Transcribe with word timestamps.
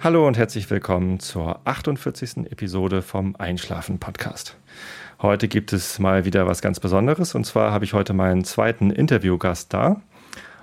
Hallo 0.00 0.28
und 0.28 0.38
herzlich 0.38 0.70
willkommen 0.70 1.18
zur 1.18 1.58
48. 1.64 2.52
Episode 2.52 3.02
vom 3.02 3.34
Einschlafen 3.34 3.98
Podcast. 3.98 4.56
Heute 5.20 5.48
gibt 5.48 5.72
es 5.72 5.98
mal 5.98 6.24
wieder 6.24 6.46
was 6.46 6.62
ganz 6.62 6.78
Besonderes 6.78 7.34
und 7.34 7.44
zwar 7.44 7.72
habe 7.72 7.84
ich 7.84 7.94
heute 7.94 8.12
meinen 8.12 8.44
zweiten 8.44 8.92
Interviewgast 8.92 9.74
da. 9.74 10.00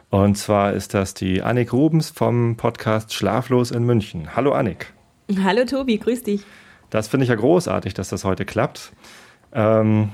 Und 0.10 0.38
zwar 0.38 0.72
ist 0.72 0.94
das 0.94 1.16
die 1.16 1.42
Annik 1.42 1.74
Rubens 1.74 2.12
vom 2.12 2.56
Podcast 2.56 3.14
Schlaflos 3.14 3.72
in 3.72 3.84
München. 3.84 4.38
Hallo 4.38 4.54
Annik. 4.54 4.94
Hallo 5.44 5.66
Tobi, 5.66 5.98
grüß 5.98 6.24
dich. 6.24 6.46
Das 6.90 7.10
finde 7.10 7.26
ich 7.26 7.30
ja 7.30 7.36
großartig, 7.36 7.94
dass 7.94 8.08
das 8.08 8.24
heute 8.24 8.46
klappt. 8.46 8.94
Ähm, 9.52 10.12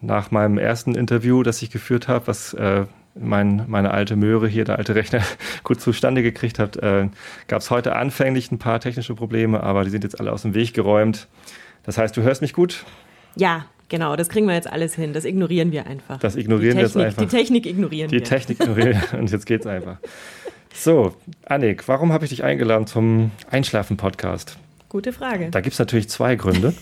nach 0.00 0.32
meinem 0.32 0.58
ersten 0.58 0.96
Interview, 0.96 1.44
das 1.44 1.62
ich 1.62 1.70
geführt 1.70 2.08
habe, 2.08 2.26
was 2.26 2.52
äh, 2.54 2.86
mein, 3.18 3.64
meine 3.66 3.90
alte 3.90 4.16
Möhre 4.16 4.48
hier, 4.48 4.64
der 4.64 4.78
alte 4.78 4.94
Rechner, 4.94 5.22
gut 5.64 5.80
zustande 5.80 6.22
gekriegt 6.22 6.58
hat, 6.58 6.76
äh, 6.76 7.08
gab 7.48 7.60
es 7.60 7.70
heute 7.70 7.96
anfänglich 7.96 8.50
ein 8.50 8.58
paar 8.58 8.80
technische 8.80 9.14
Probleme, 9.14 9.62
aber 9.62 9.84
die 9.84 9.90
sind 9.90 10.04
jetzt 10.04 10.20
alle 10.20 10.32
aus 10.32 10.42
dem 10.42 10.54
Weg 10.54 10.74
geräumt. 10.74 11.28
Das 11.84 11.98
heißt, 11.98 12.16
du 12.16 12.22
hörst 12.22 12.42
mich 12.42 12.52
gut? 12.52 12.84
Ja, 13.36 13.66
genau, 13.88 14.16
das 14.16 14.28
kriegen 14.28 14.46
wir 14.46 14.54
jetzt 14.54 14.70
alles 14.70 14.94
hin. 14.94 15.12
Das 15.12 15.24
ignorieren 15.24 15.72
wir 15.72 15.86
einfach. 15.86 16.18
Das 16.18 16.36
ignorieren 16.36 16.76
wir 16.76 16.84
jetzt 16.84 16.96
einfach. 16.96 17.22
Die 17.22 17.28
Technik 17.28 17.66
ignorieren 17.66 18.08
die 18.08 18.16
wir. 18.16 18.22
Die 18.22 18.28
Technik 18.28 18.60
ignorieren 18.60 19.02
wir 19.10 19.18
und 19.18 19.30
jetzt 19.30 19.46
geht's 19.46 19.66
einfach. 19.66 19.98
So, 20.74 21.14
Annik, 21.46 21.88
warum 21.88 22.12
habe 22.12 22.24
ich 22.24 22.30
dich 22.30 22.44
eingeladen 22.44 22.86
zum 22.86 23.30
Einschlafen-Podcast? 23.50 24.58
Gute 24.88 25.12
Frage. 25.12 25.48
Da 25.50 25.60
gibt 25.60 25.72
es 25.72 25.78
natürlich 25.78 26.08
zwei 26.08 26.36
Gründe. 26.36 26.74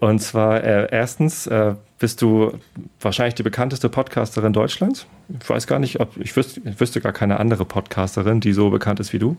Und 0.00 0.20
zwar 0.20 0.62
äh, 0.62 0.88
erstens 0.90 1.46
äh, 1.46 1.74
bist 1.98 2.20
du 2.20 2.52
wahrscheinlich 3.00 3.34
die 3.34 3.42
bekannteste 3.42 3.88
Podcasterin 3.88 4.52
Deutschlands. 4.52 5.06
Ich 5.40 5.48
weiß 5.48 5.66
gar 5.66 5.78
nicht, 5.78 5.98
ob 5.98 6.16
ich 6.18 6.36
wüsste, 6.36 6.60
ich 6.64 6.78
wüsste 6.78 7.00
gar 7.00 7.12
keine 7.12 7.40
andere 7.40 7.64
Podcasterin, 7.64 8.40
die 8.40 8.52
so 8.52 8.70
bekannt 8.70 9.00
ist 9.00 9.12
wie 9.12 9.18
du. 9.18 9.36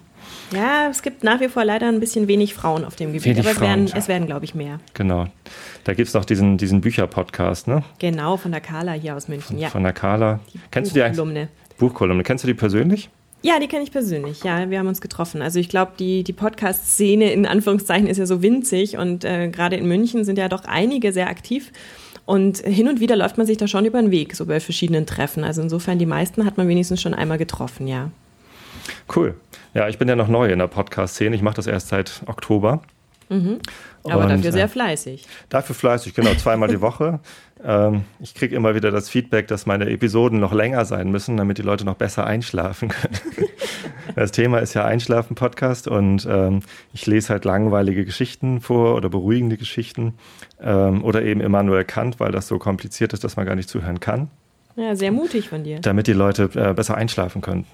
Ja, 0.51 0.87
es 0.89 1.03
gibt 1.03 1.23
nach 1.23 1.39
wie 1.39 1.49
vor 1.49 1.63
leider 1.65 1.87
ein 1.87 1.99
bisschen 1.99 2.27
wenig 2.27 2.55
Frauen 2.55 2.83
auf 2.83 2.95
dem 2.95 3.13
Gebiet, 3.13 3.25
wenig 3.25 3.39
aber 3.39 3.51
es 3.51 3.57
Frauen, 3.57 3.69
werden, 3.69 3.87
ja. 3.87 3.95
es 3.95 4.07
werden, 4.07 4.25
glaube 4.25 4.45
ich, 4.45 4.55
mehr. 4.55 4.79
Genau. 4.95 5.27
Da 5.83 5.93
gibt 5.93 6.07
es 6.07 6.13
noch 6.13 6.25
diesen, 6.25 6.57
diesen 6.57 6.81
Bücher-Podcast, 6.81 7.67
ne? 7.67 7.83
Genau, 7.99 8.37
von 8.37 8.51
der 8.51 8.61
Carla 8.61 8.93
hier 8.93 9.15
aus 9.15 9.27
München, 9.27 9.47
Von, 9.47 9.57
ja. 9.59 9.69
von 9.69 9.83
der 9.83 9.93
Carla. 9.93 10.39
Kennst 10.71 10.91
du 10.91 10.95
die 10.95 11.03
eigentlich? 11.03 11.17
Buchkolumne. 11.17 11.49
Buchkolumne. 11.77 12.23
Kennst 12.23 12.43
du 12.43 12.47
die 12.47 12.55
persönlich? 12.55 13.09
Ja, 13.43 13.59
die 13.59 13.67
kenne 13.67 13.83
ich 13.83 13.91
persönlich. 13.91 14.43
Ja, 14.43 14.69
wir 14.69 14.79
haben 14.79 14.87
uns 14.87 14.99
getroffen. 14.99 15.43
Also 15.43 15.59
ich 15.59 15.69
glaube, 15.69 15.91
die, 15.99 16.23
die 16.23 16.33
Podcast-Szene 16.33 17.31
in 17.31 17.45
Anführungszeichen 17.45 18.07
ist 18.07 18.17
ja 18.17 18.25
so 18.25 18.41
winzig 18.41 18.97
und 18.97 19.23
äh, 19.23 19.49
gerade 19.49 19.75
in 19.75 19.87
München 19.87 20.25
sind 20.25 20.39
ja 20.39 20.49
doch 20.49 20.65
einige 20.65 21.13
sehr 21.13 21.29
aktiv. 21.29 21.71
Und 22.27 22.57
hin 22.57 22.89
und 22.89 22.99
wieder 22.99 23.15
läuft 23.15 23.37
man 23.37 23.47
sich 23.47 23.57
da 23.57 23.69
schon 23.69 23.85
über 23.85 24.01
den 24.01 24.11
Weg, 24.11 24.35
so 24.35 24.45
bei 24.45 24.59
verschiedenen 24.59 25.05
Treffen. 25.05 25.45
Also 25.45 25.61
insofern, 25.61 25.97
die 25.97 26.05
meisten 26.05 26.45
hat 26.45 26.57
man 26.57 26.67
wenigstens 26.67 27.01
schon 27.01 27.13
einmal 27.13 27.37
getroffen, 27.37 27.87
ja. 27.87 28.11
Cool. 29.15 29.33
Ja, 29.73 29.87
ich 29.87 29.97
bin 29.97 30.09
ja 30.09 30.15
noch 30.17 30.27
neu 30.27 30.51
in 30.51 30.59
der 30.59 30.67
Podcast-Szene. 30.67 31.37
Ich 31.37 31.41
mache 31.41 31.55
das 31.55 31.67
erst 31.67 31.87
seit 31.87 32.21
Oktober. 32.25 32.81
Mhm. 33.29 33.59
Aber 34.03 34.23
Und, 34.23 34.29
dafür 34.29 34.49
äh, 34.49 34.51
sehr 34.53 34.69
fleißig. 34.69 35.25
Dafür 35.49 35.75
fleißig, 35.75 36.13
genau, 36.13 36.33
zweimal 36.35 36.69
die 36.69 36.79
Woche. 36.81 37.19
Ähm, 37.63 38.03
ich 38.19 38.33
kriege 38.35 38.55
immer 38.55 38.73
wieder 38.75 38.91
das 38.91 39.09
Feedback, 39.09 39.47
dass 39.47 39.65
meine 39.65 39.89
Episoden 39.89 40.39
noch 40.39 40.53
länger 40.53 40.85
sein 40.85 41.11
müssen, 41.11 41.35
damit 41.37 41.57
die 41.57 41.63
Leute 41.63 41.83
noch 41.85 41.95
besser 41.95 42.25
einschlafen 42.25 42.89
können. 42.89 43.17
Das 44.15 44.31
Thema 44.31 44.59
ist 44.59 44.73
ja 44.73 44.83
Einschlafen-Podcast 44.85 45.87
und 45.87 46.25
ähm, 46.27 46.61
ich 46.93 47.05
lese 47.05 47.29
halt 47.29 47.45
langweilige 47.45 48.03
Geschichten 48.05 48.61
vor 48.61 48.95
oder 48.95 49.09
beruhigende 49.09 49.57
Geschichten 49.57 50.15
ähm, 50.61 51.03
oder 51.03 51.21
eben 51.23 51.39
Immanuel 51.41 51.83
Kant, 51.83 52.19
weil 52.19 52.31
das 52.31 52.47
so 52.47 52.57
kompliziert 52.57 53.13
ist, 53.13 53.23
dass 53.23 53.35
man 53.35 53.45
gar 53.45 53.55
nicht 53.55 53.69
zuhören 53.69 53.99
kann, 53.99 54.29
Ja, 54.75 54.95
sehr 54.95 55.11
mutig 55.11 55.49
von 55.49 55.63
dir. 55.63 55.79
damit 55.81 56.07
die 56.07 56.13
Leute 56.13 56.49
äh, 56.55 56.73
besser 56.73 56.95
einschlafen 56.95 57.41
können. 57.41 57.65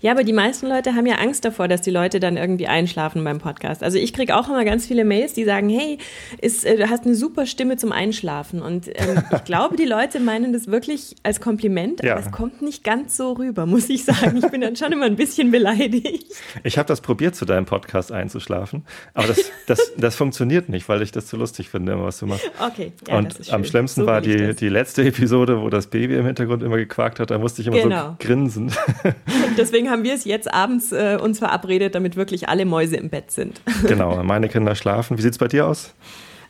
Ja, 0.00 0.12
aber 0.12 0.24
die 0.24 0.32
meisten 0.32 0.66
Leute 0.68 0.94
haben 0.94 1.06
ja 1.06 1.16
Angst 1.16 1.44
davor, 1.44 1.68
dass 1.68 1.80
die 1.82 1.90
Leute 1.90 2.18
dann 2.20 2.36
irgendwie 2.36 2.66
einschlafen 2.66 3.22
beim 3.24 3.38
Podcast. 3.38 3.82
Also 3.82 3.98
ich 3.98 4.12
kriege 4.12 4.36
auch 4.36 4.48
immer 4.48 4.64
ganz 4.64 4.86
viele 4.86 5.04
Mails, 5.04 5.32
die 5.34 5.44
sagen, 5.44 5.68
hey, 5.68 5.98
ist, 6.40 6.64
äh, 6.64 6.76
du 6.76 6.88
hast 6.90 7.04
eine 7.04 7.14
super 7.14 7.46
Stimme 7.46 7.76
zum 7.76 7.92
Einschlafen. 7.92 8.62
Und 8.62 8.88
ähm, 8.88 9.22
ich 9.34 9.44
glaube, 9.44 9.76
die 9.76 9.84
Leute 9.84 10.18
meinen 10.20 10.52
das 10.52 10.66
wirklich 10.66 11.14
als 11.22 11.40
Kompliment, 11.40 12.02
Ja. 12.02 12.14
aber 12.16 12.24
es 12.26 12.32
kommt 12.32 12.62
nicht 12.62 12.82
ganz 12.84 13.16
so 13.16 13.32
rüber, 13.32 13.66
muss 13.66 13.88
ich 13.88 14.04
sagen. 14.04 14.36
Ich 14.36 14.48
bin 14.50 14.60
dann 14.60 14.76
schon 14.76 14.92
immer 14.92 15.06
ein 15.06 15.16
bisschen 15.16 15.50
beleidigt. 15.50 16.26
Ich 16.64 16.78
habe 16.78 16.86
das 16.88 17.00
probiert, 17.00 17.34
zu 17.36 17.44
deinem 17.44 17.66
Podcast 17.66 18.12
einzuschlafen, 18.12 18.84
aber 19.14 19.28
das, 19.28 19.38
das, 19.66 19.92
das 19.96 20.16
funktioniert 20.16 20.68
nicht, 20.68 20.88
weil 20.88 21.02
ich 21.02 21.12
das 21.12 21.26
zu 21.26 21.36
lustig 21.36 21.68
finde, 21.68 22.00
was 22.02 22.18
du 22.18 22.26
machst. 22.26 22.50
Okay, 22.64 22.92
ja, 23.08 23.20
das 23.22 23.38
und 23.38 23.52
am 23.52 23.64
schlimmsten 23.64 24.00
So 24.02 24.06
war 24.06 24.20
die, 24.20 24.36
das. 24.36 24.56
die 24.56 24.68
letzte 24.68 25.02
Episode, 25.04 25.60
wo 25.62 25.70
das 25.70 25.86
Baby 25.88 26.16
im 26.16 26.26
Hintergrund 26.26 26.62
immer 26.62 26.76
gequakt 26.76 27.20
hat. 27.20 27.30
Da 27.30 27.38
musste 27.38 27.62
ich 27.62 27.68
immer 27.68 27.80
Genau. 27.82 28.08
so 28.10 28.16
grinsen. 28.26 28.72
Und 29.04 29.58
deswegen 29.72 29.90
haben 29.90 30.04
wir 30.04 30.14
es 30.14 30.24
jetzt 30.24 30.52
abends 30.52 30.92
äh, 30.92 31.18
uns 31.20 31.38
verabredet, 31.38 31.94
damit 31.94 32.14
wirklich 32.14 32.48
alle 32.48 32.66
Mäuse 32.66 32.96
im 32.96 33.08
Bett 33.08 33.30
sind. 33.30 33.60
genau, 33.86 34.22
meine 34.22 34.48
Kinder 34.48 34.74
schlafen. 34.74 35.16
Wie 35.16 35.22
sieht 35.22 35.32
es 35.32 35.38
bei 35.38 35.48
dir 35.48 35.66
aus? 35.66 35.94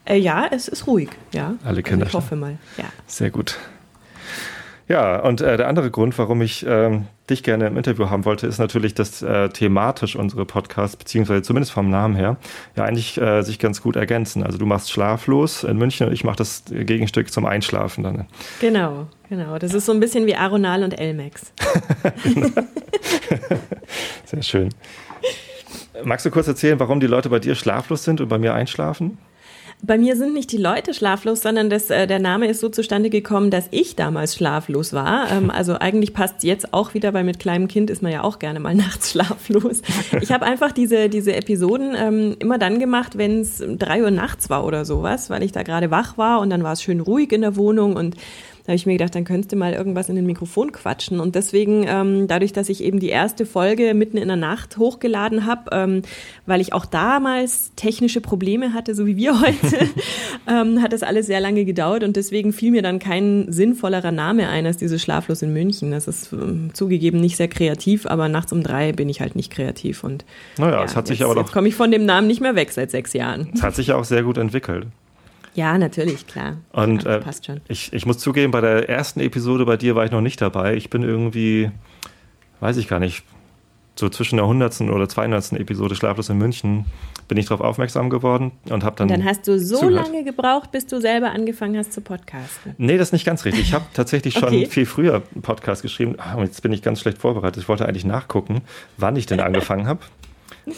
Äh, 0.04 0.16
ja, 0.16 0.46
es 0.50 0.66
ist 0.66 0.88
ruhig, 0.88 1.10
ja. 1.32 1.54
Alle 1.64 1.82
Kinder 1.82 2.06
Also 2.06 2.18
ich 2.18 2.24
hoffe 2.24 2.36
mal, 2.36 2.58
ja. 2.76 2.84
Sehr 3.06 3.30
gut. 3.30 3.58
Ja, 4.88 5.20
und 5.20 5.40
äh, 5.40 5.56
der 5.56 5.68
andere 5.68 5.90
Grund, 5.90 6.18
warum 6.18 6.42
ich 6.42 6.66
ähm, 6.68 7.06
dich 7.30 7.42
gerne 7.42 7.66
im 7.66 7.76
Interview 7.76 8.10
haben 8.10 8.24
wollte, 8.24 8.46
ist 8.46 8.58
natürlich, 8.58 8.94
dass 8.94 9.22
äh, 9.22 9.48
thematisch 9.48 10.16
unsere 10.16 10.44
Podcasts, 10.44 10.96
beziehungsweise 10.96 11.42
zumindest 11.42 11.72
vom 11.72 11.88
Namen 11.88 12.16
her, 12.16 12.36
ja 12.76 12.84
eigentlich 12.84 13.20
äh, 13.20 13.42
sich 13.42 13.58
ganz 13.58 13.80
gut 13.80 13.96
ergänzen. 13.96 14.42
Also 14.42 14.58
du 14.58 14.66
machst 14.66 14.90
Schlaflos 14.90 15.64
in 15.64 15.78
München 15.78 16.08
und 16.08 16.12
ich 16.12 16.24
mache 16.24 16.36
das 16.36 16.64
Gegenstück 16.68 17.32
zum 17.32 17.46
Einschlafen 17.46 18.04
dann. 18.04 18.26
Genau, 18.60 19.06
genau. 19.28 19.58
Das 19.58 19.72
ist 19.72 19.86
so 19.86 19.92
ein 19.92 20.00
bisschen 20.00 20.26
wie 20.26 20.34
Aronal 20.34 20.82
und 20.82 20.98
Elmex. 20.98 21.52
Sehr 24.24 24.42
schön. 24.42 24.70
Magst 26.04 26.26
du 26.26 26.30
kurz 26.30 26.48
erzählen, 26.48 26.80
warum 26.80 27.00
die 27.00 27.06
Leute 27.06 27.28
bei 27.28 27.38
dir 27.38 27.54
schlaflos 27.54 28.04
sind 28.04 28.20
und 28.20 28.28
bei 28.28 28.38
mir 28.38 28.54
einschlafen? 28.54 29.18
Bei 29.84 29.98
mir 29.98 30.16
sind 30.16 30.32
nicht 30.32 30.52
die 30.52 30.58
Leute 30.58 30.94
schlaflos, 30.94 31.42
sondern 31.42 31.68
das, 31.68 31.90
äh, 31.90 32.06
der 32.06 32.20
Name 32.20 32.46
ist 32.46 32.60
so 32.60 32.68
zustande 32.68 33.10
gekommen, 33.10 33.50
dass 33.50 33.66
ich 33.72 33.96
damals 33.96 34.36
schlaflos 34.36 34.92
war. 34.92 35.28
Ähm, 35.32 35.50
also 35.54 35.74
eigentlich 35.74 36.14
passt 36.14 36.36
es 36.38 36.44
jetzt 36.44 36.72
auch 36.72 36.94
wieder, 36.94 37.12
weil 37.14 37.24
mit 37.24 37.40
kleinem 37.40 37.66
Kind 37.66 37.90
ist 37.90 38.00
man 38.00 38.12
ja 38.12 38.22
auch 38.22 38.38
gerne 38.38 38.60
mal 38.60 38.74
nachts 38.76 39.10
schlaflos. 39.10 39.82
Ich 40.20 40.30
habe 40.30 40.46
einfach 40.46 40.70
diese, 40.70 41.08
diese 41.08 41.34
Episoden 41.34 41.96
ähm, 41.96 42.36
immer 42.38 42.58
dann 42.58 42.78
gemacht, 42.78 43.18
wenn 43.18 43.40
es 43.40 43.60
drei 43.76 44.04
Uhr 44.04 44.12
nachts 44.12 44.50
war 44.50 44.64
oder 44.64 44.84
sowas, 44.84 45.30
weil 45.30 45.42
ich 45.42 45.50
da 45.50 45.64
gerade 45.64 45.90
wach 45.90 46.16
war 46.16 46.38
und 46.38 46.50
dann 46.50 46.62
war 46.62 46.74
es 46.74 46.82
schön 46.82 47.00
ruhig 47.00 47.32
in 47.32 47.40
der 47.40 47.56
Wohnung 47.56 47.96
und 47.96 48.14
da 48.64 48.68
habe 48.68 48.76
ich 48.76 48.86
mir 48.86 48.92
gedacht, 48.92 49.14
dann 49.16 49.24
könntest 49.24 49.50
du 49.50 49.56
mal 49.56 49.72
irgendwas 49.72 50.08
in 50.08 50.14
den 50.14 50.24
Mikrofon 50.24 50.70
quatschen. 50.70 51.18
Und 51.18 51.34
deswegen, 51.34 51.84
ähm, 51.88 52.28
dadurch, 52.28 52.52
dass 52.52 52.68
ich 52.68 52.84
eben 52.84 53.00
die 53.00 53.08
erste 53.08 53.44
Folge 53.44 53.92
mitten 53.92 54.16
in 54.16 54.28
der 54.28 54.36
Nacht 54.36 54.78
hochgeladen 54.78 55.46
habe, 55.46 55.70
ähm, 55.72 56.02
weil 56.46 56.60
ich 56.60 56.72
auch 56.72 56.86
damals 56.86 57.72
technische 57.74 58.20
Probleme 58.20 58.72
hatte, 58.72 58.94
so 58.94 59.04
wie 59.04 59.16
wir 59.16 59.40
heute, 59.40 59.88
ähm, 60.48 60.80
hat 60.80 60.92
das 60.92 61.02
alles 61.02 61.26
sehr 61.26 61.40
lange 61.40 61.64
gedauert 61.64 62.04
und 62.04 62.14
deswegen 62.14 62.52
fiel 62.52 62.70
mir 62.70 62.82
dann 62.82 63.00
kein 63.00 63.50
sinnvollerer 63.52 64.12
Name 64.12 64.48
ein 64.48 64.64
als 64.64 64.76
diese 64.76 65.00
Schlaflos 65.00 65.42
in 65.42 65.52
München. 65.52 65.90
Das 65.90 66.06
ist 66.06 66.32
ähm, 66.32 66.70
zugegeben 66.72 67.20
nicht 67.20 67.36
sehr 67.36 67.48
kreativ, 67.48 68.06
aber 68.06 68.28
nachts 68.28 68.52
um 68.52 68.62
drei 68.62 68.92
bin 68.92 69.08
ich 69.08 69.20
halt 69.20 69.34
nicht 69.34 69.50
kreativ 69.50 70.04
und 70.04 70.24
Naja, 70.56 70.84
es 70.84 70.94
hat 70.94 71.08
sich 71.08 71.18
jetzt, 71.18 71.28
aber 71.28 71.40
jetzt 71.40 71.48
doch, 71.48 71.52
komme 71.52 71.66
ich 71.66 71.74
von 71.74 71.90
dem 71.90 72.04
Namen 72.04 72.28
nicht 72.28 72.40
mehr 72.40 72.54
weg 72.54 72.70
seit 72.70 72.92
sechs 72.92 73.12
Jahren. 73.12 73.48
es 73.52 73.62
hat 73.62 73.74
sich 73.74 73.88
ja 73.88 73.96
auch 73.96 74.04
sehr 74.04 74.22
gut 74.22 74.38
entwickelt. 74.38 74.86
Ja, 75.54 75.76
natürlich, 75.78 76.26
klar. 76.26 76.56
Und 76.72 77.04
ja, 77.04 77.16
äh, 77.16 77.20
passt 77.20 77.46
schon. 77.46 77.60
ich, 77.68 77.92
ich 77.92 78.06
muss 78.06 78.18
zugeben, 78.18 78.52
bei 78.52 78.60
der 78.60 78.88
ersten 78.88 79.20
Episode 79.20 79.64
bei 79.66 79.76
dir 79.76 79.94
war 79.94 80.04
ich 80.04 80.10
noch 80.10 80.20
nicht 80.22 80.40
dabei. 80.40 80.74
Ich 80.76 80.88
bin 80.90 81.02
irgendwie, 81.02 81.70
weiß 82.60 82.76
ich 82.78 82.88
gar 82.88 82.98
nicht, 83.00 83.22
so 83.94 84.08
zwischen 84.08 84.36
der 84.36 84.44
100. 84.44 84.80
oder 84.82 85.08
200. 85.08 85.52
Episode 85.52 85.94
Schlaflos 85.94 86.30
in 86.30 86.38
München 86.38 86.86
bin 87.28 87.38
ich 87.38 87.46
darauf 87.46 87.60
aufmerksam 87.60 88.10
geworden 88.10 88.52
und 88.70 88.84
habe 88.84 88.96
dann. 88.96 89.08
Dann 89.08 89.24
hast 89.24 89.46
du 89.46 89.58
so 89.58 89.78
zugehört. 89.78 90.06
lange 90.06 90.24
gebraucht, 90.24 90.70
bis 90.72 90.86
du 90.86 91.00
selber 91.00 91.30
angefangen 91.30 91.76
hast 91.78 91.92
zu 91.92 92.00
podcasten. 92.00 92.74
Nee, 92.78 92.96
das 92.98 93.08
ist 93.08 93.12
nicht 93.12 93.24
ganz 93.26 93.44
richtig. 93.44 93.62
Ich 93.62 93.74
habe 93.74 93.84
tatsächlich 93.94 94.34
schon 94.34 94.44
Okay. 94.44 94.66
viel 94.66 94.86
früher 94.86 95.22
einen 95.34 95.42
Podcast 95.42 95.82
geschrieben. 95.82 96.16
Ah, 96.18 96.34
und 96.34 96.44
jetzt 96.44 96.62
bin 96.62 96.72
ich 96.72 96.82
ganz 96.82 97.00
schlecht 97.00 97.18
vorbereitet. 97.18 97.62
Ich 97.62 97.68
wollte 97.68 97.86
eigentlich 97.86 98.04
nachgucken, 98.04 98.62
wann 98.96 99.16
ich 99.16 99.26
denn 99.26 99.40
angefangen 99.40 99.86
habe. 99.86 100.00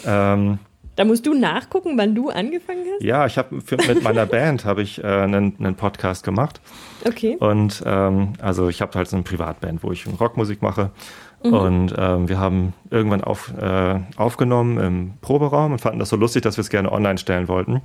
Ähm, 0.07 0.59
Da 0.97 1.05
musst 1.05 1.27
du 1.27 1.35
nachgucken, 1.35 1.99
wann 1.99 2.15
du 2.15 2.31
angefangen 2.31 2.85
hast? 2.95 3.03
ja, 3.03 3.27
ich 3.27 3.37
habe 3.39 3.57
mit 3.89 4.03
meiner 4.03 4.27
Band 4.27 4.65
habe 4.65 4.83
ich 4.83 5.03
äh, 5.03 5.07
einen, 5.07 5.55
einen 5.59 5.75
Podcast 5.75 6.25
gemacht. 6.25 6.61
Okay. 7.05 7.37
Und 7.39 7.83
ähm, 7.85 8.35
also 8.41 8.69
ich 8.69 8.81
habe 8.81 8.97
halt 8.97 9.09
so 9.09 9.17
eine 9.17 9.25
Privatband, 9.25 9.83
wo 9.83 9.91
ich 9.93 10.07
Rockmusik 10.21 10.63
mache. 10.63 10.91
Mhm. 11.43 11.53
Und 11.53 11.95
ähm, 11.99 12.29
wir 12.29 12.39
haben 12.39 12.73
irgendwann 12.91 13.23
auf, 13.23 13.53
äh, 13.61 14.01
aufgenommen 14.17 14.79
im 14.79 15.13
Proberaum 15.21 15.73
und 15.73 15.79
fanden 15.81 15.99
das 15.99 16.09
so 16.09 16.17
lustig, 16.17 16.43
dass 16.43 16.57
wir 16.57 16.63
es 16.63 16.71
gerne 16.71 16.91
online 16.91 17.19
stellen 17.19 17.49
wollten. 17.49 17.83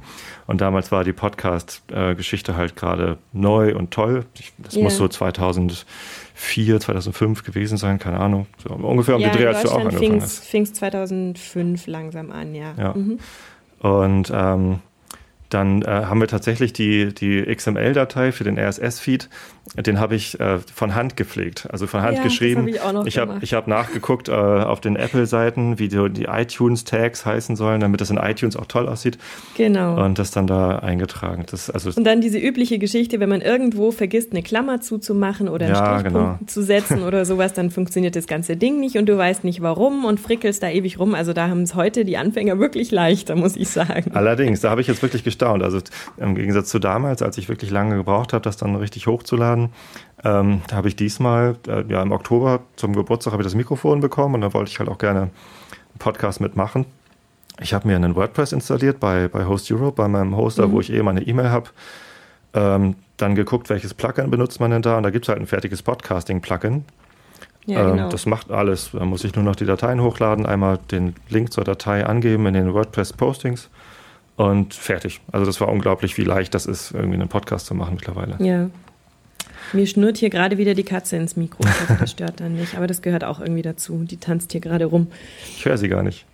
Und 0.47 0.61
damals 0.61 0.91
war 0.93 1.03
die 1.03 1.11
Podcast-Geschichte 1.11 2.55
halt 2.55 2.75
gerade 2.75 3.17
neu 3.33 3.75
und 3.75 3.91
toll. 3.91 4.25
Ich, 4.39 4.53
das 4.59 4.75
Ja. 4.75 4.83
muss 4.83 4.95
so 4.97 5.07
2004, 6.39 6.79
2005 6.79 7.43
gewesen 7.43 7.77
sein, 7.77 7.99
keine 7.99 8.19
Ahnung. 8.19 8.47
So 8.63 8.73
ungefähr 8.73 9.15
um 9.15 9.21
ja, 9.21 9.29
die 9.29 9.37
Dreh, 9.37 9.47
als 9.47 9.63
du 9.63 9.69
auch 9.69 9.79
angefangen 9.79 10.11
fing's, 10.11 10.23
hast. 10.23 10.45
fing's 10.45 10.73
2005 10.73 11.87
langsam 11.87 12.31
an, 12.31 12.55
ja. 12.55 12.73
Ja. 12.77 12.93
Mhm. 12.93 13.19
Und 13.79 14.31
ähm, 14.33 14.79
dann 15.49 15.81
äh, 15.81 15.87
haben 15.87 16.19
wir 16.21 16.27
tatsächlich 16.27 16.73
die, 16.73 17.13
die 17.13 17.43
XML-Datei 17.43 18.31
für 18.31 18.43
den 18.43 18.57
RSS-Feed, 18.59 19.29
den 19.85 19.99
habe 19.99 20.15
ich 20.15 20.39
äh, 20.39 20.57
von 20.73 20.95
Hand 20.95 21.15
gepflegt, 21.17 21.67
also 21.71 21.85
von 21.87 22.01
Hand 22.01 22.17
Ja, 22.17 22.23
geschrieben. 22.23 22.67
das 22.71 22.83
hab 22.83 22.85
ich 22.85 22.93
noch 22.93 23.05
ich 23.05 23.17
habe 23.19 23.39
hab 23.41 23.67
nachgeguckt 23.67 24.29
äh, 24.29 24.31
auf 24.31 24.81
den 24.81 24.95
Apple-Seiten, 24.95 25.77
wie 25.79 25.87
die, 25.87 26.09
die 26.11 26.25
iTunes-Tags 26.25 27.25
heißen 27.25 27.55
sollen, 27.55 27.79
damit 27.81 28.01
das 28.01 28.09
in 28.09 28.17
iTunes 28.17 28.55
auch 28.55 28.65
toll 28.65 28.87
aussieht 28.87 29.17
Genau. 29.55 30.03
und 30.03 30.19
das 30.19 30.31
dann 30.31 30.47
da 30.47 30.79
eingetragen. 30.79 31.45
Das, 31.49 31.69
also 31.69 31.91
Und 31.95 32.03
dann 32.05 32.21
diese 32.21 32.37
übliche 32.39 32.79
Geschichte, 32.79 33.19
wenn 33.19 33.29
man 33.29 33.41
irgendwo 33.41 33.91
vergisst, 33.91 34.31
eine 34.31 34.41
Klammer 34.43 34.81
zuzumachen 34.81 35.47
oder 35.49 35.65
einen 35.65 35.75
Ja, 35.75 35.99
Strichpunkt 35.99 36.39
genau. 36.39 36.39
zu 36.47 36.63
setzen 36.63 37.03
oder 37.03 37.25
sowas, 37.25 37.53
dann 37.53 37.69
funktioniert 37.69 38.15
das 38.15 38.27
ganze 38.27 38.55
Ding 38.57 38.79
nicht 38.79 38.97
und 38.97 39.07
du 39.07 39.17
weißt 39.17 39.43
nicht 39.43 39.61
warum 39.61 40.05
und 40.05 40.19
frickelst 40.19 40.63
da 40.63 40.69
ewig 40.69 40.99
rum. 40.99 41.15
Also 41.15 41.33
da 41.33 41.47
haben 41.49 41.61
es 41.63 41.75
heute 41.75 42.05
die 42.05 42.17
Anfänger 42.17 42.59
wirklich 42.59 42.91
leichter, 42.91 43.35
muss 43.35 43.55
ich 43.55 43.69
sagen. 43.69 44.11
Allerdings, 44.13 44.61
da 44.61 44.69
habe 44.69 44.81
ich 44.81 44.87
jetzt 44.87 45.01
wirklich 45.01 45.23
gestaunt. 45.39 45.63
Also 45.63 45.79
im 46.17 46.35
Gegensatz 46.35 46.69
zu 46.69 46.79
damals, 46.79 47.21
als 47.21 47.37
ich 47.37 47.49
wirklich 47.49 47.71
lange 47.71 47.95
gebraucht 47.95 48.33
habe, 48.33 48.41
das 48.41 48.57
dann 48.57 48.75
richtig 48.75 49.07
hochzuladen, 49.07 49.69
ähm, 50.23 50.61
da 50.67 50.75
habe 50.75 50.87
ich 50.89 50.95
diesmal, 50.95 51.55
äh, 51.67 51.83
ja 51.87 52.01
im 52.01 52.11
Oktober 52.11 52.61
zum 52.75 52.95
Geburtstag 52.95 53.33
habe 53.33 53.41
ich 53.41 53.47
das 53.47 53.55
Mikrofon 53.55 54.01
bekommen 54.01 54.35
und 54.35 54.41
da 54.41 54.53
wollte 54.53 54.69
ich 54.69 54.79
halt 54.79 54.89
auch 54.89 54.97
gerne 54.97 55.21
einen 55.21 55.31
Podcast 55.97 56.41
mitmachen. 56.41 56.85
Ich 57.61 57.73
habe 57.73 57.87
mir 57.87 57.95
einen 57.95 58.15
WordPress 58.15 58.51
installiert 58.51 58.99
bei, 58.99 59.27
bei 59.27 59.45
Host 59.45 59.71
Europe, 59.71 59.95
bei 59.95 60.07
meinem 60.07 60.35
Hoster, 60.35 60.71
wo 60.71 60.79
ich 60.79 60.91
eh 60.91 61.01
meine 61.01 61.21
E-Mail 61.21 61.49
habe. 61.49 61.69
Ähm, 62.53 62.95
dann 63.17 63.35
geguckt, 63.35 63.69
welches 63.69 63.93
Plugin 63.93 64.31
benutzt 64.31 64.59
man 64.59 64.71
denn 64.71 64.81
da 64.81 64.97
und 64.97 65.03
da 65.03 65.09
gibt 65.09 65.25
es 65.25 65.29
halt 65.29 65.39
ein 65.39 65.47
fertiges 65.47 65.83
Podcasting-Plugin. 65.83 66.83
Ja, 67.65 67.81
Ähm, 67.81 67.97
genau. 67.97 68.09
Das 68.09 68.25
macht 68.25 68.49
alles. 68.49 68.91
Da 68.93 69.05
muss 69.05 69.23
ich 69.23 69.35
nur 69.35 69.43
noch 69.43 69.55
die 69.55 69.65
Dateien 69.65 70.01
hochladen, 70.01 70.45
einmal 70.45 70.79
den 70.91 71.15
Link 71.29 71.51
zur 71.51 71.63
Datei 71.63 72.05
angeben 72.05 72.45
in 72.47 72.53
den 72.53 72.73
WordPress-Postings 72.73 73.69
und 74.39 74.73
fertig. 74.73 75.19
Also 75.33 75.45
das 75.45 75.59
war 75.59 75.67
unglaublich, 75.67 76.17
wie 76.17 76.23
leicht 76.23 76.55
das 76.55 76.65
ist, 76.65 76.91
irgendwie 76.91 77.15
einen 77.15 77.27
Podcast 77.27 77.65
zu 77.65 77.75
machen 77.75 77.95
mittlerweile. 77.95 78.37
Ja. 78.39 78.69
Mir 79.73 79.85
schnurrt 79.85 80.17
hier 80.17 80.29
gerade 80.29 80.57
wieder 80.57 80.75
die 80.75 80.83
Katze 80.83 81.17
ins 81.17 81.35
Mikro. 81.35 81.59
Hoffe, 81.65 81.97
das 81.99 82.11
stört 82.11 82.39
dann 82.39 82.53
nicht. 82.53 82.75
Aber 82.75 82.87
das 82.87 83.01
gehört 83.01 83.25
auch 83.25 83.41
irgendwie 83.41 83.63
dazu. 83.63 84.05
Die 84.05 84.15
tanzt 84.15 84.53
hier 84.53 84.61
gerade 84.61 84.85
rum. 84.85 85.07
Ich 85.57 85.65
höre 85.65 85.77
sie 85.77 85.89
gar 85.89 86.03
nicht. 86.03 86.25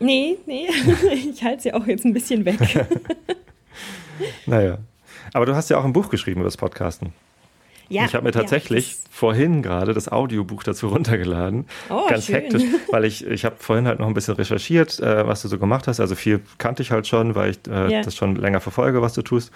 Nee, 0.00 0.36
nee. 0.44 0.68
Ich 1.32 1.42
halte 1.42 1.62
sie 1.62 1.72
auch 1.72 1.86
jetzt 1.86 2.04
ein 2.04 2.12
bisschen 2.12 2.44
weg. 2.44 2.58
Naja. 4.46 4.78
Aber 5.34 5.44
du 5.44 5.54
hast 5.54 5.68
ja 5.68 5.76
auch 5.76 5.84
ein 5.84 5.92
Buch 5.92 6.08
geschrieben 6.08 6.40
über 6.40 6.48
das 6.48 6.56
Podcasten. 6.56 7.12
Ja, 7.88 8.04
ich 8.04 8.14
habe 8.14 8.24
mir 8.24 8.32
tatsächlich 8.32 8.92
Ja, 8.94 8.98
vorhin 9.10 9.62
gerade 9.62 9.94
das 9.94 10.10
Audiobuch 10.10 10.62
dazu 10.64 10.88
runtergeladen. 10.88 11.66
Oh, 11.88 12.06
Ganz 12.08 12.26
schön. 12.26 12.34
hektisch, 12.36 12.62
weil 12.90 13.04
ich, 13.04 13.24
ich 13.26 13.44
habe 13.44 13.56
vorhin 13.58 13.86
halt 13.86 14.00
noch 14.00 14.08
ein 14.08 14.14
bisschen 14.14 14.34
recherchiert, 14.34 14.98
äh, 15.00 15.26
was 15.26 15.42
du 15.42 15.48
so 15.48 15.58
gemacht 15.58 15.86
hast. 15.86 16.00
Also 16.00 16.14
viel 16.16 16.40
kannte 16.58 16.82
ich 16.82 16.90
halt 16.90 17.06
schon, 17.06 17.34
weil 17.34 17.50
ich 17.50 17.58
äh, 17.70 17.92
Ja. 17.92 18.02
das 18.02 18.16
schon 18.16 18.36
länger 18.36 18.60
verfolge, 18.60 19.02
was 19.02 19.14
du 19.14 19.22
tust. 19.22 19.52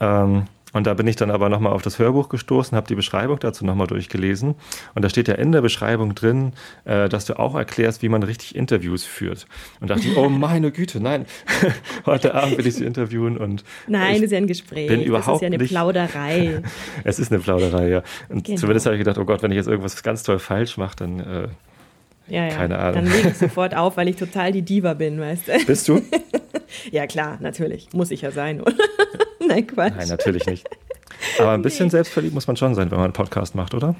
Ähm, 0.00 0.44
und 0.72 0.86
da 0.86 0.94
bin 0.94 1.06
ich 1.06 1.16
dann 1.16 1.30
aber 1.30 1.48
nochmal 1.48 1.72
auf 1.72 1.82
das 1.82 1.98
Hörbuch 1.98 2.28
gestoßen, 2.28 2.76
habe 2.76 2.86
die 2.86 2.94
Beschreibung 2.94 3.38
dazu 3.40 3.64
nochmal 3.64 3.86
durchgelesen. 3.86 4.54
Und 4.94 5.04
da 5.04 5.08
steht 5.08 5.28
ja 5.28 5.34
in 5.34 5.52
der 5.52 5.60
Beschreibung 5.62 6.14
drin, 6.14 6.52
äh, 6.84 7.08
dass 7.08 7.24
du 7.24 7.38
auch 7.38 7.54
erklärst, 7.54 8.02
wie 8.02 8.08
man 8.08 8.22
richtig 8.22 8.54
Interviews 8.54 9.04
führt. 9.04 9.46
Und 9.80 9.90
dachte 9.90 10.02
ich, 10.08 10.16
oh 10.16 10.28
meine 10.28 10.70
Güte, 10.70 11.00
nein, 11.00 11.26
heute 12.06 12.34
Abend 12.34 12.58
will 12.58 12.66
ich 12.66 12.74
sie 12.74 12.84
interviewen. 12.84 13.36
Und 13.36 13.64
Nein, 13.86 14.12
ich, 14.14 14.20
das 14.20 14.24
ist 14.26 14.32
ja 14.32 14.38
ein 14.38 14.46
Gespräch. 14.46 14.88
bin 14.88 14.96
das 14.98 15.02
ist 15.02 15.08
überhaupt 15.08 15.42
ja 15.42 15.46
eine 15.46 15.58
nicht- 15.58 15.70
Plauderei. 15.70 16.62
es 17.04 17.18
ist 17.18 17.32
eine 17.32 17.40
Plauderei, 17.40 17.88
ja. 17.88 18.02
Und 18.28 18.44
Genau. 18.44 18.58
zumindest 18.60 18.86
habe 18.86 18.96
ich 18.96 19.00
gedacht, 19.00 19.18
oh 19.18 19.24
Gott, 19.24 19.42
wenn 19.42 19.50
ich 19.50 19.56
jetzt 19.56 19.68
irgendwas 19.68 20.02
ganz 20.02 20.22
toll 20.22 20.38
falsch 20.38 20.76
mache, 20.76 20.96
dann 20.96 21.20
äh, 21.20 21.48
Ja, 22.30 22.46
ja. 22.46 22.54
Keine 22.54 22.78
Ahnung. 22.78 22.94
Dann 23.04 23.12
lege 23.12 23.28
ich 23.28 23.36
sofort 23.36 23.74
auf, 23.74 23.96
weil 23.96 24.08
ich 24.08 24.16
total 24.16 24.52
die 24.52 24.62
Diva 24.62 24.94
bin, 24.94 25.20
weißt 25.20 25.48
du? 25.48 25.66
bist 25.66 25.88
du? 25.88 26.00
Ja, 26.92 27.08
klar, 27.08 27.36
natürlich. 27.40 27.88
Muss 27.92 28.12
ich 28.12 28.20
ja 28.22 28.30
sein, 28.30 28.60
oder? 28.60 28.72
Nein, 29.46 29.66
Quatsch. 29.66 29.94
Nein, 29.96 30.08
natürlich 30.08 30.46
nicht. 30.46 30.68
Aber 31.40 31.50
ein 31.50 31.62
bisschen 31.62 31.90
selbstverliebt 31.90 32.32
muss 32.32 32.46
man 32.46 32.56
schon 32.56 32.76
sein, 32.76 32.90
wenn 32.92 32.96
man 32.96 33.06
einen 33.06 33.12
Podcast 33.12 33.56
macht, 33.56 33.74
oder? 33.74 33.96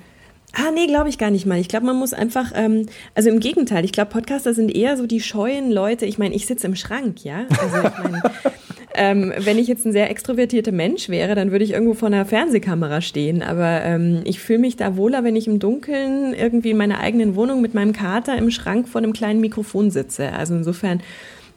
Ah, 0.52 0.72
nee, 0.74 0.86
glaube 0.86 1.08
ich 1.08 1.18
gar 1.18 1.30
nicht 1.30 1.46
mal. 1.46 1.60
Ich 1.60 1.68
glaube, 1.68 1.86
man 1.86 1.96
muss 1.96 2.12
einfach, 2.12 2.52
ähm, 2.54 2.86
also 3.14 3.30
im 3.30 3.38
Gegenteil, 3.38 3.84
ich 3.84 3.92
glaube, 3.92 4.10
Podcaster 4.10 4.52
sind 4.52 4.74
eher 4.74 4.96
so 4.96 5.06
die 5.06 5.20
scheuen 5.20 5.70
Leute. 5.70 6.06
Ich 6.06 6.18
meine, 6.18 6.34
ich 6.34 6.46
sitze 6.46 6.66
im 6.66 6.74
Schrank, 6.74 7.24
ja. 7.24 7.44
Also 7.50 7.76
ich 7.76 7.98
meine, 8.02 8.22
ähm, 8.94 9.32
wenn 9.38 9.58
ich 9.58 9.68
jetzt 9.68 9.86
ein 9.86 9.92
sehr 9.92 10.10
extrovertierter 10.10 10.72
Mensch 10.72 11.08
wäre, 11.08 11.36
dann 11.36 11.52
würde 11.52 11.64
ich 11.64 11.72
irgendwo 11.72 11.94
vor 11.94 12.08
einer 12.08 12.24
Fernsehkamera 12.26 13.00
stehen. 13.00 13.42
Aber 13.42 13.82
ähm, 13.82 14.22
ich 14.24 14.40
fühle 14.40 14.58
mich 14.58 14.76
da 14.76 14.96
wohler, 14.96 15.22
wenn 15.22 15.36
ich 15.36 15.46
im 15.46 15.60
Dunkeln 15.60 16.34
irgendwie 16.34 16.70
in 16.70 16.76
meiner 16.76 16.98
eigenen 16.98 17.36
Wohnung 17.36 17.60
mit 17.60 17.74
meinem 17.74 17.92
Kater 17.92 18.36
im 18.36 18.50
Schrank 18.50 18.88
vor 18.88 19.00
einem 19.00 19.12
kleinen 19.12 19.40
Mikrofon 19.40 19.92
sitze. 19.92 20.32
Also 20.32 20.54
insofern, 20.54 21.00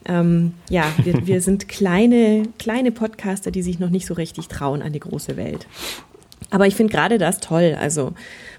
ähm, 0.06 0.54
ja, 0.70 0.86
wir, 1.04 1.26
wir 1.26 1.42
sind 1.42 1.68
kleine, 1.68 2.44
kleine 2.60 2.92
Podcaster, 2.92 3.50
die 3.50 3.64
sich 3.64 3.80
noch 3.80 3.90
nicht 3.90 4.06
so 4.06 4.14
richtig 4.14 4.50
trauen 4.50 4.84
an 4.84 4.94
die 4.94 5.00
große 5.00 5.36
Welt. 5.36 5.66
Aber 6.52 6.68
ich 6.68 6.76
finde 6.76 6.94
gerade 6.94 7.18
das 7.18 7.40
toll. 7.40 7.76
Also 7.80 8.14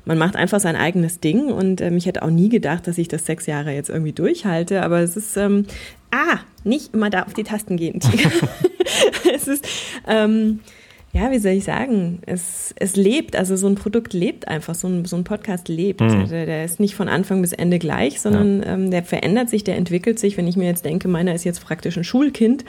man 0.04 0.18
macht 0.18 0.36
einfach 0.36 0.60
sein 0.60 0.76
eigenes 0.76 1.20
Ding 1.20 1.46
und 1.46 1.80
ähm, 1.80 1.96
ich 1.96 2.06
hätte 2.06 2.22
auch 2.22 2.30
nie 2.30 2.48
gedacht, 2.48 2.86
dass 2.86 2.98
ich 2.98 3.08
das 3.08 3.26
sechs 3.26 3.46
Jahre 3.46 3.72
jetzt 3.72 3.88
irgendwie 3.88 4.12
durchhalte. 4.12 4.82
Aber 4.82 5.00
es 5.00 5.16
ist, 5.16 5.36
ähm, 5.36 5.66
ah, 6.10 6.38
nicht 6.62 6.94
immer 6.94 7.10
da 7.10 7.22
auf 7.22 7.34
die 7.34 7.44
Tasten 7.44 7.76
gehen, 7.76 8.00
Tiger. 8.00 8.30
es 9.34 9.48
ist, 9.48 9.66
ähm, 10.06 10.60
ja, 11.14 11.30
wie 11.30 11.38
soll 11.38 11.52
ich 11.52 11.64
sagen, 11.64 12.18
es, 12.26 12.74
es 12.76 12.96
lebt, 12.96 13.36
also 13.36 13.54
so 13.54 13.68
ein 13.68 13.76
Produkt 13.76 14.12
lebt 14.12 14.48
einfach, 14.48 14.74
so 14.74 14.88
ein, 14.88 15.04
so 15.04 15.14
ein 15.14 15.22
Podcast 15.22 15.68
lebt. 15.68 16.00
Der, 16.00 16.44
der 16.44 16.64
ist 16.64 16.80
nicht 16.80 16.96
von 16.96 17.08
Anfang 17.08 17.40
bis 17.40 17.52
Ende 17.52 17.78
gleich, 17.78 18.20
sondern 18.20 18.64
ähm, 18.66 18.90
der 18.90 19.04
verändert 19.04 19.48
sich, 19.48 19.62
der 19.62 19.76
entwickelt 19.76 20.18
sich. 20.18 20.36
Wenn 20.36 20.48
ich 20.48 20.56
mir 20.56 20.66
jetzt 20.66 20.84
denke, 20.84 21.06
meiner 21.06 21.32
ist 21.32 21.44
jetzt 21.44 21.64
praktisch 21.64 21.96
ein 21.96 22.02
Schulkind. 22.02 22.64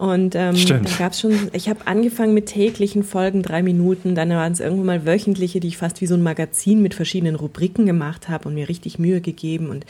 Und 0.00 0.34
ähm, 0.34 0.56
Stimmt. 0.56 0.88
dann 0.88 0.96
gab 0.96 1.12
es 1.12 1.20
schon, 1.20 1.50
ich 1.52 1.68
habe 1.68 1.86
angefangen 1.86 2.32
mit 2.32 2.46
täglichen 2.46 3.02
Folgen, 3.02 3.42
drei 3.42 3.62
Minuten, 3.62 4.14
dann 4.14 4.30
waren 4.30 4.50
es 4.50 4.58
irgendwann 4.58 4.86
mal 4.86 5.04
wöchentliche, 5.04 5.60
die 5.60 5.68
ich 5.68 5.76
fast 5.76 6.00
wie 6.00 6.06
so 6.06 6.14
ein 6.14 6.22
Magazin 6.22 6.80
mit 6.80 6.94
verschiedenen 6.94 7.34
Rubriken 7.34 7.84
gemacht 7.84 8.30
habe 8.30 8.48
und 8.48 8.54
mir 8.54 8.70
richtig 8.70 8.98
Mühe 8.98 9.20
gegeben. 9.20 9.68
Und 9.68 9.84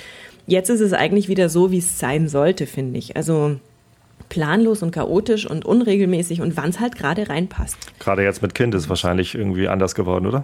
jetzt 0.48 0.68
ist 0.68 0.80
es 0.80 0.94
eigentlich 0.94 1.28
wieder 1.28 1.48
so, 1.48 1.70
wie 1.70 1.78
es 1.78 2.00
sein 2.00 2.28
sollte, 2.28 2.66
finde 2.66 2.98
ich. 2.98 3.14
Also 3.14 3.60
planlos 4.28 4.82
und 4.82 4.90
chaotisch 4.90 5.48
und 5.48 5.64
unregelmäßig 5.64 6.40
und 6.40 6.56
wann 6.56 6.70
es 6.70 6.80
halt 6.80 6.96
gerade 6.96 7.28
reinpasst. 7.28 7.76
Gerade 8.00 8.24
jetzt 8.24 8.42
mit 8.42 8.56
Kind 8.56 8.74
ist 8.74 8.88
wahrscheinlich 8.88 9.36
irgendwie 9.36 9.68
anders 9.68 9.94
geworden, 9.94 10.26
oder? 10.26 10.42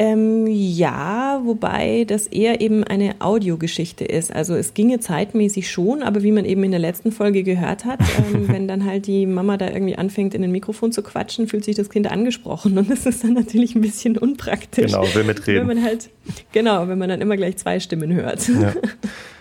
Ähm, 0.00 0.46
ja, 0.46 1.40
wobei 1.44 2.04
das 2.06 2.28
eher 2.28 2.60
eben 2.60 2.84
eine 2.84 3.16
Audiogeschichte 3.18 4.04
ist. 4.04 4.32
Also 4.32 4.54
es 4.54 4.72
ginge 4.72 5.00
zeitmäßig 5.00 5.68
schon, 5.68 6.04
aber 6.04 6.22
wie 6.22 6.30
man 6.30 6.44
eben 6.44 6.62
in 6.62 6.70
der 6.70 6.78
letzten 6.78 7.10
Folge 7.10 7.42
gehört 7.42 7.84
hat, 7.84 7.98
ähm, 8.32 8.46
wenn 8.46 8.68
dann 8.68 8.84
halt 8.84 9.08
die 9.08 9.26
Mama 9.26 9.56
da 9.56 9.68
irgendwie 9.68 9.96
anfängt, 9.96 10.34
in 10.34 10.42
den 10.42 10.52
Mikrofon 10.52 10.92
zu 10.92 11.02
quatschen, 11.02 11.48
fühlt 11.48 11.64
sich 11.64 11.74
das 11.74 11.90
Kind 11.90 12.08
angesprochen 12.08 12.78
und 12.78 12.88
das 12.88 13.06
ist 13.06 13.24
dann 13.24 13.32
natürlich 13.32 13.74
ein 13.74 13.80
bisschen 13.80 14.16
unpraktisch. 14.16 14.92
Genau, 14.92 15.04
will 15.14 15.24
mitreden. 15.24 15.66
Wenn 15.66 15.76
man 15.78 15.84
halt, 15.84 16.10
genau, 16.52 16.86
wenn 16.86 16.98
man 16.98 17.08
dann 17.08 17.20
immer 17.20 17.36
gleich 17.36 17.56
zwei 17.56 17.80
Stimmen 17.80 18.14
hört. 18.14 18.46
Ja. 18.48 18.74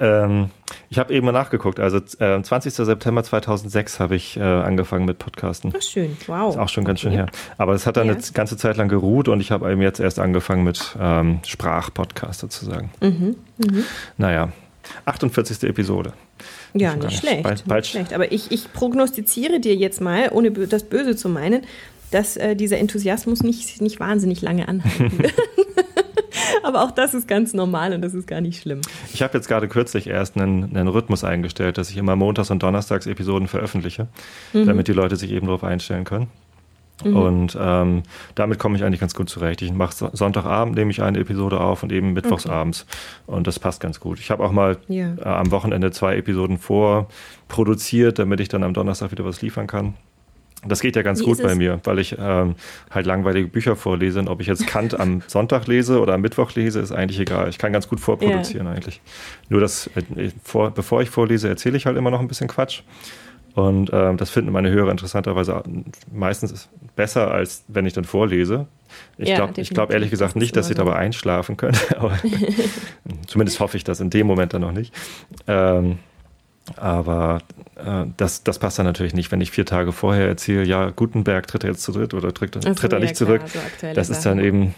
ähm, 0.00 0.50
ich 0.90 0.98
habe 0.98 1.12
eben 1.14 1.24
mal 1.26 1.32
nachgeguckt. 1.32 1.78
Also 1.80 1.98
äh, 2.18 2.42
20. 2.42 2.72
September 2.74 3.22
2006 3.22 4.00
habe 4.00 4.16
ich 4.16 4.36
äh, 4.36 4.42
angefangen 4.42 5.04
mit 5.04 5.18
Podcasten. 5.18 5.72
Ach 5.76 5.82
schön, 5.82 6.16
wow. 6.26 6.54
Ist 6.54 6.60
auch 6.60 6.68
schon 6.68 6.84
ganz 6.84 7.00
schön 7.00 7.12
Okay. 7.12 7.20
her. 7.22 7.26
Aber 7.58 7.74
es 7.74 7.86
hat 7.86 7.96
dann 7.96 8.06
Ja. 8.08 8.14
eine 8.14 8.22
ganze 8.34 8.56
Zeit 8.56 8.76
lang 8.76 8.88
geruht 8.88 9.28
und 9.28 9.40
ich 9.40 9.50
habe 9.50 9.70
eben 9.70 9.82
jetzt 9.82 10.00
erst 10.00 10.18
angefangen 10.18 10.64
mit 10.64 10.96
ähm, 11.00 11.40
Sprachpodcast 11.46 12.40
sozusagen. 12.40 12.90
Mhm, 13.00 13.36
Naja, 14.18 14.50
48. 15.04 15.62
Episode. 15.68 16.12
Ja, 16.74 16.94
nicht 16.94 17.04
nicht. 17.06 17.18
schlecht. 17.20 17.42
Bald- 17.44 17.64
bald- 17.66 17.84
nicht 17.84 17.90
schlecht. 17.92 18.12
Aber 18.12 18.32
ich, 18.32 18.50
ich 18.50 18.72
prognostiziere 18.72 19.60
dir 19.60 19.74
jetzt 19.76 20.00
mal, 20.00 20.28
ohne 20.32 20.50
das 20.50 20.82
Böse 20.84 21.14
zu 21.16 21.28
meinen, 21.28 21.62
dass 22.10 22.36
äh, 22.36 22.54
dieser 22.56 22.78
Enthusiasmus 22.78 23.42
nicht, 23.42 23.80
nicht 23.80 23.98
wahnsinnig 24.00 24.42
lange 24.42 24.68
anhalten 24.68 25.18
wird. 25.18 25.32
Aber 26.62 26.82
auch 26.84 26.90
das 26.90 27.14
ist 27.14 27.28
ganz 27.28 27.54
normal 27.54 27.92
und 27.92 28.02
das 28.02 28.14
ist 28.14 28.26
gar 28.26 28.40
nicht 28.40 28.60
schlimm. 28.60 28.80
Ich 29.12 29.22
habe 29.22 29.36
jetzt 29.36 29.48
gerade 29.48 29.68
kürzlich 29.68 30.06
erst 30.06 30.36
einen, 30.36 30.76
einen 30.76 30.88
Rhythmus 30.88 31.24
eingestellt, 31.24 31.78
dass 31.78 31.90
ich 31.90 31.96
immer 31.96 32.16
montags 32.16 32.50
und 32.50 32.62
donnerstags 32.62 33.06
Episoden 33.06 33.48
veröffentliche, 33.48 34.08
Mhm. 34.52 34.66
damit 34.66 34.88
die 34.88 34.92
Leute 34.92 35.16
sich 35.16 35.30
eben 35.32 35.46
darauf 35.46 35.64
einstellen 35.64 36.04
können. 36.04 36.28
Und 37.02 37.58
ähm, 37.60 38.04
damit 38.36 38.60
komme 38.60 38.76
ich 38.76 38.84
eigentlich 38.84 39.00
ganz 39.00 39.14
gut 39.14 39.28
zurecht. 39.28 39.60
Ich 39.62 39.72
mache 39.72 39.92
so- 39.94 40.10
Sonntagabend, 40.12 40.76
nehme 40.76 40.92
ich 40.92 41.02
eine 41.02 41.18
Episode 41.18 41.58
auf 41.60 41.82
und 41.82 41.90
eben 41.90 42.12
mittwochs 42.12 42.46
abends. 42.46 42.86
Und 43.26 43.48
das 43.48 43.58
passt 43.58 43.80
ganz 43.80 43.98
gut. 43.98 44.20
Ich 44.20 44.30
habe 44.30 44.44
auch 44.44 44.52
mal 44.52 44.78
Ja. 44.86 45.12
äh, 45.16 45.24
am 45.24 45.50
Wochenende 45.50 45.90
zwei 45.90 46.16
Episoden 46.16 46.56
vorproduziert, 46.58 48.20
damit 48.20 48.38
ich 48.38 48.48
dann 48.48 48.62
am 48.62 48.74
Donnerstag 48.74 49.10
wieder 49.10 49.24
was 49.24 49.42
liefern 49.42 49.66
kann. 49.66 49.94
Das 50.66 50.80
geht 50.80 50.96
ja 50.96 51.02
ganz 51.02 51.20
Wie 51.20 51.24
gut 51.24 51.42
bei 51.42 51.54
mir, 51.54 51.80
weil 51.84 51.98
ich 51.98 52.16
ähm, 52.18 52.54
halt 52.90 53.06
langweilige 53.06 53.48
Bücher 53.48 53.76
vorlese. 53.76 54.18
Und 54.18 54.28
ob 54.28 54.40
ich 54.40 54.46
jetzt 54.46 54.66
Kant 54.66 54.98
am 54.98 55.22
Sonntag 55.26 55.66
lese 55.66 56.00
oder 56.00 56.14
am 56.14 56.20
Mittwoch 56.20 56.54
lese, 56.54 56.80
ist 56.80 56.92
eigentlich 56.92 57.20
egal. 57.20 57.48
Ich 57.48 57.58
kann 57.58 57.72
ganz 57.72 57.88
gut 57.88 58.00
vorproduzieren 58.00 58.66
eigentlich. 58.66 59.00
Nur 59.48 59.60
das, 59.60 59.88
äh, 59.94 60.30
vor, 60.42 60.70
bevor 60.70 61.02
ich 61.02 61.10
vorlese, 61.10 61.48
erzähle 61.48 61.76
ich 61.76 61.86
halt 61.86 61.96
immer 61.96 62.10
noch 62.10 62.20
ein 62.20 62.28
bisschen 62.28 62.48
Quatsch. 62.48 62.82
Und 63.54 63.90
ähm, 63.92 64.16
das 64.16 64.30
finden 64.30 64.50
meine 64.50 64.70
Hörer 64.70 64.90
interessanterweise 64.90 65.62
meistens 66.12 66.68
besser, 66.96 67.30
als 67.30 67.64
wenn 67.68 67.86
ich 67.86 67.92
dann 67.92 68.04
vorlese. 68.04 68.66
Ich 69.16 69.28
Ja, 69.28 69.36
glaube 69.36 69.62
glaub 69.62 69.92
ehrlich 69.92 70.10
gesagt 70.10 70.34
nicht, 70.34 70.56
dass 70.56 70.66
sie 70.66 70.74
dabei 70.74 70.96
einschlafen 70.96 71.56
können. 71.56 71.76
Aber 71.96 72.18
zumindest 73.26 73.60
hoffe 73.60 73.76
ich 73.76 73.84
das 73.84 74.00
in 74.00 74.10
dem 74.10 74.26
Moment 74.26 74.54
dann 74.54 74.62
noch 74.62 74.72
nicht. 74.72 74.92
Ähm, 75.46 75.98
Aber 76.76 77.40
äh, 77.76 78.06
das, 78.16 78.42
das 78.42 78.58
passt 78.58 78.78
dann 78.78 78.86
natürlich 78.86 79.14
nicht, 79.14 79.30
wenn 79.32 79.40
ich 79.40 79.50
vier 79.50 79.66
Tage 79.66 79.92
vorher 79.92 80.26
erzähle, 80.26 80.64
ja, 80.64 80.90
Gutenberg 80.90 81.46
tritt 81.46 81.64
er 81.64 81.70
jetzt 81.70 81.82
zu 81.82 81.92
dritt 81.92 82.14
oder 82.14 82.32
tritt, 82.32 82.52
tritt 82.52 82.92
er 82.92 83.00
nicht 83.00 83.10
ja, 83.10 83.14
zurück. 83.14 83.42
Klar, 83.44 83.62
so 83.80 83.92
das 83.92 84.08
ist 84.08 84.24
dann 84.24 84.38
eben, 84.38 84.74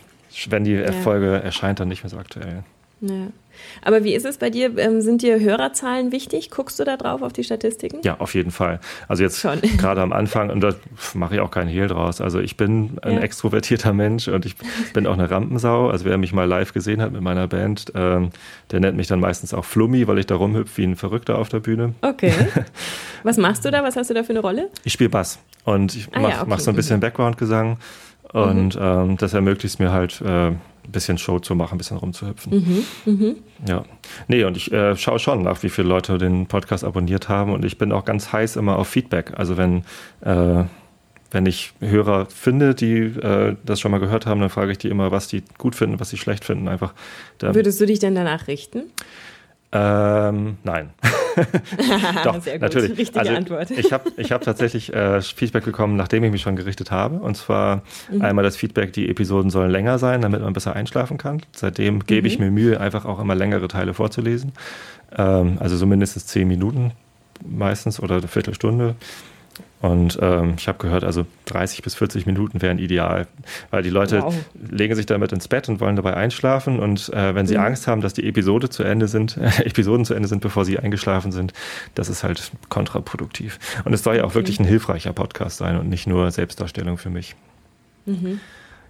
wenn 0.49 0.64
die 0.64 0.73
ja. 0.73 0.90
Folge 0.93 1.40
erscheint, 1.40 1.78
dann 1.81 1.88
nicht 1.88 2.02
mehr 2.02 2.11
so 2.11 2.19
aktuell. 2.19 2.64
Ja. 3.00 3.28
Aber 3.82 4.04
wie 4.04 4.14
ist 4.14 4.24
es 4.24 4.38
bei 4.38 4.50
dir? 4.50 4.76
Ähm, 4.78 5.00
sind 5.00 5.22
dir 5.22 5.40
Hörerzahlen 5.40 6.12
wichtig? 6.12 6.50
Guckst 6.50 6.78
du 6.78 6.84
da 6.84 6.96
drauf 6.96 7.22
auf 7.22 7.32
die 7.32 7.44
Statistiken? 7.44 8.00
Ja, 8.04 8.16
auf 8.20 8.34
jeden 8.34 8.50
Fall. 8.50 8.80
Also 9.08 9.22
jetzt 9.22 9.42
gerade 9.78 10.00
am 10.00 10.12
Anfang, 10.12 10.50
und 10.50 10.60
da 10.60 10.74
mache 11.14 11.34
ich 11.34 11.40
auch 11.40 11.50
keinen 11.50 11.68
Hehl 11.68 11.88
draus. 11.88 12.20
Also 12.20 12.40
ich 12.40 12.56
bin 12.56 12.98
ein 13.02 13.14
ja. 13.14 13.20
extrovertierter 13.20 13.92
Mensch 13.92 14.28
und 14.28 14.46
ich 14.46 14.56
bin 14.92 15.06
auch 15.06 15.14
eine 15.14 15.30
Rampensau. 15.30 15.90
Also 15.90 16.04
wer 16.04 16.18
mich 16.18 16.32
mal 16.32 16.44
live 16.44 16.72
gesehen 16.72 17.00
hat 17.00 17.12
mit 17.12 17.22
meiner 17.22 17.46
Band, 17.48 17.92
ähm, 17.94 18.30
der 18.70 18.80
nennt 18.80 18.96
mich 18.96 19.06
dann 19.06 19.20
meistens 19.20 19.54
auch 19.54 19.64
Flummi, 19.64 20.06
weil 20.06 20.18
ich 20.18 20.26
da 20.26 20.36
rumhüpfe 20.36 20.76
wie 20.78 20.84
ein 20.84 20.96
Verrückter 20.96 21.38
auf 21.38 21.48
der 21.48 21.60
Bühne. 21.60 21.94
Okay. 22.02 22.32
Was 23.22 23.36
machst 23.36 23.64
du 23.64 23.70
da? 23.70 23.82
Was 23.82 23.96
hast 23.96 24.10
du 24.10 24.14
da 24.14 24.22
für 24.22 24.30
eine 24.30 24.40
Rolle? 24.40 24.70
Ich 24.84 24.92
spiele 24.92 25.10
Bass 25.10 25.38
und 25.64 25.94
ich 25.94 26.08
ah, 26.12 26.20
mache 26.20 26.32
ja, 26.32 26.38
okay. 26.40 26.46
mach 26.48 26.60
so 26.60 26.70
ein 26.70 26.76
bisschen. 26.76 27.00
Background-Gesang. 27.00 27.78
Und 28.33 28.75
mhm. 28.75 28.83
ähm, 28.83 29.16
das 29.16 29.35
ermöglicht 29.35 29.75
es 29.75 29.78
mir 29.78 29.92
halt, 29.92 30.21
äh, 30.21 30.52
ein 30.87 30.92
bisschen 30.92 31.18
Show 31.18 31.38
zu 31.38 31.54
machen, 31.54 31.75
ein 31.75 31.78
bisschen 31.78 31.97
rumzuhüpfen. 31.97 32.85
Mhm, 33.04 33.12
mh. 33.12 33.35
Ja. 33.68 33.85
Nee, 34.28 34.45
und 34.45 34.56
ich 34.56 34.73
äh, 34.73 34.97
schaue 34.97 35.18
schon 35.18 35.42
nach, 35.42 35.62
wie 35.62 35.68
viele 35.68 35.88
Leute 35.88 36.18
den 36.18 36.47
Podcast 36.47 36.85
abonniert 36.85 37.28
haben. 37.28 37.52
Und 37.52 37.64
ich 37.64 37.78
bin 37.78 37.92
auch 37.92 38.04
ganz 38.04 38.33
heiß 38.33 38.56
immer 38.56 38.78
auf 38.78 38.88
Feedback. 38.88 39.33
Also 39.37 39.56
wenn, 39.56 39.85
äh, 40.21 40.64
wenn 41.30 41.47
ich 41.47 41.73
Hörer 41.80 42.26
finde, 42.26 42.75
die 42.75 42.99
äh, 42.99 43.56
das 43.64 43.80
schon 43.80 43.90
mal 43.90 43.99
gehört 43.99 44.26
haben, 44.26 44.40
dann 44.40 44.50
frage 44.50 44.73
ich 44.73 44.78
die 44.78 44.88
immer, 44.88 45.11
was 45.11 45.28
die 45.28 45.42
gut 45.59 45.75
finden, 45.75 46.00
was 46.00 46.11
sie 46.11 46.18
schlecht 46.18 46.45
finden. 46.45 46.68
Einfach. 46.68 46.95
Würdest 47.40 47.80
du 47.80 47.87
dich 47.87 47.99
denn 47.99 48.14
danach 48.14 48.47
richten? 48.49 48.85
Ähm, 49.73 50.58
nein. 50.64 50.90
Doch, 52.25 52.40
Sehr 52.40 52.54
gut. 52.54 52.62
natürlich. 52.62 52.99
Richtige 52.99 53.20
also, 53.20 53.35
Antwort. 53.35 53.70
ich 53.70 53.92
habe 53.92 54.11
ich 54.16 54.32
hab 54.32 54.42
tatsächlich 54.42 54.92
äh, 54.94 55.20
Feedback 55.20 55.64
bekommen, 55.64 55.96
nachdem 55.96 56.25
ich 56.25 56.32
mich 56.32 56.42
schon 56.42 56.56
gerichtet 56.56 56.90
habe. 56.90 57.16
Und 57.16 57.37
zwar 57.37 57.82
mhm. 58.11 58.23
einmal 58.23 58.42
das 58.42 58.56
Feedback, 58.56 58.92
die 58.92 59.08
Episoden 59.08 59.50
sollen 59.50 59.70
länger 59.70 59.99
sein, 59.99 60.23
damit 60.23 60.40
man 60.40 60.52
besser 60.52 60.75
einschlafen 60.75 61.18
kann. 61.18 61.42
Seitdem 61.52 62.00
gebe 62.00 62.23
mhm. 62.23 62.26
ich 62.26 62.38
mir 62.38 62.50
Mühe, 62.50 62.80
einfach 62.80 63.04
auch 63.04 63.20
immer 63.20 63.35
längere 63.35 63.68
Teile 63.68 63.94
vorzulesen. 63.94 64.52
Ähm, 65.16 65.58
also 65.61 65.76
so 65.76 65.87
mindestens 65.87 66.26
zehn 66.26 66.49
Minuten 66.49 66.92
meistens 67.46 68.00
oder 68.00 68.16
eine 68.16 68.28
Viertelstunde. 68.28 68.94
Und 69.83 70.18
ähm, 70.23 70.54
ich 70.56 70.68
habe 70.68 70.78
gehört, 70.78 71.04
also 71.04 71.26
30 71.45 71.83
bis 71.83 71.95
40 71.95 72.25
Minuten 72.25 72.62
wären 72.62 72.78
ideal, 72.78 73.26
weil 73.71 73.83
die 73.83 73.90
Leute 73.90 74.23
wow. 74.23 74.35
legen 74.71 74.95
sich 74.95 75.04
damit 75.04 75.33
ins 75.33 75.49
Bett 75.49 75.68
und 75.68 75.80
wollen 75.80 75.97
dabei 75.97 76.14
einschlafen. 76.14 76.80
Und 76.80 77.11
äh, 77.11 77.35
wenn 77.35 77.47
sie 77.47 77.59
mhm. 77.59 77.64
Angst 77.64 77.87
haben, 77.87 78.00
dass 78.00 78.14
die 78.14 78.26
Episode 78.26 78.71
zu 78.71 78.83
Ende 78.83 79.06
sind, 79.06 79.37
äh, 79.37 79.50
Episoden 79.64 80.04
zu 80.06 80.14
Ende 80.14 80.28
sind, 80.28 80.40
bevor 80.40 80.64
sie 80.64 80.78
eingeschlafen 80.78 81.30
sind, 81.30 81.52
das 81.95 82.09
ist 82.09 82.25
halt 82.25 82.52
kontraproduktiv. 82.71 83.59
Und 83.85 83.92
es 83.92 84.02
soll 84.02 84.16
ja 84.16 84.23
auch 84.23 84.28
okay. 84.28 84.37
wirklich 84.37 84.59
ein 84.61 84.66
hilfreicher 84.66 85.12
Podcast 85.12 85.59
sein 85.59 85.78
und 85.78 85.88
nicht 85.90 86.06
nur 86.06 86.30
Selbstdarstellung 86.30 86.97
für 86.97 87.11
mich. 87.11 87.37
Mhm. 88.06 88.40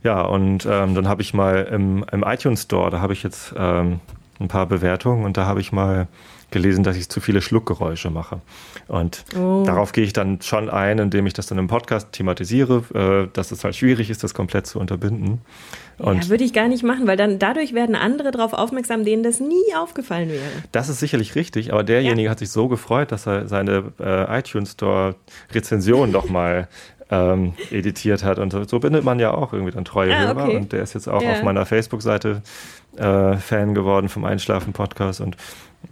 Ja, 0.04 0.22
und 0.22 0.66
ähm, 0.70 0.94
dann 0.94 1.08
habe 1.08 1.20
ich 1.22 1.34
mal 1.34 1.64
im, 1.64 2.04
im 2.12 2.22
iTunes 2.22 2.62
Store, 2.62 2.90
da 2.90 3.00
habe 3.00 3.12
ich 3.12 3.24
jetzt 3.24 3.52
ähm, 3.56 3.98
ein 4.38 4.46
paar 4.46 4.66
Bewertungen 4.66 5.24
und 5.24 5.36
da 5.36 5.46
habe 5.46 5.60
ich 5.60 5.72
mal 5.72 6.06
gelesen, 6.50 6.84
dass 6.84 6.96
ich 6.96 7.08
zu 7.08 7.20
viele 7.20 7.42
Schluckgeräusche 7.42 8.10
mache. 8.10 8.40
Und 8.88 9.24
oh. 9.36 9.64
darauf 9.66 9.92
gehe 9.92 10.04
ich 10.04 10.12
dann 10.12 10.40
schon 10.42 10.70
ein, 10.70 10.98
indem 10.98 11.26
ich 11.26 11.32
das 11.32 11.46
dann 11.46 11.58
im 11.58 11.66
Podcast 11.66 12.12
thematisiere, 12.12 12.84
äh, 12.94 13.32
dass 13.32 13.50
es 13.50 13.64
halt 13.64 13.74
schwierig 13.74 14.10
ist, 14.10 14.22
das 14.22 14.32
komplett 14.32 14.66
zu 14.66 14.78
unterbinden. 14.78 15.40
Und 15.98 16.24
ja, 16.24 16.30
würde 16.30 16.44
ich 16.44 16.52
gar 16.52 16.68
nicht 16.68 16.84
machen, 16.84 17.06
weil 17.06 17.16
dann 17.16 17.38
dadurch 17.38 17.74
werden 17.74 17.94
andere 17.94 18.30
darauf 18.30 18.52
aufmerksam, 18.52 19.04
denen 19.04 19.22
das 19.22 19.40
nie 19.40 19.74
aufgefallen 19.76 20.28
wäre. 20.28 20.42
Das 20.72 20.88
ist 20.88 21.00
sicherlich 21.00 21.34
richtig, 21.34 21.72
aber 21.72 21.82
derjenige 21.82 22.26
ja. 22.26 22.30
hat 22.30 22.38
sich 22.38 22.50
so 22.50 22.68
gefreut, 22.68 23.12
dass 23.12 23.26
er 23.26 23.48
seine 23.48 23.92
äh, 23.98 24.38
iTunes 24.38 24.72
Store 24.72 25.16
Rezension 25.52 26.10
noch 26.10 26.28
mal 26.28 26.68
ähm, 27.10 27.54
editiert 27.70 28.24
hat. 28.24 28.38
Und 28.38 28.52
so 28.68 28.78
bindet 28.78 29.04
man 29.04 29.18
ja 29.18 29.32
auch 29.32 29.52
irgendwie 29.52 29.72
dann 29.72 29.84
treue 29.84 30.14
ah, 30.14 30.18
Hörer. 30.18 30.44
Okay. 30.44 30.56
Und 30.56 30.72
der 30.72 30.82
ist 30.82 30.94
jetzt 30.94 31.08
auch 31.08 31.22
ja. 31.22 31.32
auf 31.32 31.42
meiner 31.42 31.64
Facebook-Seite 31.66 32.42
äh, 32.96 33.36
Fan 33.36 33.74
geworden 33.74 34.08
vom 34.08 34.24
Einschlafen-Podcast. 34.24 35.20
Und 35.20 35.36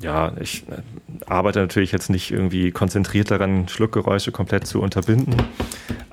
ja, 0.00 0.32
ich 0.40 0.64
äh, 0.68 0.82
arbeite 1.26 1.60
natürlich 1.60 1.92
jetzt 1.92 2.10
nicht 2.10 2.30
irgendwie 2.30 2.70
konzentriert 2.70 3.30
daran, 3.30 3.68
Schluckgeräusche 3.68 4.32
komplett 4.32 4.66
zu 4.66 4.80
unterbinden. 4.80 5.36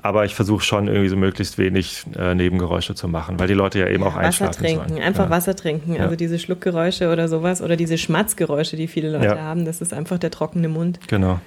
Aber 0.02 0.24
ich 0.24 0.34
versuche 0.34 0.64
schon 0.64 0.88
irgendwie 0.88 1.08
so 1.08 1.16
möglichst 1.16 1.58
wenig 1.58 2.04
äh, 2.16 2.34
Nebengeräusche 2.34 2.94
zu 2.94 3.06
machen, 3.08 3.38
weil 3.38 3.46
die 3.46 3.54
Leute 3.54 3.78
ja 3.78 3.88
eben 3.88 4.02
auch 4.02 4.16
einschlafen 4.16 4.50
Wasser 4.50 4.60
trinken, 4.60 4.88
sollen. 4.88 5.02
einfach 5.02 5.24
ja. 5.24 5.30
Wasser 5.30 5.54
trinken. 5.54 5.92
Also 5.92 6.10
ja. 6.10 6.16
diese 6.16 6.38
Schluckgeräusche 6.38 7.12
oder 7.12 7.28
sowas 7.28 7.62
oder 7.62 7.76
diese 7.76 7.98
Schmatzgeräusche, 7.98 8.76
die 8.76 8.88
viele 8.88 9.12
Leute 9.12 9.26
ja. 9.26 9.38
haben, 9.38 9.64
das 9.64 9.80
ist 9.80 9.92
einfach 9.92 10.18
der 10.18 10.30
trockene 10.30 10.68
Mund. 10.68 10.98
Genau. 11.08 11.40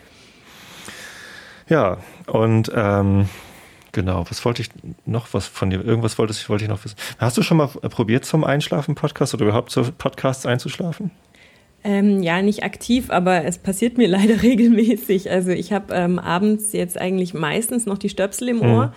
Ja, 1.68 1.98
und 2.27 2.72
ähm, 2.75 3.27
genau, 3.92 4.25
was 4.30 4.46
wollte 4.46 4.62
ich 4.62 4.70
noch 5.06 5.34
was 5.34 5.48
von 5.48 5.70
dir? 5.70 5.84
Irgendwas 5.84 6.18
wollte 6.18 6.32
ich, 6.32 6.48
wollte 6.48 6.63
ich 6.63 6.70
noch 6.70 6.84
wissen. 6.86 6.96
Hast 7.18 7.38
du 7.38 7.42
schon 7.42 7.58
mal 7.58 7.68
probiert 7.68 8.24
zum 8.24 8.44
Einschlafen-Podcast 8.44 9.34
oder 9.34 9.46
überhaupt 9.46 9.72
zu 9.72 9.92
Podcasts 9.92 10.46
einzuschlafen? 10.46 11.12
Ähm, 11.88 12.24
ja, 12.24 12.42
nicht 12.42 12.63
aktiv, 12.63 13.12
aber 13.12 13.46
es 13.46 13.60
passiert 13.60 14.00
mir 14.00 14.08
leider 14.10 14.42
regelmäßig. 14.42 15.30
Also 15.30 15.51
ich 15.51 15.72
habe 15.72 15.94
ähm, 15.94 16.18
abends 16.18 16.74
jetzt 16.74 17.00
eigentlich 17.00 17.36
meistens 17.36 17.86
noch 17.86 18.00
die 18.00 18.10
Stöpsel 18.10 18.50
im 18.50 18.62
Ohr. 18.62 18.88
Mhm. 18.88 18.92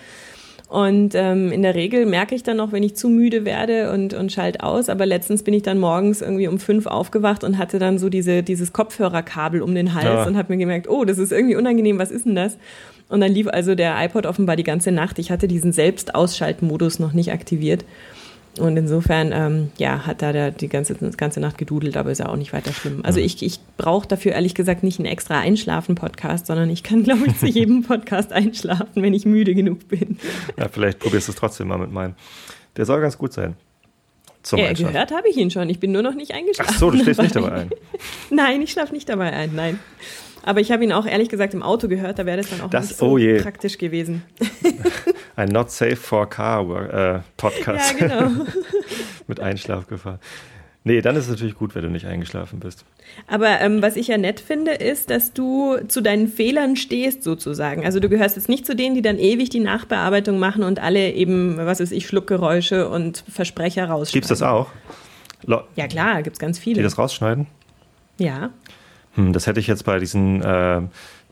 Und 0.69 1.15
ähm, 1.15 1.51
in 1.51 1.61
der 1.63 1.73
Regel 1.73 2.05
merke 2.05 2.35
ich 2.35 2.43
dann 2.43 2.57
noch, 2.57 2.71
wenn 2.71 2.83
ich 2.83 2.95
zu 2.95 3.09
müde 3.09 3.45
werde 3.45 3.91
und, 3.91 4.13
und 4.13 4.31
schalt 4.31 4.61
aus. 4.61 4.89
Aber 4.89 5.05
letztens 5.05 5.43
bin 5.43 5.53
ich 5.53 5.63
dann 5.63 5.79
morgens 5.79 6.21
irgendwie 6.21 6.47
um 6.47 6.59
fünf 6.59 6.85
aufgewacht 6.87 7.43
und 7.43 7.57
hatte 7.57 7.79
dann 7.79 7.97
so 7.97 8.09
diese, 8.09 8.43
dieses 8.43 8.73
Kopfhörerkabel 8.73 9.61
um 9.61 9.73
den 9.73 9.93
Hals 9.93 10.05
ja. 10.05 10.25
und 10.25 10.37
habe 10.37 10.53
mir 10.53 10.59
gemerkt, 10.59 10.87
oh, 10.87 11.05
das 11.05 11.17
ist 11.17 11.31
irgendwie 11.31 11.55
unangenehm, 11.55 11.97
was 11.97 12.11
ist 12.11 12.25
denn 12.25 12.35
das? 12.35 12.57
Und 13.07 13.21
dann 13.21 13.31
lief 13.31 13.47
also 13.47 13.73
der 13.73 13.95
iPod 14.03 14.27
offenbar 14.27 14.55
die 14.55 14.63
ganze 14.63 14.91
Nacht. 14.91 15.17
Ich 15.17 15.31
hatte 15.31 15.47
diesen 15.47 15.73
Selbstausschaltmodus 15.73 16.99
noch 16.99 17.13
nicht 17.13 17.31
aktiviert. 17.31 17.83
Und 18.59 18.75
insofern, 18.77 19.31
ähm, 19.33 19.71
ja, 19.77 20.05
hat 20.05 20.21
da 20.21 20.33
der, 20.33 20.51
die 20.51 20.67
ganze, 20.67 20.95
ganze 20.95 21.39
Nacht 21.39 21.57
gedudelt, 21.57 21.95
aber 21.95 22.11
ist 22.11 22.19
ja 22.19 22.27
auch 22.27 22.35
nicht 22.35 22.51
weiter 22.51 22.73
schlimm. 22.73 22.99
Also 23.03 23.19
ich, 23.19 23.41
ich 23.41 23.59
brauche 23.77 24.07
dafür 24.07 24.33
ehrlich 24.33 24.53
gesagt 24.53 24.83
nicht 24.83 24.99
einen 24.99 25.05
extra 25.05 25.39
Einschlafen-Podcast, 25.39 26.47
sondern 26.47 26.69
ich 26.69 26.83
kann, 26.83 27.03
glaube 27.03 27.27
ich, 27.27 27.37
zu 27.37 27.47
jedem 27.47 27.83
Podcast 27.87 28.33
einschlafen, 28.33 29.01
wenn 29.01 29.13
ich 29.13 29.25
müde 29.25 29.55
genug 29.55 29.87
bin. 29.87 30.17
Ja, 30.57 30.67
vielleicht 30.67 30.99
probierst 30.99 31.29
du 31.29 31.31
es 31.31 31.37
trotzdem 31.37 31.69
mal 31.69 31.77
mit 31.77 31.91
meinem. 31.91 32.15
Der 32.75 32.85
soll 32.85 33.01
ganz 33.01 33.17
gut 33.17 33.33
sein. 33.33 33.55
Zum 34.43 34.59
ja, 34.59 34.71
gehört 34.73 35.11
habe 35.11 35.27
ich 35.29 35.37
ihn 35.37 35.51
schon. 35.51 35.69
Ich 35.69 35.79
bin 35.79 35.91
nur 35.91 36.01
noch 36.01 36.15
nicht 36.15 36.33
eingeschlafen. 36.33 36.71
Ach 36.73 36.79
so, 36.79 36.91
du 36.91 36.97
schläfst 37.01 37.21
nicht 37.21 37.35
dabei 37.35 37.51
ein. 37.51 37.69
nein, 38.29 38.61
ich 38.61 38.71
schlafe 38.71 38.93
nicht 38.93 39.07
dabei 39.09 39.31
ein, 39.33 39.51
nein. 39.53 39.79
Aber 40.43 40.59
ich 40.61 40.71
habe 40.71 40.83
ihn 40.83 40.91
auch 40.91 41.05
ehrlich 41.05 41.29
gesagt 41.29 41.53
im 41.53 41.63
Auto 41.63 41.87
gehört, 41.87 42.19
da 42.19 42.25
wäre 42.25 42.37
das 42.37 42.49
dann 42.49 42.61
auch 42.61 42.69
das, 42.69 42.89
nicht 42.89 42.97
so 42.97 43.17
oh 43.17 43.41
praktisch 43.41 43.77
gewesen. 43.77 44.23
Ein 45.35 45.49
Not 45.49 45.71
Safe 45.71 45.95
for 45.95 46.29
Car 46.29 47.17
äh, 47.17 47.19
Podcast. 47.37 47.99
Ja, 47.99 48.07
genau. 48.07 48.45
Mit 49.27 49.39
Einschlafgefahr. 49.39 50.19
Nee, 50.85 51.01
dann 51.01 51.15
ist 51.17 51.25
es 51.25 51.29
natürlich 51.29 51.55
gut, 51.55 51.75
wenn 51.75 51.83
du 51.83 51.89
nicht 51.89 52.05
eingeschlafen 52.05 52.59
bist. 52.59 52.85
Aber 53.27 53.59
ähm, 53.59 53.81
was 53.81 53.97
ich 53.97 54.07
ja 54.07 54.17
nett 54.17 54.39
finde, 54.39 54.71
ist, 54.71 55.09
dass 55.09 55.33
du 55.33 55.77
zu 55.87 56.01
deinen 56.01 56.27
Fehlern 56.27 56.77
stehst, 56.77 57.21
sozusagen. 57.23 57.85
Also 57.85 57.99
du 57.99 58.07
gehörst 58.07 58.37
jetzt 58.37 58.47
nicht 58.47 58.65
zu 58.65 58.75
denen, 58.75 58.95
die 58.95 59.01
dann 59.01 59.19
ewig 59.19 59.49
die 59.49 59.59
Nachbearbeitung 59.59 60.39
machen 60.39 60.63
und 60.63 60.79
alle 60.79 61.11
eben, 61.11 61.57
was 61.57 61.81
weiß 61.81 61.91
ich, 61.91 62.07
Schluckgeräusche 62.07 62.89
und 62.89 63.23
Versprecher 63.29 63.85
rausschneiden. 63.89 64.13
Gibt's 64.13 64.29
das 64.29 64.41
auch? 64.41 64.67
Lo 65.43 65.61
ja 65.75 65.87
klar, 65.87 66.23
gibt's 66.23 66.39
ganz 66.39 66.57
viele. 66.57 66.77
Die 66.77 66.83
das 66.83 66.97
rausschneiden? 66.97 67.47
Ja. 68.17 68.51
Hm, 69.15 69.33
das 69.33 69.47
hätte 69.47 69.59
ich 69.59 69.67
jetzt 69.67 69.85
bei 69.85 69.99
diesen, 69.99 70.41
äh, 70.41 70.81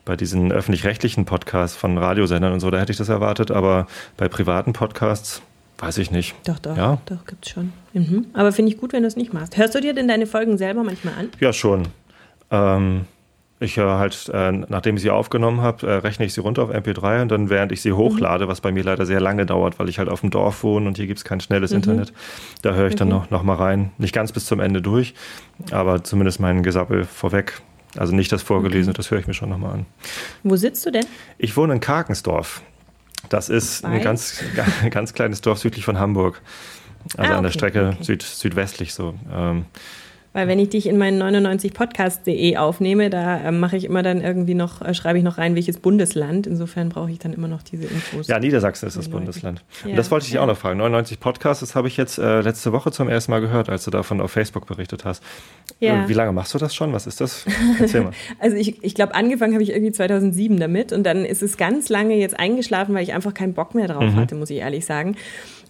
bei 0.04 0.16
diesen 0.16 0.52
öffentlich-rechtlichen 0.52 1.24
Podcasts 1.24 1.76
von 1.76 1.98
Radiosendern 1.98 2.52
und 2.52 2.60
so, 2.60 2.70
da 2.70 2.78
hätte 2.78 2.92
ich 2.92 2.98
das 2.98 3.08
erwartet, 3.08 3.50
aber 3.50 3.86
bei 4.16 4.28
privaten 4.28 4.72
Podcasts 4.72 5.42
weiß 5.78 5.98
ich 5.98 6.10
nicht. 6.10 6.34
Doch, 6.46 6.58
doch, 6.58 6.76
ja? 6.76 6.98
doch, 7.06 7.24
gibt's 7.24 7.50
schon. 7.50 7.72
Mhm. 7.92 8.26
Aber 8.32 8.52
finde 8.52 8.72
ich 8.72 8.78
gut, 8.78 8.92
wenn 8.92 9.02
du 9.02 9.08
es 9.08 9.16
nicht 9.16 9.32
machst. 9.32 9.56
Hörst 9.56 9.74
du 9.74 9.80
dir 9.80 9.94
denn 9.94 10.08
deine 10.08 10.26
Folgen 10.26 10.58
selber 10.58 10.82
manchmal 10.82 11.14
an? 11.14 11.28
Ja, 11.40 11.52
schon. 11.52 11.88
Ähm, 12.50 13.04
ich 13.60 13.76
höre 13.76 13.98
halt, 13.98 14.30
äh, 14.32 14.52
nachdem 14.52 14.96
ich 14.96 15.02
sie 15.02 15.10
aufgenommen 15.10 15.62
habe, 15.62 15.86
äh, 15.86 15.92
rechne 15.94 16.24
ich 16.24 16.32
sie 16.32 16.40
runter 16.40 16.62
auf 16.62 16.70
MP3 16.70 17.22
und 17.22 17.30
dann, 17.30 17.50
während 17.50 17.72
ich 17.72 17.82
sie 17.82 17.92
hochlade, 17.92 18.44
mhm. 18.44 18.48
was 18.48 18.60
bei 18.60 18.70
mir 18.70 18.84
leider 18.84 19.04
sehr 19.04 19.20
lange 19.20 19.46
dauert, 19.46 19.78
weil 19.78 19.88
ich 19.88 19.98
halt 19.98 20.08
auf 20.08 20.20
dem 20.20 20.30
Dorf 20.30 20.62
wohne 20.62 20.86
und 20.86 20.96
hier 20.96 21.06
gibt 21.06 21.18
es 21.18 21.24
kein 21.24 21.40
schnelles 21.40 21.72
mhm. 21.72 21.78
Internet, 21.78 22.12
da 22.62 22.74
höre 22.74 22.88
ich 22.88 22.94
dann 22.94 23.08
mhm. 23.08 23.14
noch, 23.14 23.30
noch 23.30 23.42
mal 23.42 23.56
rein. 23.56 23.90
Nicht 23.98 24.14
ganz 24.14 24.32
bis 24.32 24.46
zum 24.46 24.60
Ende 24.60 24.80
durch, 24.80 25.14
aber 25.72 26.04
zumindest 26.04 26.38
meinen 26.40 26.62
Gesappel 26.62 27.04
vorweg. 27.04 27.60
Also 27.98 28.14
nicht 28.14 28.30
das 28.30 28.42
Vorgelesene, 28.42 28.94
das 28.94 29.10
höre 29.10 29.18
ich 29.18 29.26
mir 29.26 29.34
schon 29.34 29.48
nochmal 29.48 29.72
an. 29.72 29.86
Wo 30.44 30.54
sitzt 30.54 30.86
du 30.86 30.92
denn? 30.92 31.04
Ich 31.36 31.56
wohne 31.56 31.74
in 31.74 31.80
Karkensdorf. 31.80 32.62
Das 33.28 33.48
ist 33.48 33.82
Bei? 33.82 33.88
ein 33.88 34.02
ganz, 34.02 34.40
ganz 34.90 35.14
kleines 35.14 35.40
Dorf 35.40 35.58
südlich 35.58 35.84
von 35.84 35.98
Hamburg. 35.98 36.40
Also 37.16 37.18
ah, 37.18 37.24
okay, 37.24 37.32
an 37.34 37.42
der 37.42 37.50
Strecke 37.50 37.88
okay. 37.94 38.04
süd, 38.04 38.22
südwestlich 38.22 38.94
so. 38.94 39.14
Ähm, 39.32 39.66
Weil 40.32 40.46
wenn 40.46 40.58
ich 40.58 40.68
dich 40.68 40.86
in 40.86 40.98
meinen 40.98 41.20
99podcast.de 41.22 42.56
aufnehme, 42.58 43.08
da 43.08 43.38
äh, 43.38 43.52
mache 43.52 43.76
ich 43.76 43.84
immer 43.84 44.02
dann 44.02 44.20
irgendwie 44.20 44.54
noch, 44.54 44.82
äh, 44.82 44.92
schreibe 44.92 45.18
ich 45.18 45.24
noch 45.24 45.38
rein, 45.38 45.54
welches 45.54 45.78
Bundesland. 45.78 46.46
Insofern 46.46 46.90
brauche 46.90 47.10
ich 47.10 47.18
dann 47.18 47.32
immer 47.32 47.48
noch 47.48 47.62
diese 47.62 47.84
Infos. 47.84 48.28
Ja, 48.28 48.38
Niedersachsen 48.38 48.86
ist 48.86 48.96
das 48.96 49.06
Leute. 49.06 49.16
Bundesland. 49.16 49.64
Ja. 49.84 49.90
Und 49.90 49.96
das 49.96 50.10
wollte 50.10 50.24
ich 50.24 50.30
dich 50.30 50.38
auch 50.38 50.46
noch 50.46 50.56
fragen. 50.56 50.78
99 50.78 51.18
Podcasts, 51.18 51.60
das 51.60 51.74
habe 51.74 51.88
ich 51.88 51.96
jetzt 51.96 52.18
äh, 52.18 52.42
letzte 52.42 52.72
Woche 52.72 52.92
zum 52.92 53.08
ersten 53.08 53.30
Mal 53.30 53.40
gehört, 53.40 53.70
als 53.70 53.84
du 53.84 53.90
davon 53.90 54.20
auf 54.20 54.30
Facebook 54.30 54.66
berichtet 54.66 55.04
hast. 55.04 55.22
Ja. 55.80 56.04
Äh, 56.04 56.08
wie 56.08 56.14
lange 56.14 56.32
machst 56.32 56.52
du 56.52 56.58
das 56.58 56.74
schon? 56.74 56.92
Was 56.92 57.06
ist 57.06 57.20
das? 57.20 57.46
Erzähl 57.80 58.02
mal. 58.02 58.12
also 58.38 58.56
ich, 58.56 58.84
ich 58.84 58.94
glaube, 58.94 59.14
angefangen 59.14 59.54
habe 59.54 59.62
ich 59.62 59.70
irgendwie 59.70 59.92
2007 59.92 60.60
damit 60.60 60.92
und 60.92 61.04
dann 61.04 61.24
ist 61.24 61.42
es 61.42 61.56
ganz 61.56 61.88
lange 61.88 62.16
jetzt 62.16 62.38
eingeschlafen, 62.38 62.94
weil 62.94 63.02
ich 63.02 63.14
einfach 63.14 63.32
keinen 63.32 63.54
Bock 63.54 63.74
mehr 63.74 63.88
drauf 63.88 64.04
mhm. 64.04 64.16
hatte, 64.16 64.34
muss 64.34 64.50
ich 64.50 64.58
ehrlich 64.58 64.84
sagen. 64.84 65.16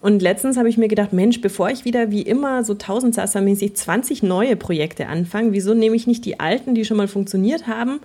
Und 0.01 0.21
letztens 0.21 0.57
habe 0.57 0.69
ich 0.69 0.77
mir 0.77 0.87
gedacht, 0.87 1.13
Mensch, 1.13 1.41
bevor 1.41 1.69
ich 1.69 1.85
wieder 1.85 2.11
wie 2.11 2.21
immer 2.21 2.63
so 2.63 2.73
tausendsasser-mäßig 2.73 3.75
20 3.75 4.23
neue 4.23 4.55
Projekte 4.55 5.07
anfange, 5.07 5.51
wieso 5.51 5.73
nehme 5.73 5.95
ich 5.95 6.07
nicht 6.07 6.23
die 6.25 6.39
alten, 6.39 6.75
die 6.75 6.85
schon 6.85 6.97
mal 6.97 7.07
funktioniert 7.07 7.67
haben? 7.67 7.99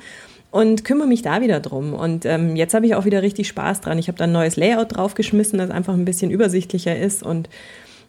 und 0.55 0.85
kümmere 0.85 1.09
mich 1.09 1.23
da 1.23 1.41
wieder 1.41 1.59
drum. 1.59 1.95
Und 1.95 2.25
ähm, 2.27 2.55
jetzt 2.55 2.75
habe 2.75 2.87
ich 2.87 2.95
auch 2.95 3.05
wieder 3.05 3.23
richtig 3.23 3.49
Spaß 3.49 3.81
dran. 3.81 3.99
Ich 3.99 4.07
habe 4.07 4.17
da 4.17 4.23
ein 4.23 4.31
neues 4.31 4.55
Layout 4.55 4.95
draufgeschmissen, 4.97 5.59
das 5.59 5.69
einfach 5.69 5.95
ein 5.95 6.05
bisschen 6.05 6.31
übersichtlicher 6.31 6.97
ist. 6.97 7.25
Und 7.25 7.49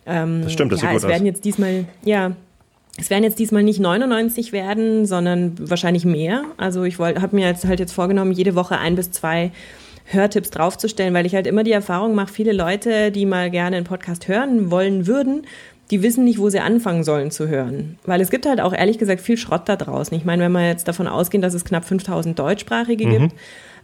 ähm, 0.06 0.44
das 0.44 0.54
stimmt, 0.54 0.72
das 0.72 0.84
ja, 0.84 0.90
sieht 0.90 0.94
gut 0.94 1.04
es 1.06 1.10
werden 1.10 1.24
aus. 1.24 1.28
jetzt 1.28 1.46
diesmal, 1.46 1.86
ja, 2.04 2.34
es 2.98 3.10
werden 3.10 3.24
jetzt 3.24 3.40
diesmal 3.40 3.64
nicht 3.64 3.80
99 3.80 4.52
werden, 4.52 5.08
sondern 5.08 5.56
wahrscheinlich 5.60 6.06
mehr. 6.06 6.44
Also 6.58 6.84
ich 6.84 7.00
habe 7.00 7.36
mir 7.36 7.48
jetzt 7.48 7.66
halt 7.66 7.80
jetzt 7.80 7.94
vorgenommen, 7.94 8.32
jede 8.32 8.54
Woche 8.54 8.78
ein 8.78 8.96
bis 8.96 9.10
zwei 9.10 9.52
Hörtipps 10.06 10.52
draufzustellen, 10.52 11.14
weil 11.14 11.26
ich 11.26 11.36
halt 11.36 11.48
immer 11.48 11.64
die 11.64 11.72
Erfahrung 11.72 12.16
mache, 12.16 12.32
viele 12.32 12.54
Leute, 12.54 13.12
die 13.12 13.26
mal 13.26 13.50
gerne 13.50 13.78
einen 13.78 13.86
Podcast 13.86 14.28
hören 14.28 14.72
wollen 14.72 15.08
würden, 15.08 15.46
die 15.92 16.02
wissen 16.02 16.24
nicht, 16.24 16.40
wo 16.40 16.50
sie 16.50 16.60
anfangen 16.60 17.04
sollen 17.04 17.32
zu 17.32 17.48
hören. 17.48 18.00
Weil 18.06 18.22
es 18.22 18.30
gibt 18.30 18.46
halt 18.46 18.62
auch 18.62 18.74
ehrlich 18.74 18.98
gesagt 18.98 19.22
viel 19.22 19.38
Schrott 19.38 19.70
da 19.70 19.76
draußen. 19.76 20.16
Ich 20.18 20.26
meine, 20.26 20.44
wenn 20.44 20.52
wir 20.52 20.68
jetzt 20.68 20.88
davon 20.88 21.08
ausgehen, 21.08 21.42
dass 21.42 21.54
es 21.54 21.66
knapp 21.66 21.86
5000 21.86 22.38
Deutschsprachige 22.38 23.06
mhm. 23.06 23.12
gibt, 23.12 23.36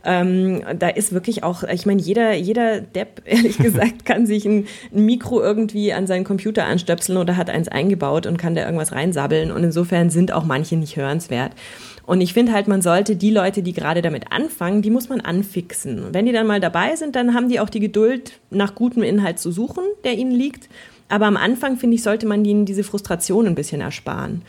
ähm, 0.04 0.64
da 0.80 0.88
ist 0.90 1.14
wirklich 1.14 1.44
auch, 1.44 1.64
ich 1.64 1.86
meine, 1.86 2.02
jeder, 2.02 2.34
jeder 2.34 2.82
Depp, 2.82 3.22
ehrlich 3.26 3.58
gesagt, 3.60 4.06
kann 4.06 4.26
sich 4.26 4.46
ein, 4.46 4.66
ein, 4.94 5.06
Mikro 5.06 5.42
irgendwie 5.42 5.94
an 5.94 6.08
seinen 6.08 6.24
Computer 6.24 6.66
anstöpseln 6.66 7.18
oder 7.18 7.38
hat 7.38 7.50
eins 7.50 7.68
eingebaut 7.68 8.26
und 8.26 8.38
kann 8.38 8.56
da 8.56 8.66
irgendwas 8.66 8.94
reinsabbeln. 8.94 9.52
Und 9.52 9.64
insofern 9.64 10.10
sind 10.10 10.32
auch 10.32 10.44
manche 10.44 10.76
nicht 10.76 10.96
hörenswert. 10.96 11.52
Und 12.06 12.22
ich 12.22 12.34
finde 12.34 12.52
halt, 12.52 12.68
man 12.68 12.82
sollte 12.82 13.16
die 13.16 13.32
Leute, 13.32 13.62
die 13.62 13.74
gerade 13.74 14.02
damit 14.02 14.32
anfangen, 14.32 14.82
die 14.82 14.90
muss 14.90 15.10
man 15.10 15.22
anfixen. 15.22 16.04
Und 16.04 16.14
wenn 16.14 16.26
die 16.26 16.32
dann 16.32 16.48
mal 16.48 16.60
dabei 16.60 16.96
sind, 16.96 17.16
dann 17.16 17.34
haben 17.34 17.50
die 17.50 17.60
auch 17.60 17.70
die 17.70 17.80
Geduld, 17.80 18.40
nach 18.50 18.76
gutem 18.76 19.04
Inhalt 19.04 19.40
zu 19.40 19.52
suchen, 19.52 19.84
der 20.04 20.18
ihnen 20.18 20.32
liegt. 20.32 20.70
Aber 21.10 21.26
am 21.26 21.38
Anfang, 21.38 21.78
finde 21.78 21.96
ich, 21.96 22.04
sollte 22.04 22.26
man 22.26 22.44
ihnen 22.46 22.66
diese 22.66 22.84
Frustration 22.84 23.46
ein 23.46 23.56
bisschen 23.56 23.82
ersparen. 23.82 24.42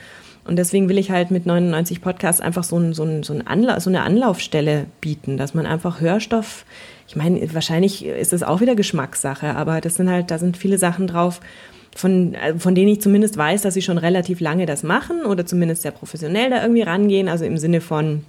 Und 0.45 0.57
deswegen 0.57 0.89
will 0.89 0.99
ich 0.99 1.11
halt 1.11 1.31
mit 1.31 1.47
99 1.47 2.01
Podcasts 2.01 2.41
einfach 2.41 2.65
so, 2.65 2.77
ein, 2.77 2.95
so, 2.95 3.05
ein, 3.05 3.23
so, 3.23 3.33
ein 3.33 3.47
Anla 3.47 3.79
so 3.79 3.91
eine 3.91 4.03
Anlaufstelle 4.03 4.87
bieten, 5.01 5.37
dass 5.37 5.55
man 5.55 5.67
einfach 5.67 6.01
Hörstoff, 6.01 6.65
ich 7.07 7.15
meine, 7.15 7.55
wahrscheinlich 7.55 8.05
ist 8.05 8.33
es 8.33 8.43
auch 8.43 8.61
wieder 8.61 8.75
Geschmackssache, 8.75 9.55
aber 9.55 9.81
das 9.81 9.97
sind 9.97 10.11
halt, 10.11 10.31
da 10.31 10.39
sind 10.39 10.57
viele 10.57 10.79
Sachen 10.79 11.07
drauf, 11.07 11.41
von, 11.95 12.35
äh, 12.35 12.55
von 12.59 12.75
denen 12.75 12.89
ich 12.89 13.01
zumindest 13.01 13.37
weiß, 13.37 13.63
dass 13.63 13.75
sie 13.75 13.83
schon 13.83 13.99
relativ 13.99 14.41
lange 14.41 14.67
das 14.67 14.83
machen 14.83 15.25
oder 15.25 15.47
zumindest 15.47 15.83
sehr 15.83 15.93
professionell 15.93 16.51
da 16.51 16.63
irgendwie 16.63 16.83
rangehen. 16.83 17.29
Also 17.29 17.45
im 17.45 17.59
Sinne 17.59 17.81
von, 17.81 18.25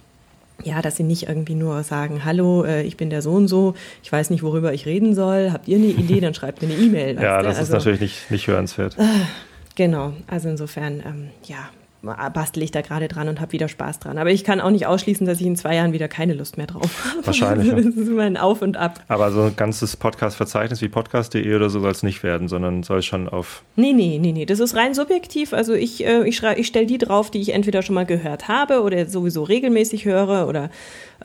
ja, 0.62 0.82
dass 0.82 0.96
sie 0.96 1.02
nicht 1.02 1.28
irgendwie 1.28 1.54
nur 1.54 1.82
sagen, 1.82 2.24
hallo, 2.24 2.64
äh, 2.64 2.82
ich 2.82 2.96
bin 2.96 3.10
der 3.10 3.22
so 3.22 3.32
und 3.32 3.48
so, 3.48 3.74
ich 4.02 4.12
weiß 4.12 4.30
nicht, 4.30 4.42
worüber 4.42 4.72
ich 4.72 4.86
reden 4.86 5.14
soll, 5.14 5.50
habt 5.52 5.68
ihr 5.68 5.76
eine 5.76 5.86
Idee, 5.86 6.20
dann 6.20 6.34
schreibt 6.34 6.62
mir 6.62 6.72
eine 6.72 6.82
E-Mail. 6.82 7.14
Ja, 7.20 7.42
das 7.42 7.58
also, 7.58 7.62
ist 7.62 7.70
natürlich 7.70 8.00
nicht, 8.00 8.30
nicht 8.30 8.46
hörenswert. 8.46 8.98
Äh, 8.98 9.04
genau, 9.74 10.12
also 10.26 10.48
insofern, 10.48 11.00
ähm, 11.00 11.28
ja, 11.44 11.70
bastel 12.04 12.62
ich 12.62 12.70
da 12.70 12.80
gerade 12.80 13.08
dran 13.08 13.28
und 13.28 13.40
habe 13.40 13.52
wieder 13.52 13.68
Spaß 13.68 13.98
dran. 13.98 14.18
Aber 14.18 14.30
ich 14.30 14.44
kann 14.44 14.60
auch 14.60 14.70
nicht 14.70 14.86
ausschließen, 14.86 15.26
dass 15.26 15.40
ich 15.40 15.46
in 15.46 15.56
zwei 15.56 15.76
Jahren 15.76 15.92
wieder 15.92 16.08
keine 16.08 16.34
Lust 16.34 16.56
mehr 16.56 16.66
drauf 16.66 17.04
habe. 17.04 17.26
Wahrscheinlich. 17.26 17.72
Das 17.72 17.94
ist 17.94 18.08
immer 18.08 18.22
ein 18.22 18.36
Auf 18.36 18.62
und 18.62 18.76
Ab. 18.76 19.00
Aber 19.08 19.30
so 19.32 19.42
ein 19.42 19.56
ganzes 19.56 19.96
Podcast-Verzeichnis 19.96 20.80
wie 20.82 20.88
podcast.de 20.88 21.54
oder 21.54 21.70
so 21.70 21.80
soll 21.80 21.90
es 21.90 22.02
nicht 22.02 22.22
werden, 22.22 22.48
sondern 22.48 22.82
soll 22.82 22.98
es 22.98 23.06
schon 23.06 23.28
auf. 23.28 23.62
Nee, 23.76 23.92
nee, 23.92 24.18
nee, 24.20 24.32
nee. 24.32 24.46
Das 24.46 24.60
ist 24.60 24.74
rein 24.74 24.94
subjektiv. 24.94 25.52
Also 25.52 25.74
ich, 25.74 26.06
äh, 26.06 26.28
ich, 26.28 26.42
ich 26.42 26.66
stelle 26.66 26.86
die 26.86 26.98
drauf, 26.98 27.30
die 27.30 27.40
ich 27.40 27.54
entweder 27.54 27.82
schon 27.82 27.94
mal 27.94 28.06
gehört 28.06 28.48
habe 28.48 28.82
oder 28.82 29.06
sowieso 29.06 29.42
regelmäßig 29.42 30.04
höre 30.04 30.48
oder 30.48 30.70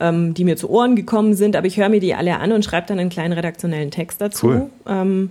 ähm, 0.00 0.34
die 0.34 0.44
mir 0.44 0.56
zu 0.56 0.70
Ohren 0.70 0.96
gekommen 0.96 1.34
sind. 1.34 1.56
Aber 1.56 1.66
ich 1.66 1.76
höre 1.76 1.88
mir 1.88 2.00
die 2.00 2.14
alle 2.14 2.38
an 2.38 2.52
und 2.52 2.64
schreibe 2.64 2.86
dann 2.86 2.98
einen 2.98 3.10
kleinen 3.10 3.32
redaktionellen 3.32 3.90
Text 3.90 4.20
dazu. 4.20 4.46
Cool. 4.46 4.70
Ähm, 4.86 5.30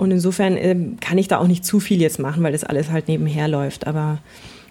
und 0.00 0.10
insofern 0.12 0.56
äh, 0.56 0.76
kann 1.00 1.18
ich 1.18 1.28
da 1.28 1.38
auch 1.38 1.46
nicht 1.46 1.62
zu 1.64 1.78
viel 1.78 2.00
jetzt 2.00 2.18
machen, 2.18 2.42
weil 2.42 2.52
das 2.52 2.64
alles 2.64 2.90
halt 2.90 3.06
nebenher 3.08 3.48
läuft. 3.48 3.86
Aber 3.86 4.18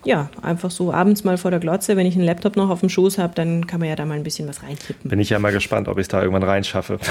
ja, 0.05 0.29
einfach 0.41 0.71
so 0.71 0.93
abends 0.93 1.23
mal 1.23 1.37
vor 1.37 1.51
der 1.51 1.59
Glotze, 1.59 1.97
wenn 1.97 2.05
ich 2.05 2.15
einen 2.15 2.25
Laptop 2.25 2.55
noch 2.55 2.69
auf 2.69 2.79
dem 2.79 2.89
Schoß 2.89 3.17
habe, 3.17 3.33
dann 3.35 3.67
kann 3.67 3.79
man 3.79 3.89
ja 3.89 3.95
da 3.95 4.05
mal 4.05 4.15
ein 4.15 4.23
bisschen 4.23 4.47
was 4.47 4.63
reintippen. 4.63 5.09
Bin 5.09 5.19
ich 5.19 5.29
ja 5.29 5.39
mal 5.39 5.51
gespannt, 5.51 5.87
ob 5.87 5.97
ich 5.97 6.03
es 6.03 6.07
da 6.07 6.21
irgendwann 6.21 6.43
reinschaffe. 6.43 6.99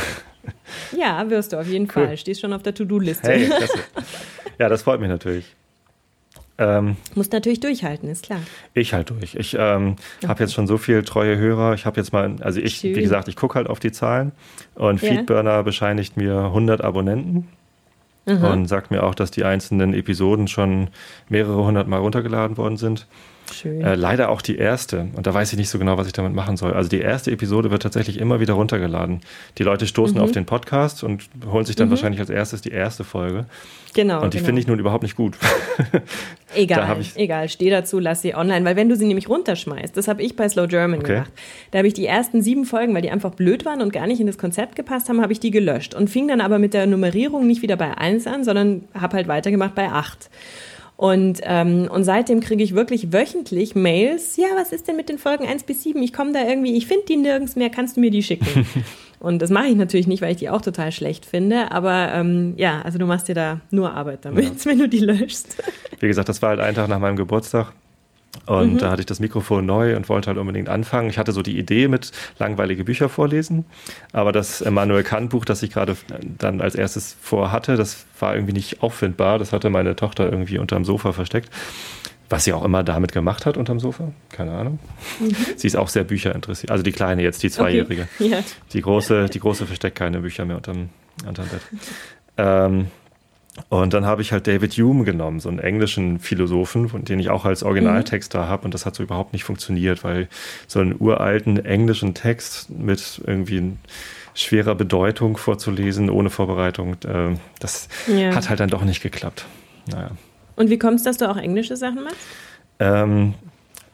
Ja, 0.97 1.29
wirst 1.29 1.53
du 1.53 1.59
auf 1.59 1.67
jeden 1.67 1.85
cool. 1.85 2.07
Fall. 2.07 2.17
Stehst 2.17 2.41
schon 2.41 2.55
auf 2.55 2.63
der 2.63 2.73
To-Do-Liste. 2.75 3.29
Hey, 3.29 3.51
ja, 4.59 4.71
das 4.71 4.83
freut 4.83 4.99
mich 4.99 5.11
natürlich. 5.11 5.55
Ähm, 6.57 6.97
Musst 7.15 7.33
natürlich 7.33 7.61
durchhalten, 7.61 8.09
ist 8.09 8.25
klar. 8.25 8.41
Ich 8.73 8.95
halt 8.95 9.11
durch. 9.11 9.35
Ich 9.35 9.55
ähm, 9.59 9.97
okay. 10.19 10.29
habe 10.29 10.43
jetzt 10.43 10.55
schon 10.55 10.67
so 10.67 10.79
viele 10.79 11.05
treue 11.05 11.37
Hörer. 11.37 11.75
Ich 11.75 11.85
habe 11.85 12.01
jetzt 12.01 12.15
mal, 12.15 12.37
also 12.41 12.61
ich, 12.61 12.77
Schön. 12.77 12.97
wie 12.97 13.03
gesagt, 13.03 13.29
ich 13.29 13.37
gucke 13.37 13.57
halt 13.57 13.69
auf 13.69 13.79
die 13.79 13.93
Zahlen 13.93 14.33
und 14.75 15.03
ja. 15.03 15.11
Feedburner 15.11 15.63
bescheinigt 15.63 16.17
mir 16.17 16.37
100 16.47 16.83
Abonnenten 16.83 17.49
mhm. 18.29 18.45
und 18.45 18.67
sagt 18.67 18.91
mir 18.91 19.03
auch, 19.03 19.15
dass 19.15 19.31
die 19.31 19.45
einzelnen 19.45 19.95
Episoden 19.95 20.49
schon 20.49 20.89
mehrere 21.29 21.65
hundert 21.65 21.89
Mal 21.89 21.99
runtergeladen 21.99 22.57
worden 22.57 22.77
sind. 22.77 23.07
Schön. 23.53 23.81
Äh, 23.83 23.95
leider 23.95 24.31
auch 24.31 24.43
die 24.43 24.57
erste. 24.57 25.09
Und 25.15 25.27
da 25.27 25.35
weiß 25.35 25.53
ich 25.53 25.59
nicht 25.59 25.71
so 25.71 25.79
genau, 25.79 25.99
was 25.99 26.07
ich 26.07 26.13
damit 26.13 26.35
machen 26.35 26.57
soll. 26.57 26.73
Also 26.73 26.89
die 26.89 27.01
erste 27.01 27.31
Episode 27.31 27.71
wird 27.71 27.83
tatsächlich 27.83 28.19
immer 28.19 28.41
wieder 28.41 28.55
runtergeladen. 28.55 29.21
Die 29.59 29.63
Leute 29.63 29.87
stoßen 29.87 30.17
mhm. 30.17 30.23
auf 30.23 30.33
den 30.33 30.47
Podcast 30.47 31.05
und 31.05 31.29
holen 31.51 31.65
sich 31.65 31.77
dann 31.77 31.89
mhm. 31.89 31.93
wahrscheinlich 31.93 32.21
als 32.21 32.31
erstes 32.31 32.61
die 32.61 32.71
erste 32.71 33.05
Folge. 33.05 33.47
Genau. 33.95 34.23
Und 34.23 34.35
die 34.35 34.39
genau. 34.39 34.47
finde 34.47 34.61
ich 34.61 34.67
nun 34.67 34.79
überhaupt 34.79 35.03
nicht 35.03 35.17
gut. 35.17 35.37
egal, 36.55 36.99
egal. 37.17 37.49
Steh 37.49 37.71
dazu, 37.71 37.99
lass 37.99 38.23
sie 38.23 38.35
online. 38.35 38.65
Weil 38.65 38.77
wenn 38.77 38.89
du 38.89 38.97
sie 38.97 39.07
nämlich 39.07 39.29
runterschmeißt, 39.29 39.97
das 39.97 40.09
habe 40.09 40.23
ich 40.23 40.37
bei 40.37 40.49
Slow 40.49 40.69
German 40.69 41.01
okay. 41.01 41.15
gemacht. 41.15 41.33
Da 41.71 41.79
habe 41.79 41.89
ich 41.89 41.95
die 41.95 42.07
ersten 42.07 42.43
sieben 42.43 42.65
Folgen, 42.65 42.95
weil 42.95 43.03
die 43.03 43.11
einfach 43.11 43.35
blöd 43.35 43.65
waren 43.65 43.81
und 43.81 43.93
gar 43.93 44.07
nicht 44.07 44.21
in 44.21 44.27
das 44.27 44.39
Konzept 44.39 44.77
gepasst 44.77 45.09
haben, 45.09 45.21
habe 45.21 45.33
ich 45.33 45.41
die 45.41 45.51
gelöscht. 45.51 45.95
Und 45.95 46.11
fing 46.11 46.29
dann 46.29 46.41
aber 46.41 46.59
mit 46.59 46.75
der 46.75 46.87
Nummerierung 46.87 47.47
nicht 47.47 47.63
wieder 47.63 47.77
bei 47.77 47.97
eins 47.97 48.27
an, 48.27 48.45
sondern 48.45 48.85
habe 48.95 49.17
halt 49.17 49.29
weitergemacht 49.29 49.75
bei 49.75 49.89
acht. 49.89 50.31
Und, 50.99 51.39
ähm, 51.45 51.89
und 51.93 52.03
seitdem 52.03 52.41
kriege 52.41 52.61
ich 52.65 52.75
wirklich 52.75 53.13
wöchentlich 53.13 53.77
Mails, 53.77 54.37
ja, 54.37 54.49
was 54.57 54.73
ist 54.73 54.89
denn 54.89 54.97
mit 54.97 55.09
den 55.09 55.19
Folgen 55.19 55.47
1 55.47 55.63
bis 55.63 55.85
7? 55.85 56.03
Ich 56.03 56.13
komme 56.13 56.33
da 56.33 56.43
irgendwie, 56.43 56.77
ich 56.77 56.89
finde 56.89 57.07
die 57.07 57.17
nirgends 57.17 57.55
mehr, 57.55 57.71
kannst 57.71 57.97
du 57.97 58.01
mir 58.01 58.11
die 58.11 58.21
schicken? 58.21 58.67
und 59.21 59.41
das 59.41 59.49
mache 59.49 59.69
ich 59.69 59.77
natürlich 59.77 60.09
nicht, 60.09 60.23
weil 60.23 60.33
ich 60.33 60.39
die 60.39 60.51
auch 60.51 60.61
total 60.61 60.91
schlecht 60.91 61.25
finde, 61.25 61.71
aber 61.71 62.13
ähm, 62.15 62.55
ja, 62.57 62.83
also 62.83 62.99
du 62.99 63.07
machst 63.07 63.29
dir 63.29 63.37
da 63.37 63.61
nur 63.71 63.93
Arbeit 63.93 64.25
damit, 64.25 64.45
ja. 64.45 64.51
wenn 64.65 64.81
du 64.81 64.89
die 64.89 64.99
löschst. 64.99 65.63
Wie 66.01 66.09
gesagt, 66.09 66.29
das 66.29 66.43
war 66.43 66.49
halt 66.49 66.61
ein 66.61 66.75
Tag 66.75 66.89
nach 66.89 66.99
meinem 66.99 67.15
Geburtstag. 67.15 67.73
Und 68.49 68.75
mhm. 68.75 68.79
da 68.79 68.91
hatte 68.91 69.01
ich 69.01 69.07
das 69.07 69.21
Mikrofon 69.21 69.67
neu 69.67 69.95
und 69.95 70.09
wollte 70.09 70.29
halt 70.29 70.39
unbedingt 70.39 70.71
anfangen. 70.71 71.11
Ich 71.11 71.19
hatte 71.19 71.33
so 71.33 71.43
die 71.43 71.59
Idee 71.59 71.87
mit 71.87 72.13
langweilige 72.39 72.83
Bücher 72.85 73.11
vorlesen, 73.11 73.67
aber 74.13 74.33
das 74.33 74.63
Immanuel 74.63 75.03
Kant 75.03 75.29
Buch, 75.29 75.45
das 75.45 75.63
ich 75.63 75.71
gerade 75.71 75.97
dann 76.39 76.63
als 76.63 76.75
erstes 76.75 77.15
vorhatte, 77.21 77.77
das 77.77 78.07
war 78.19 78.35
irgendwie 78.35 78.55
nicht 78.55 78.83
auffindbar. 78.83 79.39
Das 79.39 79.53
hatte 79.53 79.69
meine 79.69 79.97
Tochter 79.97 80.31
irgendwie 80.31 80.57
unterm 80.57 80.87
Sofa 80.87 81.13
versteckt. 81.13 81.51
Was 82.31 82.45
sie 82.45 82.55
auch 82.55 82.65
immer 82.65 82.83
damit 82.83 83.13
gemacht 83.13 83.45
hat 83.45 83.59
unterm 83.59 83.81
Sofa, 83.81 84.13
keine 84.31 84.53
Ahnung. 84.53 84.79
Mhm. 85.21 85.35
Sie 85.57 85.67
ist 85.67 85.77
auch 85.77 85.89
sehr 85.89 86.05
Bücher 86.05 86.35
interessiert. 86.35 86.71
Also 86.71 86.83
die 86.83 86.93
kleine 86.93 87.23
jetzt, 87.23 87.43
die 87.43 87.51
Zweijährige. 87.51 88.09
Okay. 88.15 88.29
Ja. 88.29 88.39
Die 88.73 88.81
große, 88.81 89.29
die 89.29 89.41
große 89.41 89.67
versteckt 89.67 89.99
keine 89.99 90.21
Bücher 90.21 90.47
mehr 90.47 90.57
unterm, 90.57 90.89
unterm 91.27 91.47
Bett. 91.49 91.61
Ähm, 92.39 92.87
und 93.69 93.93
dann 93.93 94.07
habe 94.07 94.23
ich 94.23 94.33
halt 94.33 94.47
David 94.47 94.73
Hume 94.75 95.05
genommen, 95.05 95.41
so 95.41 95.49
einen 95.49 95.59
englischen 95.59 96.19
Philosophen, 96.19 97.05
den 97.05 97.19
ich 97.19 97.31
auch 97.31 97.45
als 97.45 97.63
Originaltext 97.63 98.33
mhm. 98.33 98.39
da 98.39 98.47
habe. 98.49 98.65
Und 98.65 98.75
das 98.75 98.87
hat 98.87 98.95
so 98.95 99.03
überhaupt 99.03 99.33
nicht 99.33 99.45
funktioniert, 99.45 100.05
weil 100.05 100.29
so 100.67 100.81
einen 100.81 100.97
uralten 100.99 101.65
englischen 101.65 102.15
Text 102.15 102.71
mit 102.71 103.21
irgendwie 103.27 103.73
schwerer 104.35 104.75
Bedeutung 104.75 105.37
vorzulesen, 105.37 106.11
ohne 106.11 106.31
Vorbereitung, 106.31 106.95
äh, 107.05 107.37
das 107.61 107.89
ja. 108.07 108.35
hat 108.35 108.49
halt 108.49 108.61
dann 108.61 108.71
doch 108.71 108.85
nicht 108.85 109.03
geklappt. 109.03 109.47
Naja. 109.91 110.11
Und 110.57 110.71
wie 110.71 110.79
kommt 110.79 110.97
es, 110.97 111.03
dass 111.03 111.19
du 111.19 111.29
auch 111.29 111.37
englische 111.37 111.77
Sachen 111.77 112.05
machst? 112.05 112.17
Ähm, 112.79 113.35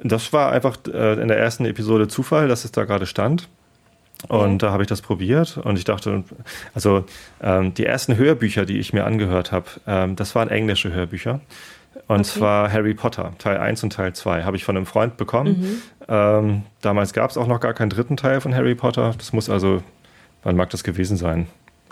das 0.01 0.33
war 0.33 0.53
einfach 0.53 0.79
äh, 0.93 1.21
in 1.21 1.29
der 1.29 1.39
ersten 1.39 1.65
Episode 1.65 2.09
Zufall, 2.09 2.49
dass 2.49 2.65
es 2.65 2.73
da 2.73 2.85
gerade 2.85 3.07
stand. 3.07 3.49
Und 4.29 4.63
da 4.63 4.71
habe 4.71 4.83
ich 4.83 4.89
das 4.89 5.03
probiert 5.03 5.59
und 5.59 5.79
ich 5.79 5.85
dachte, 5.85 6.25
also 6.75 7.05
ähm, 7.43 7.75
die 7.75 7.85
ersten 7.85 8.17
Hörbücher, 8.17 8.65
die 8.65 8.79
ich 8.79 8.93
mir 8.93 9.05
angehört 9.05 9.53
habe, 9.53 9.67
ähm, 9.87 10.17
das 10.17 10.35
waren 10.35 10.49
englische 10.49 10.93
Hörbücher. 10.93 11.41
Und 12.07 12.21
okay. 12.21 12.25
zwar 12.25 12.73
Harry 12.73 12.95
Potter, 12.95 13.33
Teil 13.39 13.59
1 13.59 13.83
und 13.85 13.93
Teil 13.93 14.13
2, 14.13 14.45
habe 14.45 14.57
ich 14.57 14.65
von 14.65 14.77
einem 14.77 14.87
Freund 14.87 15.17
bekommen. 15.17 15.61
Mhm. 15.61 15.83
Ähm, 16.09 16.63
damals 16.81 17.13
gab 17.13 17.31
es 17.31 17.37
auch 17.37 17.47
noch 17.47 17.61
gar 17.61 17.75
keinen 17.75 17.91
dritten 17.91 18.17
Teil 18.17 18.41
von 18.41 18.55
Harry 18.55 18.75
Potter. 18.75 19.15
Das 19.17 19.33
muss 19.33 19.49
also, 19.49 19.83
wann 20.43 20.57
mag 20.57 20.71
das 20.71 20.85
gewesen 20.85 21.17
sein? 21.17 21.47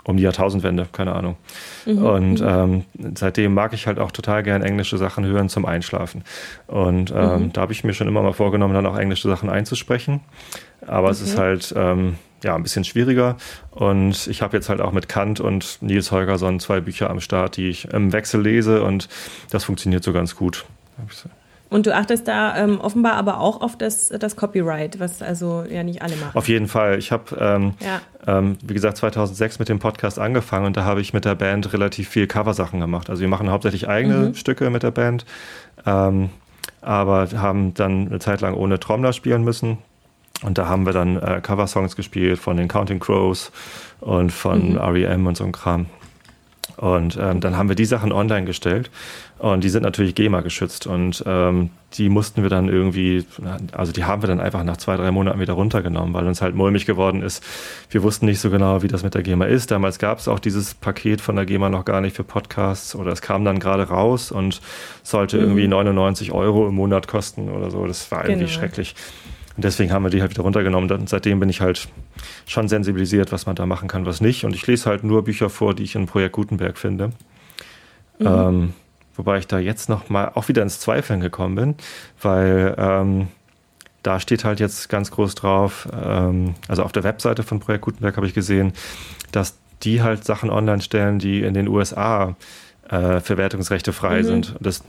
Um 0.05 0.17
die 0.17 0.23
Jahrtausendwende, 0.23 0.87
keine 0.91 1.13
Ahnung. 1.13 1.37
Mhm. 1.85 2.05
Und 2.05 2.41
mhm. 2.41 2.47
ähm, 2.47 2.83
seitdem 3.15 3.53
mag 3.53 3.73
ich 3.73 3.87
halt 3.87 3.99
auch 3.99 4.11
total 4.11 4.43
gern 4.43 4.61
englische 4.61 4.97
Sachen 4.97 5.25
hören 5.25 5.49
zum 5.49 5.65
Einschlafen. 5.65 6.23
Und 6.67 7.11
ähm, 7.11 7.43
mhm. 7.43 7.53
da 7.53 7.61
habe 7.61 7.73
ich 7.73 7.83
mir 7.83 7.93
schon 7.93 8.07
immer 8.07 8.21
mal 8.21 8.33
vorgenommen, 8.33 8.73
dann 8.73 8.85
auch 8.85 8.97
englische 8.97 9.27
Sachen 9.27 9.49
einzusprechen. 9.49 10.21
Aber 10.85 11.07
okay. 11.07 11.11
es 11.11 11.21
ist 11.21 11.37
halt 11.37 11.73
ähm, 11.77 12.17
ja 12.43 12.55
ein 12.55 12.63
bisschen 12.63 12.83
schwieriger. 12.83 13.37
Und 13.71 14.27
ich 14.27 14.41
habe 14.41 14.57
jetzt 14.57 14.69
halt 14.69 14.81
auch 14.81 14.91
mit 14.91 15.07
Kant 15.07 15.39
und 15.39 15.77
Nils 15.81 16.11
Holgersson 16.11 16.59
zwei 16.59 16.81
Bücher 16.81 17.09
am 17.09 17.21
Start, 17.21 17.57
die 17.57 17.69
ich 17.69 17.85
im 17.85 18.11
Wechsel 18.11 18.41
lese 18.41 18.83
und 18.83 19.07
das 19.49 19.63
funktioniert 19.63 20.03
so 20.03 20.13
ganz 20.13 20.35
gut. 20.35 20.65
Und 21.73 21.87
du 21.87 21.95
achtest 21.95 22.27
da 22.27 22.55
ähm, 22.55 22.79
offenbar 22.79 23.13
aber 23.13 23.39
auch 23.39 23.61
auf 23.61 23.75
das, 23.75 24.09
das 24.09 24.35
Copyright, 24.35 24.99
was 24.99 25.23
also 25.23 25.63
ja 25.67 25.81
nicht 25.81 26.03
alle 26.03 26.15
machen. 26.17 26.37
Auf 26.37 26.47
jeden 26.47 26.67
Fall. 26.67 26.99
Ich 26.99 27.11
habe, 27.11 27.35
ähm, 27.39 27.73
ja. 27.79 27.99
ähm, 28.27 28.57
wie 28.61 28.75
gesagt, 28.75 28.97
2006 28.97 29.57
mit 29.57 29.69
dem 29.69 29.79
Podcast 29.79 30.19
angefangen 30.19 30.67
und 30.67 30.77
da 30.77 30.83
habe 30.83 31.01
ich 31.01 31.13
mit 31.13 31.25
der 31.25 31.33
Band 31.33 31.73
relativ 31.73 32.09
viel 32.09 32.27
Coversachen 32.27 32.79
gemacht. 32.79 33.09
Also 33.09 33.21
wir 33.21 33.27
machen 33.27 33.49
hauptsächlich 33.49 33.89
eigene 33.89 34.17
mhm. 34.17 34.35
Stücke 34.35 34.69
mit 34.69 34.83
der 34.83 34.91
Band, 34.91 35.25
ähm, 35.87 36.29
aber 36.81 37.27
haben 37.35 37.73
dann 37.73 38.07
eine 38.07 38.19
Zeit 38.19 38.41
lang 38.41 38.53
ohne 38.53 38.79
Trommler 38.79 39.11
spielen 39.11 39.43
müssen. 39.43 39.79
Und 40.43 40.59
da 40.59 40.67
haben 40.67 40.85
wir 40.85 40.93
dann 40.93 41.17
äh, 41.17 41.41
Coversongs 41.41 41.95
gespielt 41.95 42.37
von 42.37 42.55
den 42.55 42.67
Counting 42.67 42.99
Crows 42.99 43.51
und 43.99 44.31
von 44.31 44.73
mhm. 44.73 44.77
REM 44.77 45.25
und 45.25 45.37
so 45.37 45.43
ein 45.43 45.51
Kram. 45.51 45.87
Und 46.77 47.17
ähm, 47.21 47.39
dann 47.39 47.57
haben 47.57 47.69
wir 47.69 47.75
die 47.75 47.85
Sachen 47.85 48.11
online 48.11 48.45
gestellt 48.45 48.89
und 49.37 49.63
die 49.63 49.69
sind 49.69 49.83
natürlich 49.83 50.15
GEMA 50.15 50.41
geschützt 50.41 50.87
und 50.87 51.23
ähm, 51.27 51.69
die 51.95 52.09
mussten 52.09 52.41
wir 52.41 52.49
dann 52.49 52.69
irgendwie, 52.69 53.25
also 53.73 53.91
die 53.91 54.05
haben 54.05 54.23
wir 54.23 54.27
dann 54.27 54.39
einfach 54.39 54.63
nach 54.63 54.77
zwei, 54.77 54.95
drei 54.95 55.11
Monaten 55.11 55.39
wieder 55.39 55.53
runtergenommen, 55.53 56.13
weil 56.13 56.25
uns 56.25 56.41
halt 56.41 56.55
mulmig 56.55 56.85
geworden 56.85 57.21
ist. 57.21 57.43
Wir 57.89 58.01
wussten 58.01 58.25
nicht 58.25 58.39
so 58.39 58.49
genau, 58.49 58.81
wie 58.81 58.87
das 58.87 59.03
mit 59.03 59.13
der 59.13 59.21
GEMA 59.21 59.45
ist. 59.45 59.71
Damals 59.71 59.99
gab 59.99 60.19
es 60.19 60.27
auch 60.27 60.39
dieses 60.39 60.73
Paket 60.73 61.21
von 61.21 61.35
der 61.35 61.45
GEMA 61.45 61.69
noch 61.69 61.85
gar 61.85 62.01
nicht 62.01 62.15
für 62.15 62.23
Podcasts 62.23 62.95
oder 62.95 63.11
es 63.11 63.21
kam 63.21 63.45
dann 63.45 63.59
gerade 63.59 63.89
raus 63.89 64.31
und 64.31 64.61
sollte 65.03 65.37
mhm. 65.37 65.43
irgendwie 65.43 65.67
99 65.67 66.31
Euro 66.31 66.67
im 66.67 66.75
Monat 66.75 67.07
kosten 67.07 67.49
oder 67.49 67.69
so. 67.69 67.85
Das 67.85 68.09
war 68.09 68.23
irgendwie 68.23 68.45
genau. 68.45 68.57
schrecklich. 68.57 68.95
Und 69.55 69.63
deswegen 69.63 69.91
haben 69.91 70.03
wir 70.03 70.09
die 70.09 70.21
halt 70.21 70.31
wieder 70.31 70.43
runtergenommen. 70.43 70.91
Und 70.91 71.09
seitdem 71.09 71.39
bin 71.39 71.49
ich 71.49 71.61
halt 71.61 71.87
schon 72.47 72.67
sensibilisiert, 72.67 73.31
was 73.31 73.45
man 73.45 73.55
da 73.55 73.65
machen 73.65 73.87
kann, 73.87 74.05
was 74.05 74.21
nicht. 74.21 74.45
Und 74.45 74.55
ich 74.55 74.65
lese 74.65 74.89
halt 74.89 75.03
nur 75.03 75.23
Bücher 75.23 75.49
vor, 75.49 75.75
die 75.75 75.83
ich 75.83 75.95
in 75.95 76.07
Projekt 76.07 76.33
Gutenberg 76.33 76.77
finde. 76.77 77.09
Mhm. 78.19 78.25
Ähm, 78.25 78.73
wobei 79.15 79.37
ich 79.37 79.47
da 79.47 79.59
jetzt 79.59 79.89
noch 79.89 80.09
mal 80.09 80.31
auch 80.33 80.47
wieder 80.47 80.63
ins 80.63 80.79
Zweifeln 80.79 81.19
gekommen 81.19 81.55
bin, 81.55 81.75
weil 82.21 82.75
ähm, 82.77 83.27
da 84.01 84.19
steht 84.19 84.43
halt 84.43 84.59
jetzt 84.59 84.89
ganz 84.89 85.11
groß 85.11 85.35
drauf, 85.35 85.87
ähm, 85.93 86.55
also 86.67 86.83
auf 86.83 86.91
der 86.91 87.03
Webseite 87.03 87.43
von 87.43 87.59
Projekt 87.59 87.85
Gutenberg 87.85 88.17
habe 88.17 88.27
ich 88.27 88.33
gesehen, 88.33 88.73
dass 89.31 89.57
die 89.83 90.01
halt 90.01 90.23
Sachen 90.25 90.49
online 90.49 90.81
stellen, 90.81 91.19
die 91.19 91.41
in 91.41 91.53
den 91.53 91.67
USA 91.67 92.35
äh, 92.89 93.19
Verwertungsrechte 93.19 93.93
frei 93.93 94.19
mhm. 94.19 94.25
sind. 94.25 94.55
Das 94.59 94.83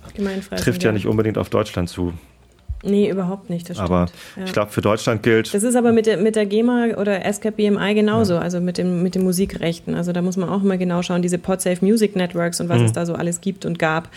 trifft 0.56 0.82
ja, 0.82 0.88
ja 0.88 0.92
nicht 0.92 1.06
unbedingt 1.06 1.38
auf 1.38 1.48
Deutschland 1.48 1.88
zu. 1.88 2.12
Nee, 2.84 3.10
überhaupt 3.10 3.50
nicht. 3.50 3.70
Das 3.70 3.78
aber 3.78 4.06
ja. 4.36 4.44
ich 4.44 4.52
glaube, 4.52 4.70
für 4.70 4.80
Deutschland 4.80 5.22
gilt. 5.22 5.54
Das 5.54 5.62
ist 5.62 5.76
aber 5.76 5.92
mit 5.92 6.06
der, 6.06 6.18
mit 6.18 6.36
der 6.36 6.46
GEMA 6.46 6.96
oder 6.96 7.20
SCAP 7.32 7.56
BMI 7.56 7.94
genauso, 7.94 8.34
ja. 8.34 8.40
also 8.40 8.60
mit, 8.60 8.78
dem, 8.78 9.02
mit 9.02 9.14
den 9.14 9.24
Musikrechten. 9.24 9.94
Also 9.94 10.12
da 10.12 10.22
muss 10.22 10.36
man 10.36 10.48
auch 10.48 10.62
immer 10.62 10.76
genau 10.76 11.02
schauen, 11.02 11.22
diese 11.22 11.38
Podsafe 11.38 11.84
Music 11.84 12.16
Networks 12.16 12.60
und 12.60 12.68
was 12.68 12.80
mhm. 12.80 12.86
es 12.86 12.92
da 12.92 13.06
so 13.06 13.14
alles 13.14 13.40
gibt 13.40 13.64
und 13.64 13.78
gab. 13.78 14.08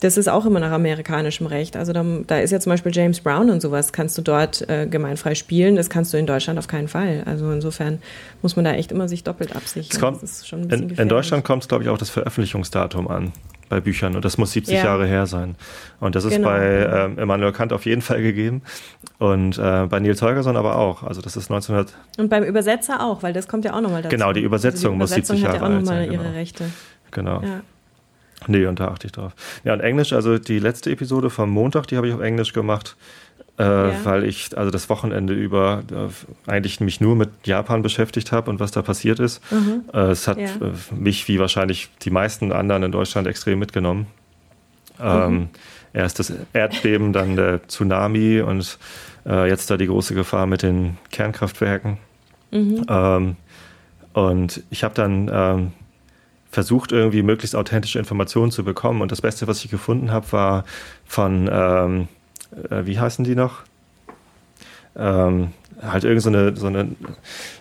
Das 0.00 0.16
ist 0.16 0.28
auch 0.28 0.46
immer 0.46 0.60
nach 0.60 0.70
amerikanischem 0.70 1.46
Recht. 1.46 1.76
Also 1.76 1.92
da, 1.92 2.04
da 2.26 2.38
ist 2.38 2.52
ja 2.52 2.60
zum 2.60 2.70
Beispiel 2.70 2.92
James 2.94 3.20
Brown 3.20 3.50
und 3.50 3.60
sowas, 3.60 3.92
kannst 3.92 4.16
du 4.16 4.22
dort 4.22 4.68
äh, 4.68 4.86
gemeinfrei 4.86 5.34
spielen. 5.34 5.74
Das 5.74 5.90
kannst 5.90 6.12
du 6.12 6.18
in 6.18 6.26
Deutschland 6.26 6.58
auf 6.58 6.68
keinen 6.68 6.86
Fall. 6.86 7.22
Also 7.26 7.50
insofern 7.50 7.98
muss 8.40 8.54
man 8.54 8.64
da 8.64 8.72
echt 8.74 8.92
immer 8.92 9.08
sich 9.08 9.24
doppelt 9.24 9.56
absichern. 9.56 10.00
Kommt, 10.00 10.22
in, 10.52 10.90
in, 10.90 11.08
Deutschland 11.08 11.44
kommt 11.44 11.64
es, 11.64 11.68
glaube 11.68 11.82
ich, 11.82 11.90
auch 11.90 11.98
das 11.98 12.10
Veröffentlichungsdatum 12.10 13.08
an 13.08 13.32
bei 13.68 13.80
Büchern 13.80 14.16
und 14.16 14.24
das 14.24 14.38
muss 14.38 14.52
70 14.52 14.76
ja. 14.76 14.84
Jahre 14.84 15.06
her 15.06 15.26
sein. 15.26 15.56
Und 16.00 16.14
das 16.14 16.24
ist 16.24 16.36
genau. 16.36 16.48
bei 16.48 16.88
ähm, 16.90 17.18
Immanuel 17.18 17.52
Kant 17.52 17.72
auf 17.72 17.86
jeden 17.86 18.02
Fall 18.02 18.22
gegeben 18.22 18.62
und 19.18 19.58
äh, 19.58 19.86
bei 19.86 20.00
Nils 20.00 20.22
Holgersson 20.22 20.56
aber 20.56 20.76
auch. 20.76 21.02
Also 21.02 21.20
das 21.20 21.36
ist 21.36 21.50
1900. 21.50 21.94
Und 22.18 22.28
beim 22.28 22.44
Übersetzer 22.44 23.02
auch, 23.02 23.22
weil 23.22 23.32
das 23.32 23.48
kommt 23.48 23.64
ja 23.64 23.74
auch 23.74 23.80
nochmal 23.80 24.02
dazu. 24.02 24.14
Genau, 24.14 24.32
die 24.32 24.40
Übersetzung, 24.40 25.00
also 25.00 25.14
die 25.14 25.20
Übersetzung 25.20 25.38
muss 25.38 25.38
70 25.38 25.40
Jahre 25.40 25.52
alt 25.52 25.60
sein. 25.60 25.62
hat 25.62 25.70
ja 25.70 25.76
auch 25.76 25.82
nochmal 25.82 26.04
ihre 26.04 26.24
genau. 26.24 26.36
Rechte. 26.36 26.64
Genau. 27.10 27.42
Ja. 27.42 27.60
Nee, 28.46 28.66
und 28.66 28.78
da 28.78 28.88
achte 28.88 29.08
ich 29.08 29.12
drauf. 29.12 29.32
Ja, 29.64 29.72
und 29.72 29.80
Englisch, 29.80 30.12
also 30.12 30.38
die 30.38 30.58
letzte 30.58 30.90
Episode 30.90 31.28
vom 31.28 31.50
Montag, 31.50 31.86
die 31.88 31.96
habe 31.96 32.08
ich 32.08 32.14
auf 32.14 32.20
Englisch 32.20 32.52
gemacht. 32.52 32.96
Äh, 33.58 33.64
ja. 33.64 34.04
weil 34.04 34.22
ich 34.22 34.56
also 34.56 34.70
das 34.70 34.88
Wochenende 34.88 35.34
über 35.34 35.82
äh, 35.90 36.48
eigentlich 36.48 36.78
mich 36.78 37.00
nur 37.00 37.16
mit 37.16 37.30
Japan 37.44 37.82
beschäftigt 37.82 38.30
habe 38.30 38.50
und 38.50 38.60
was 38.60 38.70
da 38.70 38.82
passiert 38.82 39.18
ist. 39.18 39.42
Mhm. 39.50 39.82
Äh, 39.92 40.10
es 40.10 40.28
hat 40.28 40.38
ja. 40.38 40.46
Äh, 40.46 40.94
mich 40.94 41.26
wie 41.26 41.40
wahrscheinlich 41.40 41.90
die 42.02 42.10
meisten 42.10 42.52
anderen 42.52 42.84
in 42.84 42.92
Deutschland 42.92 43.26
extrem 43.26 43.58
mitgenommen. 43.58 44.06
Ähm, 45.00 45.32
mhm. 45.32 45.48
Erst 45.92 46.20
das 46.20 46.32
Erdbeben, 46.52 47.12
dann 47.12 47.34
der 47.34 47.66
Tsunami 47.66 48.42
und 48.42 48.78
äh, 49.26 49.48
jetzt 49.48 49.70
da 49.70 49.76
die 49.76 49.86
große 49.86 50.14
Gefahr 50.14 50.46
mit 50.46 50.62
den 50.62 50.96
Kernkraftwerken. 51.10 51.98
Mhm. 52.52 52.84
Ähm, 52.88 53.36
und 54.12 54.62
ich 54.70 54.84
habe 54.84 54.94
dann 54.94 55.30
ähm, 55.32 55.72
versucht, 56.50 56.92
irgendwie 56.92 57.22
möglichst 57.22 57.56
authentische 57.56 57.98
Informationen 57.98 58.52
zu 58.52 58.62
bekommen. 58.62 59.00
Und 59.00 59.10
das 59.10 59.20
Beste, 59.20 59.46
was 59.48 59.64
ich 59.64 59.70
gefunden 59.70 60.12
habe, 60.12 60.30
war 60.30 60.64
von 61.04 61.48
ähm, 61.52 62.08
äh, 62.70 62.86
wie 62.86 62.98
heißen 62.98 63.24
die 63.24 63.34
noch? 63.34 63.62
Ähm, 64.96 65.52
halt 65.82 66.04
irgendeine 66.04 66.56
so 66.56 66.66
eine, 66.66 66.74
so 66.74 66.80
eine 66.80 66.88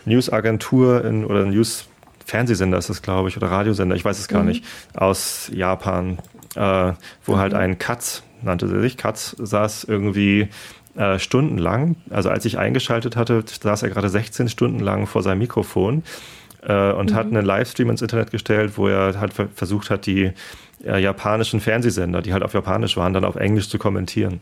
News-Agentur 0.05 1.03
oder 1.27 1.45
News-Fernsehsender 1.45 2.77
ist 2.77 2.89
das, 2.89 3.01
glaube 3.01 3.29
ich, 3.29 3.37
oder 3.37 3.51
Radiosender, 3.51 3.95
ich 3.95 4.05
weiß 4.05 4.19
es 4.19 4.27
gar 4.27 4.41
mhm. 4.41 4.49
nicht, 4.49 4.65
aus 4.95 5.51
Japan, 5.53 6.17
äh, 6.55 6.93
wo 7.25 7.33
mhm. 7.33 7.37
halt 7.37 7.53
ein 7.53 7.77
Katz, 7.77 8.23
nannte 8.41 8.67
sie 8.67 8.79
sich, 8.81 8.97
Katz 8.97 9.35
saß 9.37 9.83
irgendwie 9.83 10.49
äh, 10.95 11.19
stundenlang, 11.19 11.95
also 12.09 12.29
als 12.29 12.45
ich 12.45 12.57
eingeschaltet 12.57 13.15
hatte, 13.15 13.43
saß 13.45 13.83
er 13.83 13.89
gerade 13.89 14.09
16 14.09 14.49
Stunden 14.49 14.79
lang 14.79 15.05
vor 15.05 15.21
seinem 15.21 15.39
Mikrofon 15.39 16.03
äh, 16.63 16.91
und 16.91 17.11
mhm. 17.11 17.15
hat 17.15 17.27
einen 17.27 17.45
Livestream 17.45 17.91
ins 17.91 18.01
Internet 18.01 18.31
gestellt, 18.31 18.73
wo 18.77 18.87
er 18.87 19.19
halt 19.19 19.33
versucht 19.55 19.91
hat, 19.91 20.07
die 20.07 20.31
äh, 20.83 20.99
japanischen 20.99 21.59
Fernsehsender, 21.59 22.21
die 22.21 22.33
halt 22.33 22.43
auf 22.43 22.53
Japanisch 22.53 22.97
waren, 22.97 23.13
dann 23.13 23.25
auf 23.25 23.35
Englisch 23.35 23.69
zu 23.69 23.77
kommentieren. 23.77 24.41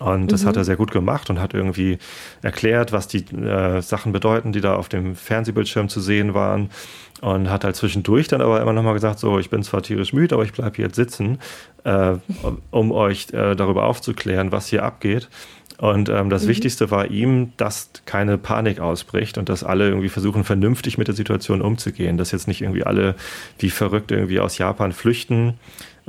Und 0.00 0.32
das 0.32 0.42
mhm. 0.42 0.48
hat 0.48 0.56
er 0.56 0.64
sehr 0.64 0.76
gut 0.76 0.90
gemacht 0.90 1.28
und 1.28 1.38
hat 1.38 1.52
irgendwie 1.52 1.98
erklärt, 2.40 2.90
was 2.90 3.06
die 3.06 3.18
äh, 3.36 3.82
Sachen 3.82 4.12
bedeuten, 4.12 4.50
die 4.50 4.62
da 4.62 4.74
auf 4.74 4.88
dem 4.88 5.14
Fernsehbildschirm 5.14 5.90
zu 5.90 6.00
sehen 6.00 6.32
waren. 6.34 6.70
Und 7.20 7.50
hat 7.50 7.64
halt 7.64 7.76
zwischendurch 7.76 8.26
dann 8.26 8.40
aber 8.40 8.62
immer 8.62 8.72
nochmal 8.72 8.94
gesagt, 8.94 9.18
so, 9.18 9.38
ich 9.38 9.50
bin 9.50 9.62
zwar 9.62 9.82
tierisch 9.82 10.14
müde, 10.14 10.34
aber 10.34 10.44
ich 10.44 10.54
bleibe 10.54 10.76
hier 10.76 10.86
jetzt 10.86 10.96
sitzen, 10.96 11.38
äh, 11.84 12.14
um 12.70 12.92
euch 12.92 13.28
äh, 13.34 13.54
darüber 13.54 13.84
aufzuklären, 13.84 14.52
was 14.52 14.68
hier 14.68 14.84
abgeht. 14.84 15.28
Und 15.76 16.08
ähm, 16.08 16.30
das 16.30 16.44
mhm. 16.44 16.48
Wichtigste 16.48 16.90
war 16.90 17.10
ihm, 17.10 17.52
dass 17.58 17.90
keine 18.06 18.38
Panik 18.38 18.80
ausbricht 18.80 19.36
und 19.36 19.50
dass 19.50 19.64
alle 19.64 19.88
irgendwie 19.88 20.08
versuchen, 20.08 20.44
vernünftig 20.44 20.96
mit 20.96 21.08
der 21.08 21.14
Situation 21.14 21.60
umzugehen. 21.60 22.16
Dass 22.16 22.32
jetzt 22.32 22.48
nicht 22.48 22.62
irgendwie 22.62 22.84
alle 22.84 23.16
wie 23.58 23.70
verrückt 23.70 24.10
irgendwie 24.12 24.40
aus 24.40 24.56
Japan 24.56 24.92
flüchten, 24.92 25.58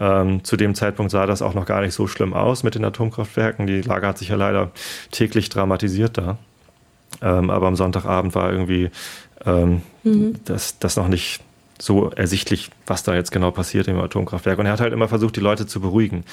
ähm, 0.02 0.44
zu 0.44 0.58
dem 0.58 0.74
Zeitpunkt 0.74 1.12
sah 1.12 1.28
das 1.28 1.44
auch 1.44 1.54
noch 1.54 1.68
gar 1.68 1.82
nicht 1.82 1.94
so 1.94 2.08
schlimm 2.08 2.34
aus 2.34 2.64
mit 2.64 2.74
den 2.74 2.84
Atomkraftwerken. 2.84 3.68
Die 3.68 3.82
Lage 3.82 4.08
hat 4.08 4.18
sich 4.18 4.30
ja 4.30 4.36
leider 4.36 4.72
täglich 5.12 5.50
dramatisiert 5.50 6.18
da. 6.18 6.40
Ähm, 7.22 7.52
aber 7.52 7.68
am 7.68 7.76
Sonntagabend 7.76 8.34
war 8.34 8.52
irgendwie 8.52 8.90
ähm, 9.46 9.84
mhm. 10.04 10.40
das, 10.46 10.80
das 10.80 10.98
noch 10.98 11.08
nicht 11.08 11.42
so 11.78 12.10
ersichtlich, 12.10 12.72
was 12.88 13.04
da 13.04 13.14
jetzt 13.14 13.32
genau 13.32 13.52
passiert 13.52 13.88
im 13.88 14.00
Atomkraftwerk. 14.00 14.58
Und 14.58 14.66
er 14.66 14.72
hat 14.72 14.82
halt 14.82 14.92
immer 14.92 15.08
versucht, 15.08 15.36
die 15.36 15.42
Leute 15.42 15.68
zu 15.68 15.80
beruhigen. 15.80 16.24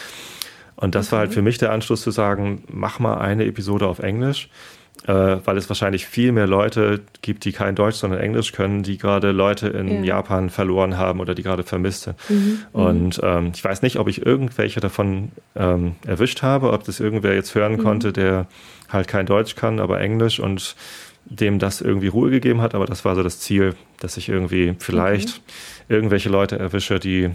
Und 0.76 0.94
das 0.94 1.08
okay. 1.08 1.12
war 1.12 1.18
halt 1.20 1.34
für 1.34 1.42
mich 1.42 1.58
der 1.58 1.70
Anschluss 1.70 2.00
zu 2.00 2.10
sagen, 2.10 2.64
mach 2.68 3.00
mal 3.00 3.18
eine 3.18 3.44
Episode 3.44 3.86
auf 3.86 3.98
Englisch 3.98 4.48
weil 5.06 5.56
es 5.56 5.68
wahrscheinlich 5.70 6.06
viel 6.06 6.32
mehr 6.32 6.46
Leute 6.46 7.00
gibt, 7.22 7.44
die 7.44 7.52
kein 7.52 7.74
Deutsch, 7.74 7.96
sondern 7.96 8.20
Englisch 8.20 8.52
können, 8.52 8.82
die 8.82 8.98
gerade 8.98 9.30
Leute 9.30 9.68
in 9.68 10.04
ja. 10.04 10.16
Japan 10.16 10.50
verloren 10.50 10.98
haben 10.98 11.20
oder 11.20 11.34
die 11.34 11.42
gerade 11.42 11.62
vermisst 11.62 12.02
sind. 12.02 12.16
Mhm. 12.28 12.36
mhm. 12.36 12.58
Und 12.72 13.20
ähm, 13.22 13.52
ich 13.54 13.64
weiß 13.64 13.82
nicht, 13.82 13.98
ob 13.98 14.08
ich 14.08 14.26
irgendwelche 14.26 14.80
davon 14.80 15.32
ähm, 15.56 15.96
erwischt 16.06 16.42
habe, 16.42 16.72
ob 16.72 16.84
das 16.84 17.00
irgendwer 17.00 17.34
jetzt 17.34 17.54
hören 17.54 17.72
mhm. 17.72 17.82
konnte, 17.82 18.12
der 18.12 18.46
halt 18.88 19.08
kein 19.08 19.26
Deutsch 19.26 19.54
kann, 19.54 19.80
aber 19.80 20.00
Englisch 20.00 20.40
und 20.40 20.76
dem 21.30 21.58
das 21.58 21.80
irgendwie 21.80 22.08
Ruhe 22.08 22.30
gegeben 22.30 22.60
hat, 22.60 22.74
aber 22.74 22.86
das 22.86 23.04
war 23.04 23.14
so 23.14 23.22
das 23.22 23.40
Ziel, 23.40 23.74
dass 24.00 24.16
ich 24.16 24.28
irgendwie 24.28 24.74
vielleicht 24.78 25.28
okay. 25.28 25.94
irgendwelche 25.94 26.28
Leute 26.28 26.58
erwische, 26.58 26.98
die 26.98 27.30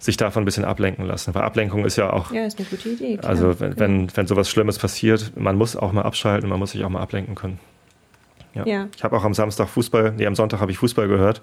sich 0.00 0.16
davon 0.16 0.42
ein 0.42 0.46
bisschen 0.46 0.64
ablenken 0.64 1.06
lassen. 1.06 1.34
Weil 1.34 1.42
Ablenkung 1.42 1.84
ist 1.84 1.96
ja 1.96 2.12
auch. 2.12 2.32
Ja, 2.32 2.46
ist 2.46 2.58
eine 2.58 2.66
gute 2.68 2.88
Idee. 2.88 3.18
Klar. 3.18 3.30
Also, 3.30 3.60
wenn, 3.60 3.78
wenn, 3.78 4.16
wenn 4.16 4.26
sowas 4.26 4.48
Schlimmes 4.50 4.78
passiert, 4.78 5.32
man 5.36 5.56
muss 5.56 5.76
auch 5.76 5.92
mal 5.92 6.02
abschalten, 6.02 6.48
man 6.48 6.58
muss 6.58 6.72
sich 6.72 6.82
auch 6.84 6.88
mal 6.88 7.00
ablenken 7.00 7.34
können. 7.34 7.60
Ja. 8.54 8.66
ja. 8.66 8.88
Ich 8.96 9.04
habe 9.04 9.16
auch 9.16 9.24
am 9.24 9.34
Samstag 9.34 9.68
Fußball, 9.68 10.12
nee, 10.16 10.26
am 10.26 10.34
Sonntag 10.34 10.60
habe 10.60 10.72
ich 10.72 10.78
Fußball 10.78 11.06
gehört, 11.06 11.40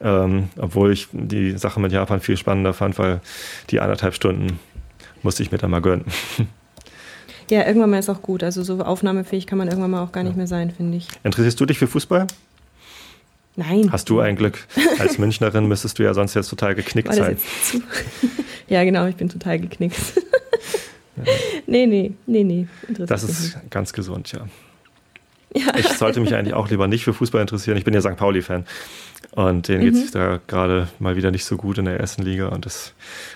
ähm, 0.00 0.48
obwohl 0.58 0.92
ich 0.92 1.08
die 1.12 1.56
Sache 1.58 1.78
mit 1.78 1.92
Japan 1.92 2.20
viel 2.20 2.36
spannender 2.36 2.72
fand, 2.72 2.98
weil 2.98 3.20
die 3.70 3.80
anderthalb 3.80 4.14
Stunden 4.14 4.58
musste 5.22 5.42
ich 5.42 5.52
mir 5.52 5.58
dann 5.58 5.70
mal 5.70 5.82
gönnen. 5.82 6.06
Ja, 7.50 7.66
irgendwann 7.66 7.90
mal 7.90 7.98
ist 7.98 8.08
auch 8.08 8.22
gut. 8.22 8.44
Also 8.44 8.62
so 8.62 8.80
aufnahmefähig 8.80 9.44
kann 9.44 9.58
man 9.58 9.66
irgendwann 9.66 9.90
mal 9.90 10.04
auch 10.04 10.12
gar 10.12 10.22
nicht 10.22 10.36
mehr 10.36 10.46
sein, 10.46 10.70
finde 10.70 10.98
ich. 10.98 11.08
Interessierst 11.24 11.58
du 11.58 11.66
dich 11.66 11.80
für 11.80 11.88
Fußball? 11.88 12.28
Nein. 13.56 13.90
Hast 13.92 14.08
du 14.08 14.20
ein 14.20 14.36
Glück. 14.36 14.66
Als 14.98 15.18
Münchnerin 15.18 15.66
müsstest 15.66 15.98
du 15.98 16.02
ja 16.02 16.14
sonst 16.14 16.34
jetzt 16.34 16.48
total 16.48 16.74
geknickt 16.74 17.12
sein. 17.12 17.36
ja, 18.68 18.84
genau, 18.84 19.06
ich 19.06 19.16
bin 19.16 19.28
total 19.28 19.58
geknickt. 19.58 19.96
nee, 21.66 21.86
nee, 21.86 22.12
nee, 22.26 22.44
nee. 22.44 22.68
Das 22.88 23.22
ist 23.22 23.56
nicht. 23.56 23.70
ganz 23.70 23.92
gesund, 23.92 24.32
ja. 24.32 24.46
Ich 25.76 25.88
sollte 25.88 26.20
mich 26.20 26.34
eigentlich 26.34 26.54
auch 26.54 26.70
lieber 26.70 26.86
nicht 26.86 27.04
für 27.04 27.12
Fußball 27.12 27.40
interessieren. 27.40 27.76
Ich 27.76 27.84
bin 27.84 27.92
ja 27.92 28.00
St. 28.00 28.16
Pauli-Fan. 28.16 28.64
Und 29.32 29.68
denen 29.68 29.82
geht 29.84 29.94
Mhm. 29.94 30.00
es 30.00 30.10
da 30.10 30.40
gerade 30.48 30.88
mal 30.98 31.14
wieder 31.14 31.30
nicht 31.30 31.44
so 31.44 31.56
gut 31.56 31.78
in 31.78 31.84
der 31.84 32.00
ersten 32.00 32.22
Liga. 32.22 32.48
Und 32.48 32.66
das, 32.66 32.94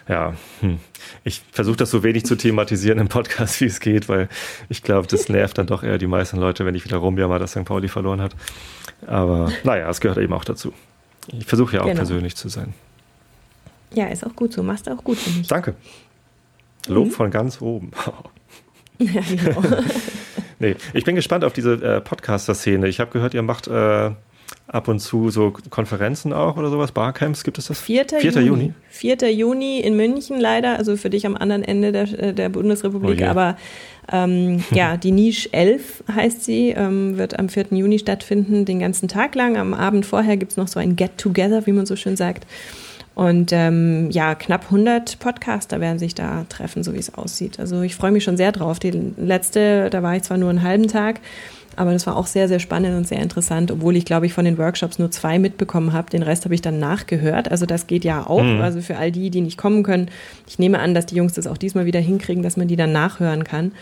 ja, 0.08 0.34
hm. 0.60 0.78
ich 1.22 1.42
versuche 1.52 1.76
das 1.76 1.90
so 1.90 2.02
wenig 2.02 2.26
zu 2.26 2.34
thematisieren 2.36 2.98
im 2.98 3.06
Podcast, 3.08 3.60
wie 3.60 3.66
es 3.66 3.78
geht, 3.78 4.08
weil 4.08 4.28
ich 4.68 4.82
glaube, 4.82 5.06
das 5.06 5.28
nervt 5.28 5.56
dann 5.58 5.68
doch 5.68 5.84
eher 5.84 5.98
die 5.98 6.08
meisten 6.08 6.38
Leute, 6.38 6.66
wenn 6.66 6.74
ich 6.74 6.84
wieder 6.84 6.96
rumjammer, 6.96 7.38
dass 7.38 7.52
St. 7.52 7.64
Pauli 7.64 7.86
verloren 7.88 8.20
hat. 8.20 8.34
Aber 9.06 9.52
naja, 9.62 9.88
es 9.88 10.00
gehört 10.00 10.18
eben 10.18 10.32
auch 10.32 10.44
dazu. 10.44 10.72
Ich 11.28 11.46
versuche 11.46 11.76
ja 11.76 11.82
auch 11.82 11.86
Genau. 11.86 11.98
persönlich 11.98 12.34
zu 12.34 12.48
sein. 12.48 12.74
Ja, 13.94 14.06
ist 14.06 14.26
auch 14.26 14.34
gut 14.34 14.52
so. 14.52 14.62
Machst 14.64 14.88
du 14.88 14.90
auch 14.92 15.04
gut, 15.04 15.16
finde 15.16 15.40
ich. 15.42 15.46
Danke. 15.46 15.76
Mhm. 16.88 16.94
Lob 16.94 17.12
von 17.12 17.30
ganz 17.30 17.60
oben. 17.60 17.92
Ja, 18.98 19.22
genau. 19.22 19.60
Nee, 20.60 20.76
ich 20.92 21.02
bin 21.02 21.16
gespannt 21.16 21.42
auf 21.44 21.52
diese 21.52 21.72
äh, 21.74 22.00
Podcaster-Szene. 22.00 22.86
Ich 22.86 23.00
habe 23.00 23.10
gehört, 23.10 23.34
ihr 23.34 23.42
macht 23.42 23.66
äh, 23.66 24.12
ab 24.66 24.88
und 24.88 24.98
zu 24.98 25.30
so 25.30 25.52
Konferenzen 25.70 26.32
auch 26.32 26.56
oder 26.56 26.70
sowas. 26.70 26.92
Barcamps, 26.92 27.44
gibt 27.44 27.58
es 27.58 27.66
das? 27.66 27.80
4. 27.80 28.06
4. 28.18 28.30
Juni. 28.30 28.46
Juni. 28.46 28.74
4. 28.90 29.32
Juni 29.32 29.80
in 29.80 29.96
München 29.96 30.40
leider, 30.40 30.78
also 30.78 30.96
für 30.96 31.10
dich 31.10 31.26
am 31.26 31.36
anderen 31.36 31.62
Ende 31.62 31.92
der, 31.92 32.02
äh, 32.18 32.32
der 32.32 32.48
Bundesrepublik. 32.48 33.20
Oh. 33.22 33.26
Aber 33.26 33.56
ähm, 34.10 34.64
ja, 34.70 34.96
die 34.96 35.12
Niche 35.12 35.52
11 35.52 36.04
heißt 36.14 36.44
sie, 36.44 36.70
ähm, 36.70 37.18
wird 37.18 37.38
am 37.38 37.48
4. 37.48 37.66
Juni 37.70 37.98
stattfinden, 37.98 38.64
den 38.64 38.78
ganzen 38.78 39.08
Tag 39.08 39.34
lang. 39.34 39.56
Am 39.56 39.74
Abend 39.74 40.06
vorher 40.06 40.36
gibt 40.36 40.52
es 40.52 40.56
noch 40.56 40.68
so 40.68 40.80
ein 40.80 40.96
Get-Together, 40.96 41.66
wie 41.66 41.72
man 41.72 41.86
so 41.86 41.96
schön 41.96 42.16
sagt. 42.16 42.46
Und 43.14 43.52
ähm, 43.52 44.10
ja, 44.10 44.34
knapp 44.34 44.64
100 44.64 45.20
Podcaster 45.20 45.80
werden 45.80 46.00
sich 46.00 46.16
da 46.16 46.46
treffen, 46.48 46.82
so 46.82 46.94
wie 46.94 46.98
es 46.98 47.14
aussieht. 47.14 47.60
Also 47.60 47.82
ich 47.82 47.94
freue 47.94 48.10
mich 48.10 48.24
schon 48.24 48.36
sehr 48.36 48.50
drauf. 48.50 48.80
Die 48.80 48.90
letzte, 49.16 49.88
da 49.90 50.02
war 50.02 50.16
ich 50.16 50.24
zwar 50.24 50.36
nur 50.36 50.50
einen 50.50 50.62
halben 50.62 50.88
Tag, 50.88 51.20
aber 51.76 51.92
das 51.92 52.06
war 52.06 52.16
auch 52.16 52.26
sehr, 52.26 52.48
sehr 52.48 52.58
spannend 52.58 52.96
und 52.96 53.06
sehr 53.06 53.20
interessant, 53.20 53.70
obwohl 53.70 53.96
ich, 53.96 54.04
glaube 54.04 54.26
ich, 54.26 54.32
von 54.32 54.44
den 54.44 54.58
Workshops 54.58 54.98
nur 54.98 55.10
zwei 55.10 55.38
mitbekommen 55.38 55.92
habe. 55.92 56.10
Den 56.10 56.22
Rest 56.22 56.44
habe 56.44 56.54
ich 56.54 56.62
dann 56.62 56.78
nachgehört. 56.78 57.50
Also 57.50 57.66
das 57.66 57.86
geht 57.86 58.04
ja 58.04 58.26
auch. 58.26 58.42
Mhm. 58.42 58.60
Also 58.60 58.80
für 58.80 58.96
all 58.96 59.12
die, 59.12 59.30
die 59.30 59.40
nicht 59.40 59.58
kommen 59.58 59.82
können. 59.82 60.08
Ich 60.46 60.58
nehme 60.58 60.78
an, 60.78 60.94
dass 60.94 61.06
die 61.06 61.16
Jungs 61.16 61.32
das 61.34 61.46
auch 61.46 61.58
diesmal 61.58 61.86
wieder 61.86 62.00
hinkriegen, 62.00 62.42
dass 62.42 62.56
man 62.56 62.68
die 62.68 62.76
dann 62.76 62.92
nachhören 62.92 63.44
kann. 63.44 63.72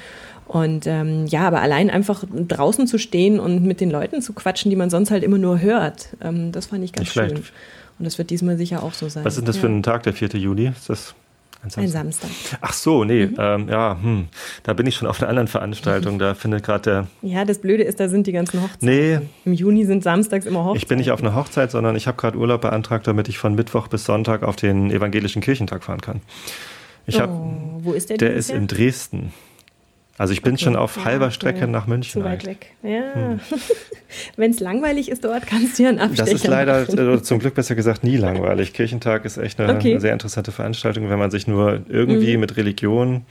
Und 0.47 0.87
ähm, 0.87 1.27
ja, 1.27 1.47
aber 1.47 1.63
allein 1.63 1.89
einfach 1.89 2.25
draußen 2.31 2.87
zu 2.87 2.99
stehen 2.99 3.41
und 3.41 3.65
mit 3.65 3.81
den 3.81 3.91
Leuten 3.91 4.21
zu 4.21 4.33
quatschen, 4.33 4.71
die 4.71 4.77
man 4.77 4.91
sonst 4.91 5.11
halt 5.11 5.23
immer 5.23 5.39
nur 5.39 5.61
hört, 5.61 6.09
ähm, 6.21 6.53
das 6.53 6.67
fand 6.67 6.85
ich 6.85 6.93
ganz 6.93 7.07
Nicht 7.07 7.13
schlecht. 7.13 7.37
schön. 7.37 7.45
Und 7.99 8.05
das 8.05 8.19
wird 8.19 8.31
diesmal 8.31 8.57
sicher 8.59 8.83
auch 8.83 8.93
so 8.93 9.09
sein. 9.09 9.25
Was 9.25 9.39
ist 9.39 9.47
das 9.47 9.57
ja. 9.57 9.63
für 9.63 9.69
ein 9.69 9.83
Tag, 9.83 10.03
der 10.03 10.13
4. 10.13 10.31
Juni? 10.31 10.67
Ist 10.67 10.91
das 10.91 11.15
ein 11.63 11.71
Ein 11.83 11.89
Samstag? 11.89 12.29
Samstag. 12.31 12.59
Ach 12.61 12.73
so, 12.73 13.05
nee, 13.05 13.27
Mhm. 13.27 13.37
ähm, 13.39 13.69
ja, 13.69 13.97
hm. 14.03 14.29
da 14.65 14.73
bin 14.73 14.87
ich 14.87 14.97
schon 14.97 15.07
auf 15.09 15.21
einer 15.21 15.29
anderen 15.29 15.47
Veranstaltung. 15.49 16.19
Da 16.19 16.35
findet 16.35 16.65
gerade 16.65 16.83
der. 17.23 17.31
Ja, 17.31 17.45
das 17.45 17.59
Blöde 17.61 17.85
ist, 17.85 18.01
da 18.01 18.09
sind 18.09 18.27
die 18.27 18.33
ganzen 18.33 18.61
Hochzeiten. 18.63 18.89
Nee, 18.89 19.21
Im 19.45 19.53
Juni 19.53 19.85
sind 19.85 20.03
samstags 20.03 20.45
immer 20.47 20.61
Hochzeiten. 20.65 20.77
ich 20.83 20.89
bin 20.89 20.99
nicht 20.99 21.13
auf 21.13 21.21
einer 21.23 21.35
Hochzeit, 21.35 21.71
sondern 21.71 21.95
ich 21.97 22.07
habe 22.07 22.17
gerade 22.17 22.37
Urlaub 22.37 22.63
beantragt, 22.63 23.07
damit 23.07 23.29
ich 23.29 23.39
von 23.39 23.55
Mittwoch 23.55 23.87
bis 23.89 24.05
Sonntag 24.05 24.43
auf 24.43 24.57
den 24.57 24.91
evangelischen 24.91 25.41
Kirchentag 25.41 25.85
fahren 25.85 26.01
kann. 26.01 26.21
Ich 27.07 27.21
oh, 27.21 27.29
wo 27.81 27.93
ist 27.93 28.11
der 28.11 28.17
der 28.17 28.31
dieses 28.31 28.49
ist 28.51 28.55
in 28.57 28.67
Dresden. 28.67 29.33
Also 30.23 30.35
ich 30.35 30.43
bin 30.43 30.55
Okay. 30.55 30.63
schon 30.67 30.77
auf 30.77 30.99
Ja, 30.99 31.05
halber 31.07 31.33
Strecke 31.33 31.61
ja. 31.63 31.67
nach 31.67 31.89
München. 31.89 32.23
Zu 32.23 32.25
weit 32.25 32.47
weg. 32.47 32.75
Ja. 32.85 33.39
Wenn 34.37 34.53
es 34.53 34.61
langweilig 34.61 35.11
ist 35.11 35.25
dort, 35.25 35.49
kannst 35.49 35.79
du 35.79 35.83
ja 35.83 35.89
einen 35.89 35.99
Abstecher 35.99 36.25
Das 36.27 36.35
ist 36.35 36.47
leider, 36.47 36.83
machen. 36.83 36.99
oder 37.01 37.23
zum 37.25 37.39
Glück 37.41 37.55
besser 37.55 37.75
gesagt, 37.75 38.05
nie 38.05 38.17
langweilig. 38.19 38.73
Kirchentag 38.73 39.25
ist 39.25 39.37
echt 39.37 39.59
eine, 39.61 39.75
Okay. 39.75 39.95
Mhm. 39.97 40.01
sehr 40.01 40.13
interessante 40.13 40.53
Veranstaltung. 40.53 41.11
Wenn 41.11 41.19
man 41.19 41.33
sich 41.33 41.49
nur 41.49 41.81
irgendwie 41.89 42.37
mit 42.37 42.57
Religion 42.57 43.23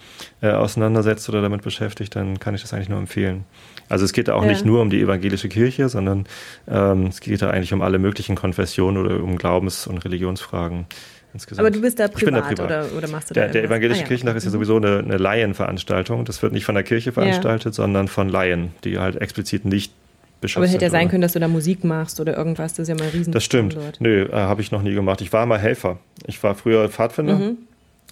äh, 0.41 0.49
auseinandersetzt 0.49 1.29
oder 1.29 1.41
damit 1.41 1.61
beschäftigt, 1.61 2.13
dann 2.17 2.39
kann 2.39 2.55
ich 2.55 2.61
das 2.61 2.73
eigentlich 2.73 2.89
nur 2.89 2.99
empfehlen. 2.99 3.45
Also 3.87 4.03
es 4.03 4.11
geht 4.11 4.27
da 4.27 4.33
auch 4.33 4.43
Ja. 4.43 4.49
nicht 4.49 4.65
nur 4.65 4.81
um 4.81 4.89
die 4.89 4.99
evangelische 4.99 5.47
Kirche, 5.47 5.87
sondern 5.87 6.25
ähm, 6.67 7.05
es 7.07 7.21
geht 7.21 7.41
da 7.41 7.51
eigentlich 7.51 7.71
um 7.71 7.81
alle 7.81 7.99
möglichen 7.99 8.35
Konfessionen 8.35 8.97
oder 9.05 9.23
um 9.23 9.37
Glaubens- 9.37 9.87
und 9.87 9.99
Religionsfragen 10.03 10.87
insgesamt. 11.33 11.65
Aber 11.65 11.71
du 11.71 11.81
bist 11.81 11.99
da 11.99 12.05
Ich 12.05 12.13
bin 12.13 12.33
da 12.33 12.41
privat, 12.41 12.55
privat. 12.55 12.65
Oder, 12.65 12.97
oder 12.97 13.07
machst 13.07 13.29
du 13.29 13.33
da 13.33 13.41
Der, 13.41 13.49
der 13.51 13.63
evangelische 13.63 14.01
Ah, 14.01 14.03
ja. 14.03 14.07
Kirchentag 14.07 14.35
ist 14.35 14.45
ja 14.45 14.51
sowieso 14.51 14.77
eine, 14.77 14.99
eine 14.99 15.17
Laienveranstaltung. 15.17 16.25
Das 16.25 16.41
wird 16.41 16.53
nicht 16.53 16.65
von 16.65 16.75
der 16.75 16.83
Kirche 16.83 17.11
veranstaltet, 17.11 17.73
sondern 17.73 18.07
von 18.07 18.29
Laien, 18.29 18.71
die 18.83 18.99
halt 18.99 19.15
explizit 19.21 19.65
nicht 19.65 19.93
Aber 20.41 20.63
hätte 20.63 20.67
sind 20.67 20.81
ja 20.81 20.89
sein 20.89 21.09
können, 21.09 21.21
dass 21.21 21.33
du 21.33 21.39
da 21.39 21.47
Musik 21.47 21.83
machst 21.83 22.19
oder 22.19 22.35
irgendwas. 22.37 22.73
Das 22.73 22.87
ist 22.87 22.89
ja 22.89 22.95
mal 22.95 23.09
ein 23.11 23.17
riesen 23.17 23.31
das 23.31 23.43
stimmt. 23.43 23.75
Dort. 23.75 24.01
Nö, 24.01 24.23
äh, 24.23 24.31
habe 24.33 24.61
ich 24.61 24.71
noch 24.71 24.81
nie 24.81 24.93
gemacht. 24.93 25.21
Ich 25.21 25.31
war 25.31 25.45
mal 25.45 25.59
Helfer. 25.59 25.99
Ich 26.25 26.41
war 26.43 26.55
früher 26.55 26.87
Pfadfinder. 26.89 27.35
Mhm. 27.35 27.57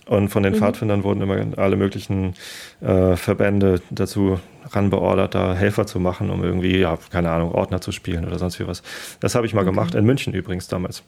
Und 0.05 0.29
von 0.29 0.41
den 0.41 0.55
Pfadfindern 0.55 1.03
wurden 1.03 1.21
immer 1.21 1.57
alle 1.57 1.75
möglichen 1.75 2.33
äh, 2.81 3.15
Verbände 3.15 3.81
dazu 3.91 4.39
ranbeordert, 4.71 5.35
da 5.35 5.53
Helfer 5.53 5.85
zu 5.85 5.99
machen, 5.99 6.29
um 6.31 6.43
irgendwie, 6.43 6.77
ja, 6.77 6.97
keine 7.11 7.29
Ahnung, 7.29 7.51
Ordner 7.51 7.81
zu 7.81 7.91
spielen 7.91 8.25
oder 8.25 8.39
sonst 8.39 8.59
wie 8.59 8.65
was. 8.65 8.81
Das 9.19 9.35
habe 9.35 9.45
ich 9.45 9.53
mal 9.53 9.65
gemacht, 9.65 9.93
in 9.95 10.05
München 10.05 10.33
übrigens 10.33 10.67
damals. 10.67 11.03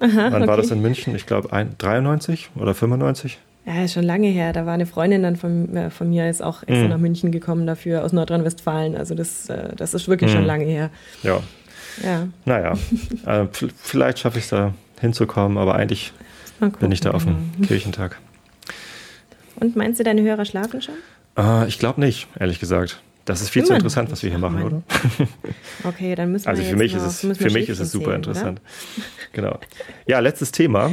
Aha, 0.00 0.28
Wann 0.30 0.46
war 0.46 0.54
okay. 0.54 0.62
das 0.62 0.70
in 0.70 0.80
München? 0.82 1.14
Ich 1.14 1.26
glaube 1.26 1.48
93 1.78 2.50
oder 2.56 2.74
95? 2.74 3.38
Ja, 3.66 3.82
ist 3.84 3.94
schon 3.94 4.04
lange 4.04 4.26
her. 4.28 4.52
Da 4.52 4.66
war 4.66 4.74
eine 4.74 4.84
Freundin 4.86 5.22
dann 5.22 5.36
von, 5.36 5.74
äh, 5.76 5.90
von 5.90 6.10
mir 6.10 6.26
jetzt 6.26 6.42
auch 6.42 6.62
extra 6.62 6.84
Mhm. 6.84 6.90
nach 6.90 6.98
München 6.98 7.32
gekommen 7.32 7.66
dafür 7.66 8.04
aus 8.04 8.12
Nordrhein-Westfalen. 8.12 8.96
Also 8.96 9.14
das, 9.14 9.48
äh, 9.48 9.74
das 9.76 9.94
ist 9.94 10.06
wirklich 10.08 10.30
Mhm. 10.32 10.36
schon 10.36 10.44
lange 10.44 10.64
her. 10.64 10.90
Ja, 11.22 11.40
Ja, 12.04 12.26
naja. 12.44 12.74
äh, 13.26 13.46
vielleicht 13.76 14.18
schaffe 14.18 14.38
ich 14.38 14.44
es 14.44 14.50
da 14.50 14.74
hinzukommen, 15.00 15.56
aber 15.58 15.76
eigentlich 15.76 16.12
gucken. 16.60 16.78
bin 16.80 16.92
ich 16.92 17.00
da 17.00 17.12
auf 17.12 17.24
dem 17.24 17.36
genau. 17.56 17.68
Kirchentag. 17.68 18.18
Und 19.56 19.76
meinst 19.76 20.00
du, 20.00 20.04
deine 20.04 20.22
Hörer 20.22 20.44
schlafen 20.44 20.82
schon? 20.82 20.94
Äh, 21.38 21.66
ich 21.68 21.78
glaube 21.78 22.00
nicht, 22.00 22.26
ehrlich 22.38 22.58
gesagt. 22.60 23.00
Das 23.24 23.40
ist 23.40 23.48
viel 23.50 23.60
Immer 23.62 23.68
zu 23.68 23.74
interessant, 23.74 24.10
was 24.12 24.22
wir 24.22 24.30
hier 24.30 24.38
Ach, 24.38 24.50
machen, 24.50 24.62
oder? 24.62 24.82
Okay, 25.84 26.14
dann 26.14 26.30
müssen 26.32 26.46
Also 26.46 26.60
wir 26.62 26.66
für 26.66 26.72
jetzt 26.76 26.92
mich, 26.92 26.94
ist 26.94 27.24
es, 27.24 27.38
für 27.38 27.50
mich 27.50 27.68
ist 27.70 27.78
es 27.80 27.90
super 27.90 28.04
zählen, 28.06 28.16
interessant. 28.16 28.60
Genau. 29.32 29.58
Ja, 30.06 30.18
letztes 30.20 30.52
Thema. 30.52 30.92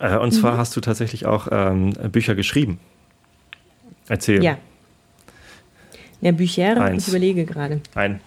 Äh, 0.00 0.16
und 0.16 0.32
Mhm. 0.32 0.38
zwar 0.38 0.56
hast 0.56 0.74
du 0.76 0.80
tatsächlich 0.80 1.26
auch 1.26 1.48
ähm, 1.52 1.90
Bücher 2.10 2.34
geschrieben. 2.34 2.80
Erzähl. 4.08 4.36
Oder? 4.38 4.44
Ja. 4.44 4.58
Ja, 6.20 6.32
Bücher, 6.32 6.80
Eins. 6.80 7.02
ich 7.02 7.08
überlege 7.08 7.44
gerade. 7.44 7.80
Ein. 7.94 8.20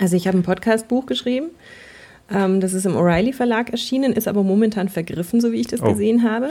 Also 0.00 0.16
ich 0.16 0.26
habe 0.26 0.36
ein 0.38 0.42
Podcast-Buch 0.42 1.06
geschrieben. 1.06 1.50
Ähm, 2.30 2.60
das 2.60 2.72
ist 2.72 2.84
im 2.86 2.94
O'Reilly 2.96 3.32
Verlag 3.32 3.70
erschienen, 3.70 4.12
ist 4.12 4.26
aber 4.26 4.42
momentan 4.42 4.88
vergriffen, 4.88 5.40
so 5.40 5.52
wie 5.52 5.60
ich 5.60 5.68
das 5.68 5.80
Oh. 5.80 5.84
gesehen 5.90 6.28
habe. 6.28 6.50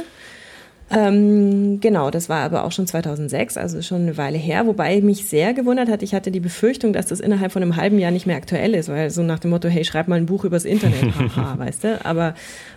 Ähm, 0.91 1.79
genau, 1.79 2.11
das 2.11 2.29
war 2.29 2.41
aber 2.41 2.65
auch 2.65 2.71
schon 2.71 2.85
2006, 2.85 3.57
also 3.57 3.81
schon 3.81 4.01
eine 4.01 4.17
Weile 4.17 4.37
her, 4.37 4.67
wobei 4.67 5.01
mich 5.01 5.25
sehr 5.25 5.53
gewundert 5.53 5.89
hat, 5.89 6.03
ich 6.03 6.13
hatte 6.13 6.29
die 6.29 6.39
Befürchtung, 6.39 6.93
dass 6.93 7.07
das 7.07 7.19
innerhalb 7.19 7.51
von 7.51 7.61
einem 7.61 7.75
halben 7.77 7.99
Jahr 7.99 8.11
nicht 8.11 8.27
mehr 8.27 8.35
aktuell 8.35 8.75
ist, 8.75 8.89
weil 8.89 9.09
so 9.09 9.23
nach 9.23 9.39
dem 9.39 9.51
Motto, 9.51 9.69
hey, 9.69 9.85
schreib 9.85 10.07
mal 10.07 10.15
ein 10.15 10.25
Buch 10.25 10.43
übers 10.43 10.65
Internet, 10.65 11.15
haha, 11.35 11.57
weißt 11.57 11.83
du, 11.83 12.05
aber 12.05 12.35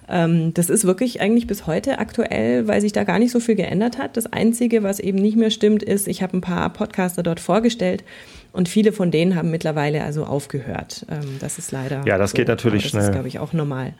ähm, 0.08 0.54
das 0.54 0.70
ist 0.70 0.84
wirklich 0.84 1.20
eigentlich 1.20 1.46
bis 1.46 1.66
heute 1.66 1.98
aktuell, 1.98 2.66
weil 2.68 2.80
sich 2.80 2.92
da 2.92 3.04
gar 3.04 3.18
nicht 3.18 3.32
so 3.32 3.40
viel 3.40 3.56
geändert 3.56 3.98
hat. 3.98 4.16
Das 4.16 4.32
Einzige, 4.32 4.82
was 4.82 5.00
eben 5.00 5.18
nicht 5.18 5.36
mehr 5.36 5.50
stimmt, 5.50 5.82
ist, 5.82 6.08
ich 6.08 6.22
habe 6.22 6.36
ein 6.36 6.40
paar 6.40 6.70
Podcaster 6.70 7.22
dort 7.22 7.40
vorgestellt 7.40 8.04
und 8.52 8.68
viele 8.68 8.92
von 8.92 9.10
denen 9.10 9.34
haben 9.34 9.50
mittlerweile 9.50 10.04
also 10.04 10.24
aufgehört. 10.24 11.04
Ähm, 11.10 11.36
das 11.40 11.58
ist 11.58 11.72
leider. 11.72 12.02
Ja, 12.06 12.18
das 12.18 12.32
geht 12.32 12.48
natürlich 12.48 12.84
das 12.84 12.90
schnell. 12.92 13.04
ist, 13.04 13.12
glaube 13.12 13.28
ich, 13.28 13.38
auch 13.38 13.52
normal. 13.52 13.94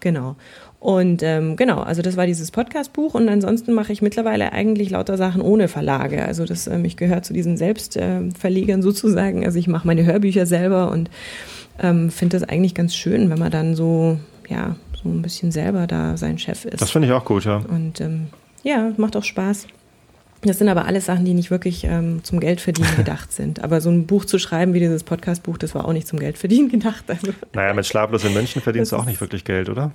Genau. 0.00 0.36
Und 0.80 1.24
ähm, 1.24 1.56
genau, 1.56 1.80
also 1.80 2.02
das 2.02 2.16
war 2.16 2.26
dieses 2.26 2.52
Podcast-Buch 2.52 3.14
und 3.14 3.28
ansonsten 3.28 3.74
mache 3.74 3.92
ich 3.92 4.00
mittlerweile 4.00 4.52
eigentlich 4.52 4.90
lauter 4.90 5.16
Sachen 5.16 5.40
ohne 5.40 5.66
Verlage. 5.66 6.24
Also 6.24 6.44
das, 6.44 6.68
ähm, 6.68 6.84
ich 6.84 6.96
gehöre 6.96 7.22
zu 7.22 7.32
diesen 7.32 7.56
Selbstverlegern 7.56 8.80
äh, 8.80 8.82
sozusagen. 8.84 9.44
Also 9.44 9.58
ich 9.58 9.66
mache 9.66 9.86
meine 9.86 10.04
Hörbücher 10.04 10.46
selber 10.46 10.92
und 10.92 11.10
ähm, 11.80 12.10
finde 12.10 12.38
das 12.38 12.48
eigentlich 12.48 12.74
ganz 12.74 12.94
schön, 12.94 13.28
wenn 13.28 13.38
man 13.38 13.50
dann 13.50 13.74
so, 13.74 14.20
ja, 14.48 14.76
so 15.02 15.08
ein 15.08 15.20
bisschen 15.22 15.50
selber 15.50 15.88
da 15.88 16.16
sein 16.16 16.38
Chef 16.38 16.64
ist. 16.64 16.80
Das 16.80 16.90
finde 16.90 17.08
ich 17.08 17.14
auch 17.14 17.24
gut, 17.24 17.44
ja. 17.44 17.56
Und 17.56 18.00
ähm, 18.00 18.26
ja, 18.62 18.92
macht 18.96 19.16
auch 19.16 19.24
Spaß. 19.24 19.66
Das 20.42 20.58
sind 20.58 20.68
aber 20.68 20.84
alles 20.84 21.06
Sachen, 21.06 21.24
die 21.24 21.34
nicht 21.34 21.50
wirklich 21.50 21.82
ähm, 21.82 22.22
zum 22.22 22.38
Geldverdienen 22.38 22.90
gedacht 22.96 23.32
sind. 23.32 23.64
Aber 23.64 23.80
so 23.80 23.90
ein 23.90 24.06
Buch 24.06 24.24
zu 24.24 24.38
schreiben 24.38 24.74
wie 24.74 24.80
dieses 24.80 25.02
Podcast-Buch, 25.02 25.58
das 25.58 25.74
war 25.74 25.86
auch 25.86 25.92
nicht 25.92 26.06
zum 26.06 26.20
Geldverdienen 26.20 26.70
gedacht. 26.70 27.04
Also, 27.08 27.32
Naja, 27.52 27.74
mit 27.74 27.86
Schlaflos 27.86 28.24
in 28.24 28.32
München 28.32 28.62
verdienst 28.62 28.92
Das 28.92 28.96
du 28.96 29.02
auch 29.02 29.06
nicht 29.06 29.20
wirklich 29.20 29.42
Geld, 29.44 29.68
oder? 29.68 29.90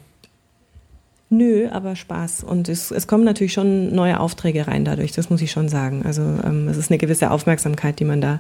Nö, 1.38 1.68
aber 1.72 1.96
Spaß. 1.96 2.44
Und 2.44 2.70
es, 2.70 2.92
es 2.92 3.08
kommen 3.08 3.24
natürlich 3.24 3.54
schon 3.54 3.94
neue 3.94 4.20
Aufträge 4.20 4.68
rein 4.68 4.86
dadurch, 4.86 5.12
das 5.12 5.30
muss 5.30 5.42
ich 5.42 5.52
schon 5.52 5.70
sagen. 5.70 6.04
Also 6.06 6.22
ähm, 6.22 6.68
es 6.68 6.78
ist 6.78 6.92
eine 6.92 6.98
gewisse 6.98 7.32
Aufmerksamkeit, 7.32 8.00
die 8.00 8.06
man 8.06 8.22
da 8.22 8.40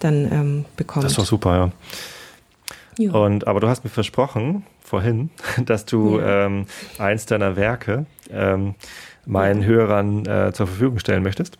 dann 0.00 0.30
ähm, 0.32 0.64
bekommt. 0.76 1.04
Das 1.04 1.12
ist 1.12 1.18
doch 1.18 1.24
super, 1.26 1.72
ja. 2.98 3.04
ja. 3.04 3.12
Und, 3.12 3.46
aber 3.46 3.60
du 3.60 3.68
hast 3.68 3.84
mir 3.84 3.90
versprochen 3.90 4.64
vorhin, 4.82 5.30
dass 5.64 5.84
du 5.84 6.18
Ja. 6.18 6.46
ähm, 6.46 6.66
eins 6.98 7.26
deiner 7.26 7.56
Werke 7.56 8.06
ähm, 8.30 8.74
meinen 9.26 9.64
Hörern 9.64 10.24
äh, 10.26 10.52
zur 10.52 10.66
Verfügung 10.66 10.98
stellen 10.98 11.22
möchtest. 11.22 11.58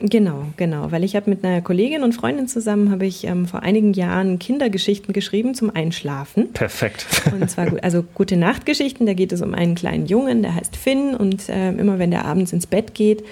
Genau, 0.00 0.44
genau, 0.56 0.90
weil 0.90 1.04
ich 1.04 1.14
habe 1.14 1.30
mit 1.30 1.44
einer 1.44 1.60
Kollegin 1.62 2.02
und 2.02 2.12
Freundin 2.12 2.48
zusammen 2.48 2.90
habe 2.90 3.06
ich 3.06 3.24
ähm, 3.24 3.46
vor 3.46 3.62
einigen 3.62 3.92
Jahren 3.92 4.40
Kindergeschichten 4.40 5.12
geschrieben 5.12 5.54
zum 5.54 5.70
Einschlafen. 5.70 6.52
Perfekt. 6.52 7.06
Und 7.32 7.48
zwar 7.48 7.72
also 7.82 8.02
gute 8.14 8.36
Nachtgeschichten. 8.36 9.06
Da 9.06 9.14
geht 9.14 9.32
es 9.32 9.40
um 9.40 9.54
einen 9.54 9.76
kleinen 9.76 10.06
Jungen, 10.06 10.42
der 10.42 10.56
heißt 10.56 10.76
Finn 10.76 11.14
und 11.14 11.48
äh, 11.48 11.70
immer 11.70 12.00
wenn 12.00 12.10
der 12.10 12.24
abends 12.24 12.52
ins 12.52 12.66
Bett 12.66 12.94
geht 12.94 13.22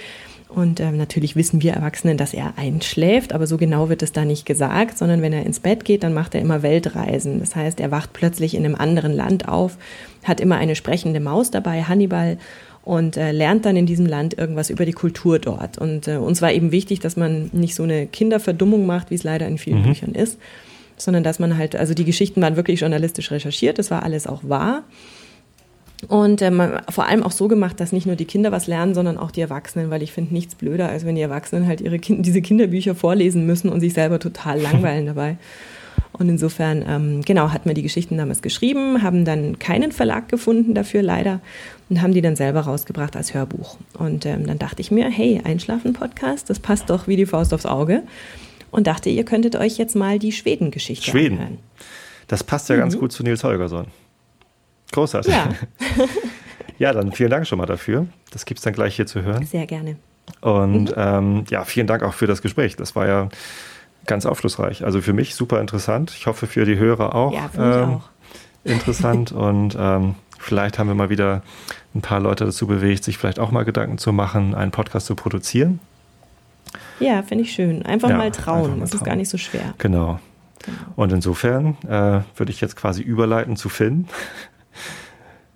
und 0.49 0.79
äh, 0.79 0.93
natürlich 0.93 1.35
wissen 1.35 1.61
wir 1.61 1.73
Erwachsenen, 1.73 2.17
dass 2.17 2.33
er 2.33 2.55
einschläft, 2.57 3.33
aber 3.33 3.47
so 3.47 3.57
genau 3.57 3.89
wird 3.89 4.03
es 4.03 4.13
da 4.13 4.25
nicht 4.25 4.47
gesagt, 4.47 4.97
sondern 4.97 5.21
wenn 5.21 5.33
er 5.33 5.45
ins 5.45 5.61
Bett 5.61 5.85
geht, 5.85 6.03
dann 6.03 6.15
macht 6.15 6.35
er 6.35 6.41
immer 6.41 6.63
Weltreisen. 6.63 7.41
Das 7.41 7.57
heißt, 7.57 7.81
er 7.81 7.91
wacht 7.91 8.13
plötzlich 8.13 8.55
in 8.55 8.65
einem 8.65 8.77
anderen 8.77 9.13
Land 9.13 9.49
auf, 9.49 9.77
hat 10.25 10.41
immer 10.41 10.57
eine 10.57 10.77
sprechende 10.77 11.21
Maus 11.21 11.51
dabei, 11.51 11.83
Hannibal, 11.83 12.39
und 12.87 13.17
äh, 13.17 13.33
lernt 13.33 13.65
dann 13.67 13.77
in 13.77 13.85
diesem 13.85 14.07
Land 14.07 14.39
irgendwas 14.39 14.71
über 14.71 14.85
die 14.87 14.93
Kultur 14.93 15.41
dort. 15.41 15.77
Und 15.77 16.07
äh, 16.07 16.19
uns 16.19 16.41
war 16.41 16.53
eben 16.53 16.71
wichtig, 16.71 17.01
dass 17.01 17.17
man 17.17 17.51
nicht 17.53 17.75
so 17.75 17.83
eine 17.83 18.07
Kinderverdummung 18.07 18.87
macht, 18.87 19.11
wie 19.11 19.17
es 19.17 19.25
leider 19.25 19.49
in 19.49 19.59
vielen 19.59 19.81
mhm. 19.81 19.87
Büchern 19.87 20.13
ist, 20.15 20.39
sondern 20.97 21.25
dass 21.25 21.41
man 21.41 21.59
halt, 21.59 21.75
also 21.75 21.95
die 21.95 22.05
Geschichten 22.05 22.41
waren 22.43 22.55
wirklich 22.55 22.79
journalistisch 22.83 23.33
recherchiert, 23.33 23.81
das 23.81 23.91
war 23.91 24.05
alles 24.05 24.29
auch 24.29 24.43
wahr. 24.45 24.85
Und 26.07 26.43
ähm, 26.43 26.63
vor 26.89 27.07
allem 27.07 27.25
auch 27.25 27.33
so 27.33 27.49
gemacht, 27.49 27.81
dass 27.81 27.91
nicht 27.91 28.07
nur 28.07 28.15
die 28.15 28.25
Kinder 28.25 28.53
was 28.53 28.69
lernen, 28.69 28.95
sondern 28.95 29.19
auch 29.19 29.33
die 29.33 29.41
Erwachsenen, 29.41 29.91
weil 29.91 30.05
ich 30.05 30.13
finde 30.13 30.33
nichts 30.33 30.55
blöder, 30.55 30.89
als 30.89 31.05
wenn 31.05 31.17
die 31.17 31.23
Erwachsenen 31.23 31.67
halt 31.67 31.81
ihre 31.81 31.99
kind 31.99 32.25
diese 32.25 32.41
Kinderbücher 32.41 32.95
vorlesen 32.95 33.47
müssen 33.47 33.69
und 33.69 33.81
sich 33.81 33.95
selber 33.95 34.21
total 34.21 34.61
langweilen 34.61 35.07
dabei. 35.07 35.39
Und 36.19 36.31
insofern, 36.31 36.83
ähm, 36.89 37.23
genau, 37.23 37.53
hatten 37.53 37.69
wir 37.69 37.75
die 37.75 37.83
Geschichten 37.83 38.17
damals 38.17 38.41
geschrieben, 38.41 39.03
haben 39.03 39.25
dann 39.25 39.59
keinen 39.59 39.93
Verlag 39.93 40.29
gefunden 40.29 40.75
dafür 40.75 41.03
leider 41.03 41.41
und 41.91 42.01
haben 42.01 42.13
die 42.13 42.23
dann 42.23 42.37
selber 42.37 42.61
rausgebracht 42.61 43.17
als 43.17 43.35
Hörbuch. 43.35 43.77
Und 43.99 44.25
ähm, 44.25 44.47
dann 44.47 44.59
dachte 44.59 44.81
ich 44.81 44.91
mir, 44.91 45.11
hey, 45.11 45.43
Einschlafen-Podcast, 45.45 46.49
das 46.49 46.59
passt 46.59 46.89
doch 46.89 47.07
wie 47.07 47.17
die 47.17 47.27
Faust 47.27 47.53
aufs 47.53 47.67
Auge. 47.67 48.03
Und 48.71 48.87
dachte, 48.87 49.11
ihr 49.11 49.25
könntet 49.25 49.57
euch 49.57 49.77
jetzt 49.79 49.95
mal 49.95 50.19
die 50.19 50.33
Schweden-Geschichte 50.33 51.11
Schweden. 51.11 51.39
anhören. 51.39 51.59
Das 52.29 52.43
passt 52.43 52.69
ja 52.69 52.77
mhm. 52.77 52.81
ganz 52.81 52.99
gut 52.99 53.13
zu 53.13 53.23
Nils 53.23 53.45
Holgersson. 53.45 53.87
Großartig. 54.93 55.33
Ja. 55.33 55.51
ja, 56.79 56.93
dann 56.93 57.13
vielen 57.13 57.31
Dank 57.31 57.47
schon 57.47 57.59
mal 57.59 57.67
dafür. 57.67 58.07
Das 58.33 58.45
gibt 58.47 58.59
es 58.59 58.65
dann 58.65 58.73
gleich 58.73 58.97
hier 58.97 59.07
zu 59.07 59.23
hören. 59.23 59.45
Sehr 59.45 59.67
gerne. 59.67 59.97
Und 60.41 60.91
mhm. 60.91 60.95
ähm, 60.97 61.45
ja, 61.51 61.65
vielen 61.65 61.87
Dank 61.87 62.03
auch 62.03 62.15
für 62.15 62.27
das 62.27 62.43
Gespräch. 62.43 62.77
Das 62.77 62.97
war 62.97 63.07
ja 63.07 63.29
ganz 64.07 64.27
aufschlussreich. 64.27 64.85
Also 64.85 65.01
für 65.01 65.13
mich 65.13 65.35
super 65.35 65.61
interessant. 65.61 66.13
Ich 66.17 66.27
hoffe 66.27 66.47
für 66.47 66.65
die 66.65 66.79
Hörer 66.79 67.15
auch, 67.15 67.33
ja, 67.33 67.51
ähm, 67.57 67.95
auch. 67.97 68.09
interessant. 68.65 69.33
und 69.33 69.77
ähm, 69.79 70.15
vielleicht 70.39 70.79
haben 70.79 70.89
wir 70.89 70.95
mal 70.95 71.11
wieder 71.11 71.43
ein 71.95 72.03
paar 72.03 72.21
Leute 72.21 72.45
dazu 72.45 72.67
bewegt, 72.67 73.05
sich 73.05 73.19
vielleicht 73.19 73.39
auch 73.39 73.51
mal 73.51 73.65
Gedanken 73.65 73.99
zu 73.99 74.13
machen, 74.13 74.55
einen 74.55 74.71
Podcast 74.71 75.07
zu 75.07 75.15
produzieren. 75.15 75.81
Ja, 77.01 77.23
finde 77.23 77.45
ich 77.45 77.53
schön. 77.53 77.85
Einfach 77.85 78.11
ja, 78.11 78.17
mal 78.17 78.31
trauen. 78.31 78.57
Einfach 78.57 78.77
mal 78.77 78.81
das 78.81 78.91
trauen. 78.91 79.01
ist 79.01 79.05
gar 79.05 79.17
nicht 79.17 79.29
so 79.29 79.39
schwer. 79.39 79.75
Genau. 79.79 80.21
genau. 80.65 80.79
Und 80.97 81.13
insofern 81.13 81.77
äh, 81.87 82.21
würde 82.37 82.51
ich 82.51 82.61
jetzt 82.61 82.77
quasi 82.77 83.03
überleiten 83.03 83.57
zu 83.57 83.69
Finn. 83.69 84.09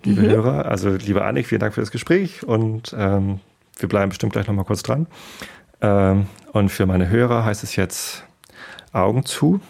Liebe 0.02 0.22
mhm. 0.22 0.30
Hörer, 0.30 0.64
also 0.66 0.90
liebe 0.90 1.24
Annik, 1.24 1.46
vielen 1.46 1.60
Dank 1.60 1.74
für 1.74 1.82
das 1.82 1.90
Gespräch 1.90 2.42
und 2.42 2.96
ähm, 2.96 3.40
wir 3.78 3.86
bleiben 3.86 4.08
bestimmt 4.08 4.32
gleich 4.32 4.46
nochmal 4.46 4.64
kurz 4.64 4.82
dran. 4.82 5.06
Ähm, 5.82 6.26
und 6.52 6.70
für 6.70 6.86
meine 6.86 7.10
Hörer 7.10 7.44
heißt 7.44 7.62
es 7.64 7.76
jetzt 7.76 8.24
Augen 8.92 9.24
zu 9.24 9.60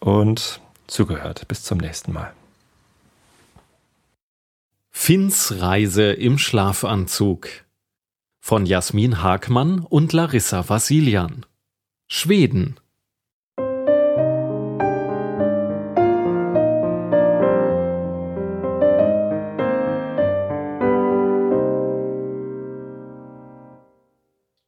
und 0.00 0.60
zugehört. 0.86 1.48
Bis 1.48 1.62
zum 1.62 1.78
nächsten 1.78 2.12
Mal. 2.12 2.32
Finns 4.90 5.60
Reise 5.60 6.12
im 6.12 6.38
Schlafanzug 6.38 7.48
von 8.40 8.66
Jasmin 8.66 9.22
Hagmann 9.22 9.80
und 9.80 10.12
Larissa 10.12 10.68
Vasilian. 10.68 11.44
Schweden. 12.08 12.78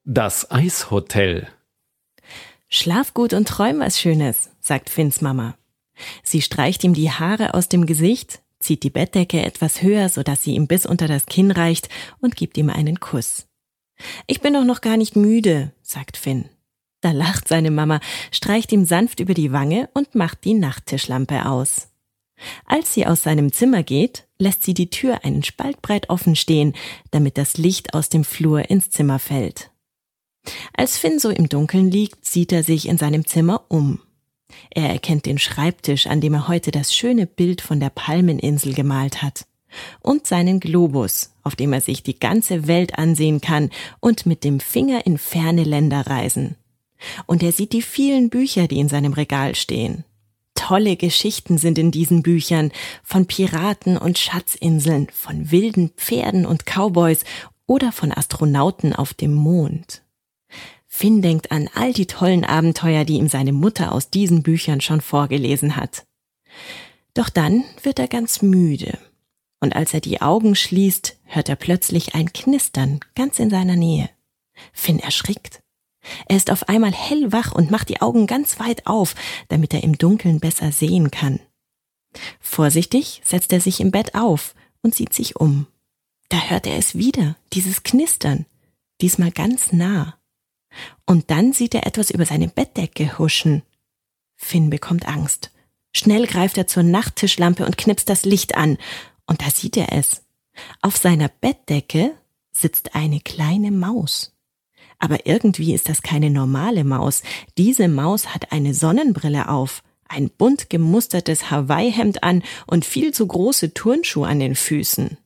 Das 0.04 0.50
Eishotel 0.50 1.48
Schlaf 2.68 3.14
gut 3.14 3.32
und 3.32 3.48
träum 3.48 3.80
was 3.80 3.98
Schönes, 3.98 4.50
sagt 4.60 4.90
Finns 4.90 5.20
Mama. 5.20 5.56
Sie 6.22 6.42
streicht 6.42 6.84
ihm 6.84 6.94
die 6.94 7.10
Haare 7.10 7.54
aus 7.54 7.68
dem 7.68 7.86
Gesicht, 7.86 8.42
zieht 8.60 8.82
die 8.82 8.90
Bettdecke 8.90 9.42
etwas 9.42 9.82
höher, 9.82 10.08
sodass 10.08 10.42
sie 10.42 10.54
ihm 10.54 10.66
bis 10.66 10.84
unter 10.84 11.08
das 11.08 11.26
Kinn 11.26 11.50
reicht 11.50 11.88
und 12.20 12.36
gibt 12.36 12.58
ihm 12.58 12.70
einen 12.70 13.00
Kuss. 13.00 13.46
Ich 14.26 14.40
bin 14.40 14.54
doch 14.54 14.64
noch 14.64 14.80
gar 14.80 14.96
nicht 14.96 15.16
müde, 15.16 15.72
sagt 15.82 16.16
Finn. 16.16 16.48
Da 17.00 17.12
lacht 17.12 17.48
seine 17.48 17.70
Mama, 17.70 18.00
streicht 18.32 18.72
ihm 18.72 18.84
sanft 18.84 19.20
über 19.20 19.34
die 19.34 19.52
Wange 19.52 19.88
und 19.94 20.14
macht 20.14 20.44
die 20.44 20.54
Nachttischlampe 20.54 21.46
aus. 21.46 21.88
Als 22.66 22.94
sie 22.94 23.06
aus 23.06 23.22
seinem 23.22 23.52
Zimmer 23.52 23.82
geht, 23.82 24.26
lässt 24.38 24.62
sie 24.62 24.74
die 24.74 24.90
Tür 24.90 25.24
einen 25.24 25.42
Spalt 25.42 25.82
breit 25.82 26.10
offen 26.10 26.36
stehen, 26.36 26.74
damit 27.10 27.38
das 27.38 27.56
Licht 27.56 27.94
aus 27.94 28.08
dem 28.08 28.24
Flur 28.24 28.70
ins 28.70 28.90
Zimmer 28.90 29.18
fällt. 29.18 29.70
Als 30.72 30.98
Finn 30.98 31.18
so 31.18 31.30
im 31.30 31.48
Dunkeln 31.48 31.90
liegt, 31.90 32.24
sieht 32.24 32.52
er 32.52 32.62
sich 32.62 32.88
in 32.88 32.98
seinem 32.98 33.26
Zimmer 33.26 33.64
um. 33.68 34.00
Er 34.70 34.88
erkennt 34.90 35.26
den 35.26 35.38
Schreibtisch, 35.38 36.06
an 36.06 36.20
dem 36.20 36.34
er 36.34 36.48
heute 36.48 36.70
das 36.70 36.94
schöne 36.94 37.26
Bild 37.26 37.60
von 37.60 37.80
der 37.80 37.90
Palmeninsel 37.90 38.74
gemalt 38.74 39.22
hat. 39.22 39.46
Und 40.00 40.26
seinen 40.26 40.60
Globus, 40.60 41.34
auf 41.42 41.54
dem 41.54 41.72
er 41.72 41.80
sich 41.80 42.02
die 42.02 42.18
ganze 42.18 42.66
Welt 42.66 42.98
ansehen 42.98 43.40
kann 43.40 43.70
und 44.00 44.24
mit 44.24 44.44
dem 44.44 44.60
Finger 44.60 45.04
in 45.06 45.18
ferne 45.18 45.64
Länder 45.64 46.06
reisen. 46.06 46.56
Und 47.26 47.42
er 47.42 47.52
sieht 47.52 47.72
die 47.72 47.82
vielen 47.82 48.30
Bücher, 48.30 48.66
die 48.66 48.78
in 48.78 48.88
seinem 48.88 49.12
Regal 49.12 49.54
stehen. 49.54 50.04
Tolle 50.54 50.96
Geschichten 50.96 51.56
sind 51.58 51.78
in 51.78 51.90
diesen 51.90 52.22
Büchern 52.22 52.72
von 53.04 53.26
Piraten 53.26 53.96
und 53.96 54.18
Schatzinseln, 54.18 55.08
von 55.12 55.50
wilden 55.50 55.90
Pferden 55.96 56.46
und 56.46 56.64
Cowboys 56.66 57.24
oder 57.66 57.92
von 57.92 58.10
Astronauten 58.10 58.92
auf 58.92 59.14
dem 59.14 59.34
Mond. 59.34 60.02
Finn 60.98 61.22
denkt 61.22 61.52
an 61.52 61.70
all 61.74 61.92
die 61.92 62.06
tollen 62.06 62.44
Abenteuer, 62.44 63.04
die 63.04 63.18
ihm 63.18 63.28
seine 63.28 63.52
Mutter 63.52 63.92
aus 63.92 64.10
diesen 64.10 64.42
Büchern 64.42 64.80
schon 64.80 65.00
vorgelesen 65.00 65.76
hat. 65.76 66.04
Doch 67.14 67.28
dann 67.28 67.62
wird 67.84 68.00
er 68.00 68.08
ganz 68.08 68.42
müde. 68.42 68.98
Und 69.60 69.76
als 69.76 69.94
er 69.94 70.00
die 70.00 70.20
Augen 70.20 70.56
schließt, 70.56 71.16
hört 71.22 71.48
er 71.48 71.54
plötzlich 71.54 72.16
ein 72.16 72.32
Knistern 72.32 72.98
ganz 73.14 73.38
in 73.38 73.48
seiner 73.48 73.76
Nähe. 73.76 74.10
Finn 74.72 74.98
erschrickt. 74.98 75.60
Er 76.26 76.36
ist 76.36 76.50
auf 76.50 76.68
einmal 76.68 76.92
hellwach 76.92 77.52
und 77.52 77.70
macht 77.70 77.90
die 77.90 78.00
Augen 78.00 78.26
ganz 78.26 78.58
weit 78.58 78.88
auf, 78.88 79.14
damit 79.46 79.72
er 79.74 79.84
im 79.84 79.98
Dunkeln 79.98 80.40
besser 80.40 80.72
sehen 80.72 81.12
kann. 81.12 81.38
Vorsichtig 82.40 83.22
setzt 83.24 83.52
er 83.52 83.60
sich 83.60 83.78
im 83.78 83.92
Bett 83.92 84.16
auf 84.16 84.56
und 84.82 84.96
sieht 84.96 85.12
sich 85.12 85.36
um. 85.36 85.68
Da 86.28 86.40
hört 86.48 86.66
er 86.66 86.76
es 86.76 86.96
wieder, 86.96 87.36
dieses 87.52 87.84
Knistern, 87.84 88.46
diesmal 89.00 89.30
ganz 89.30 89.72
nah. 89.72 90.17
Und 91.06 91.30
dann 91.30 91.52
sieht 91.52 91.74
er 91.74 91.86
etwas 91.86 92.10
über 92.10 92.24
seine 92.24 92.48
Bettdecke 92.48 93.18
huschen. 93.18 93.62
Finn 94.36 94.70
bekommt 94.70 95.08
Angst. 95.08 95.50
Schnell 95.94 96.26
greift 96.26 96.58
er 96.58 96.66
zur 96.66 96.82
Nachttischlampe 96.82 97.64
und 97.64 97.78
knipst 97.78 98.08
das 98.08 98.24
Licht 98.24 98.56
an. 98.56 98.78
Und 99.26 99.42
da 99.42 99.50
sieht 99.50 99.76
er 99.76 99.92
es. 99.92 100.22
Auf 100.80 100.96
seiner 100.96 101.28
Bettdecke 101.28 102.12
sitzt 102.52 102.94
eine 102.94 103.20
kleine 103.20 103.70
Maus. 103.70 104.34
Aber 104.98 105.26
irgendwie 105.26 105.74
ist 105.74 105.88
das 105.88 106.02
keine 106.02 106.30
normale 106.30 106.84
Maus. 106.84 107.22
Diese 107.56 107.88
Maus 107.88 108.34
hat 108.34 108.52
eine 108.52 108.74
Sonnenbrille 108.74 109.48
auf, 109.48 109.82
ein 110.08 110.30
bunt 110.30 110.70
gemustertes 110.70 111.50
Hawaii-Hemd 111.50 112.22
an 112.22 112.42
und 112.66 112.84
viel 112.84 113.12
zu 113.12 113.26
große 113.26 113.74
Turnschuhe 113.74 114.26
an 114.26 114.40
den 114.40 114.56
Füßen. 114.56 115.18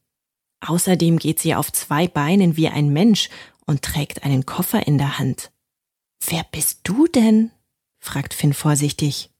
Außerdem 0.60 1.18
geht 1.18 1.38
sie 1.38 1.54
auf 1.54 1.72
zwei 1.72 2.06
Beinen 2.06 2.56
wie 2.56 2.68
ein 2.68 2.92
Mensch 2.92 3.30
und 3.66 3.82
trägt 3.82 4.24
einen 4.24 4.46
Koffer 4.46 4.86
in 4.86 4.98
der 4.98 5.18
Hand. 5.18 5.52
Wer 6.26 6.44
bist 6.50 6.80
du 6.84 7.06
denn? 7.06 7.50
fragt 7.98 8.34
Finn 8.34 8.52
vorsichtig. 8.52 9.30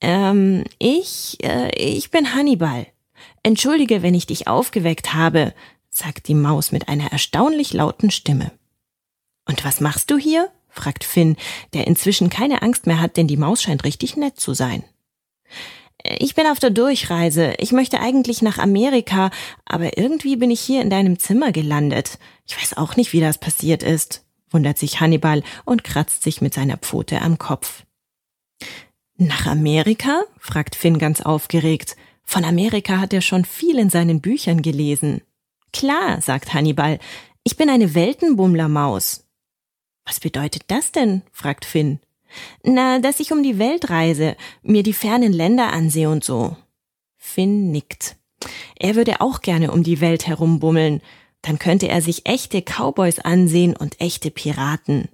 Ähm, 0.00 0.64
ich, 0.78 1.38
äh, 1.42 1.70
ich 1.76 2.10
bin 2.10 2.34
Hannibal. 2.34 2.86
Entschuldige, 3.42 4.02
wenn 4.02 4.14
ich 4.14 4.26
dich 4.26 4.48
aufgeweckt 4.48 5.14
habe, 5.14 5.54
sagt 5.90 6.28
die 6.28 6.34
Maus 6.34 6.72
mit 6.72 6.88
einer 6.88 7.12
erstaunlich 7.12 7.72
lauten 7.72 8.10
Stimme. 8.10 8.52
Und 9.46 9.64
was 9.64 9.80
machst 9.80 10.10
du 10.10 10.18
hier? 10.18 10.50
fragt 10.68 11.04
Finn, 11.04 11.36
der 11.72 11.86
inzwischen 11.86 12.30
keine 12.30 12.62
Angst 12.62 12.86
mehr 12.86 13.00
hat, 13.00 13.16
denn 13.16 13.28
die 13.28 13.36
Maus 13.36 13.62
scheint 13.62 13.84
richtig 13.84 14.16
nett 14.16 14.40
zu 14.40 14.54
sein. 14.54 14.82
Ich 16.06 16.34
bin 16.34 16.46
auf 16.46 16.58
der 16.58 16.70
Durchreise. 16.70 17.54
Ich 17.58 17.72
möchte 17.72 17.98
eigentlich 17.98 18.42
nach 18.42 18.58
Amerika, 18.58 19.30
aber 19.64 19.96
irgendwie 19.96 20.36
bin 20.36 20.50
ich 20.50 20.60
hier 20.60 20.82
in 20.82 20.90
deinem 20.90 21.18
Zimmer 21.18 21.50
gelandet. 21.50 22.18
Ich 22.46 22.60
weiß 22.60 22.76
auch 22.76 22.96
nicht, 22.96 23.14
wie 23.14 23.20
das 23.20 23.38
passiert 23.38 23.82
ist, 23.82 24.24
wundert 24.50 24.78
sich 24.78 25.00
Hannibal 25.00 25.42
und 25.64 25.82
kratzt 25.82 26.22
sich 26.22 26.42
mit 26.42 26.52
seiner 26.52 26.76
Pfote 26.76 27.22
am 27.22 27.38
Kopf. 27.38 27.84
Nach 29.16 29.46
Amerika? 29.46 30.24
fragt 30.38 30.74
Finn 30.74 30.98
ganz 30.98 31.22
aufgeregt. 31.22 31.96
Von 32.24 32.44
Amerika 32.44 32.98
hat 32.98 33.12
er 33.12 33.22
schon 33.22 33.44
viel 33.46 33.78
in 33.78 33.88
seinen 33.88 34.20
Büchern 34.20 34.60
gelesen. 34.60 35.22
Klar, 35.72 36.20
sagt 36.20 36.52
Hannibal, 36.52 36.98
ich 37.44 37.56
bin 37.56 37.70
eine 37.70 37.94
Weltenbummlermaus. 37.94 39.26
Was 40.04 40.20
bedeutet 40.20 40.64
das 40.68 40.92
denn? 40.92 41.22
fragt 41.32 41.64
Finn. 41.64 42.00
Na, 42.62 42.98
dass 42.98 43.20
ich 43.20 43.32
um 43.32 43.42
die 43.42 43.58
Welt 43.58 43.90
reise, 43.90 44.36
mir 44.62 44.82
die 44.82 44.92
fernen 44.92 45.32
Länder 45.32 45.72
ansehe 45.72 46.10
und 46.10 46.24
so. 46.24 46.56
Finn 47.16 47.70
nickt. 47.70 48.16
Er 48.76 48.94
würde 48.96 49.20
auch 49.20 49.40
gerne 49.40 49.72
um 49.72 49.82
die 49.82 50.00
Welt 50.00 50.26
herumbummeln. 50.26 51.00
Dann 51.42 51.58
könnte 51.58 51.88
er 51.88 52.02
sich 52.02 52.26
echte 52.26 52.62
Cowboys 52.62 53.18
ansehen 53.18 53.76
und 53.76 54.00
echte 54.00 54.30
Piraten. 54.30 55.08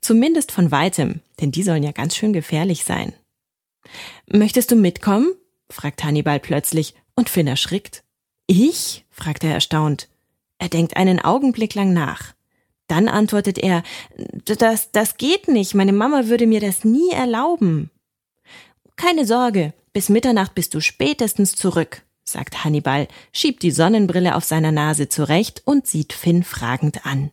Zumindest 0.00 0.52
von 0.52 0.70
weitem, 0.70 1.20
denn 1.40 1.52
die 1.52 1.62
sollen 1.62 1.82
ja 1.82 1.92
ganz 1.92 2.16
schön 2.16 2.32
gefährlich 2.32 2.84
sein. 2.84 3.12
Möchtest 4.26 4.70
du 4.70 4.76
mitkommen? 4.76 5.32
fragt 5.70 6.02
Hannibal 6.02 6.40
plötzlich 6.40 6.94
und 7.14 7.28
Finn 7.28 7.46
erschrickt. 7.46 8.02
Ich? 8.46 9.04
fragt 9.10 9.44
er 9.44 9.52
erstaunt. 9.52 10.08
Er 10.58 10.68
denkt 10.68 10.96
einen 10.96 11.20
Augenblick 11.20 11.74
lang 11.74 11.92
nach. 11.92 12.34
Dann 12.88 13.08
antwortet 13.08 13.58
er, 13.58 13.82
das, 14.44 14.90
das 14.90 15.16
geht 15.16 15.46
nicht, 15.46 15.74
meine 15.74 15.92
Mama 15.92 16.26
würde 16.26 16.46
mir 16.46 16.60
das 16.60 16.84
nie 16.84 17.10
erlauben. 17.10 17.90
Keine 18.96 19.26
Sorge, 19.26 19.74
bis 19.92 20.08
Mitternacht 20.08 20.54
bist 20.54 20.74
du 20.74 20.80
spätestens 20.80 21.54
zurück, 21.54 22.02
sagt 22.24 22.64
Hannibal, 22.64 23.06
schiebt 23.32 23.62
die 23.62 23.70
Sonnenbrille 23.70 24.34
auf 24.34 24.44
seiner 24.44 24.72
Nase 24.72 25.08
zurecht 25.08 25.62
und 25.64 25.86
sieht 25.86 26.12
Finn 26.12 26.42
fragend 26.42 27.06
an. 27.06 27.30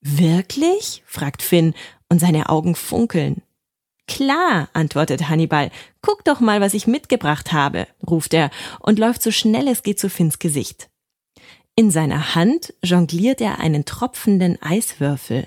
Wirklich? 0.00 1.02
fragt 1.06 1.42
Finn, 1.42 1.74
und 2.08 2.18
seine 2.20 2.48
Augen 2.48 2.74
funkeln. 2.74 3.42
Klar, 4.06 4.68
antwortet 4.72 5.28
Hannibal. 5.28 5.70
Guck 6.00 6.24
doch 6.24 6.40
mal, 6.40 6.60
was 6.60 6.74
ich 6.74 6.86
mitgebracht 6.86 7.52
habe, 7.52 7.86
ruft 8.06 8.32
er 8.32 8.50
und 8.80 8.98
läuft 8.98 9.22
so 9.22 9.30
schnell 9.30 9.68
es 9.68 9.82
geht 9.82 10.00
zu 10.00 10.08
Finns 10.08 10.38
Gesicht. 10.38 10.88
In 11.78 11.92
seiner 11.92 12.34
Hand 12.34 12.74
jongliert 12.82 13.40
er 13.40 13.60
einen 13.60 13.84
tropfenden 13.84 14.60
Eiswürfel. 14.60 15.46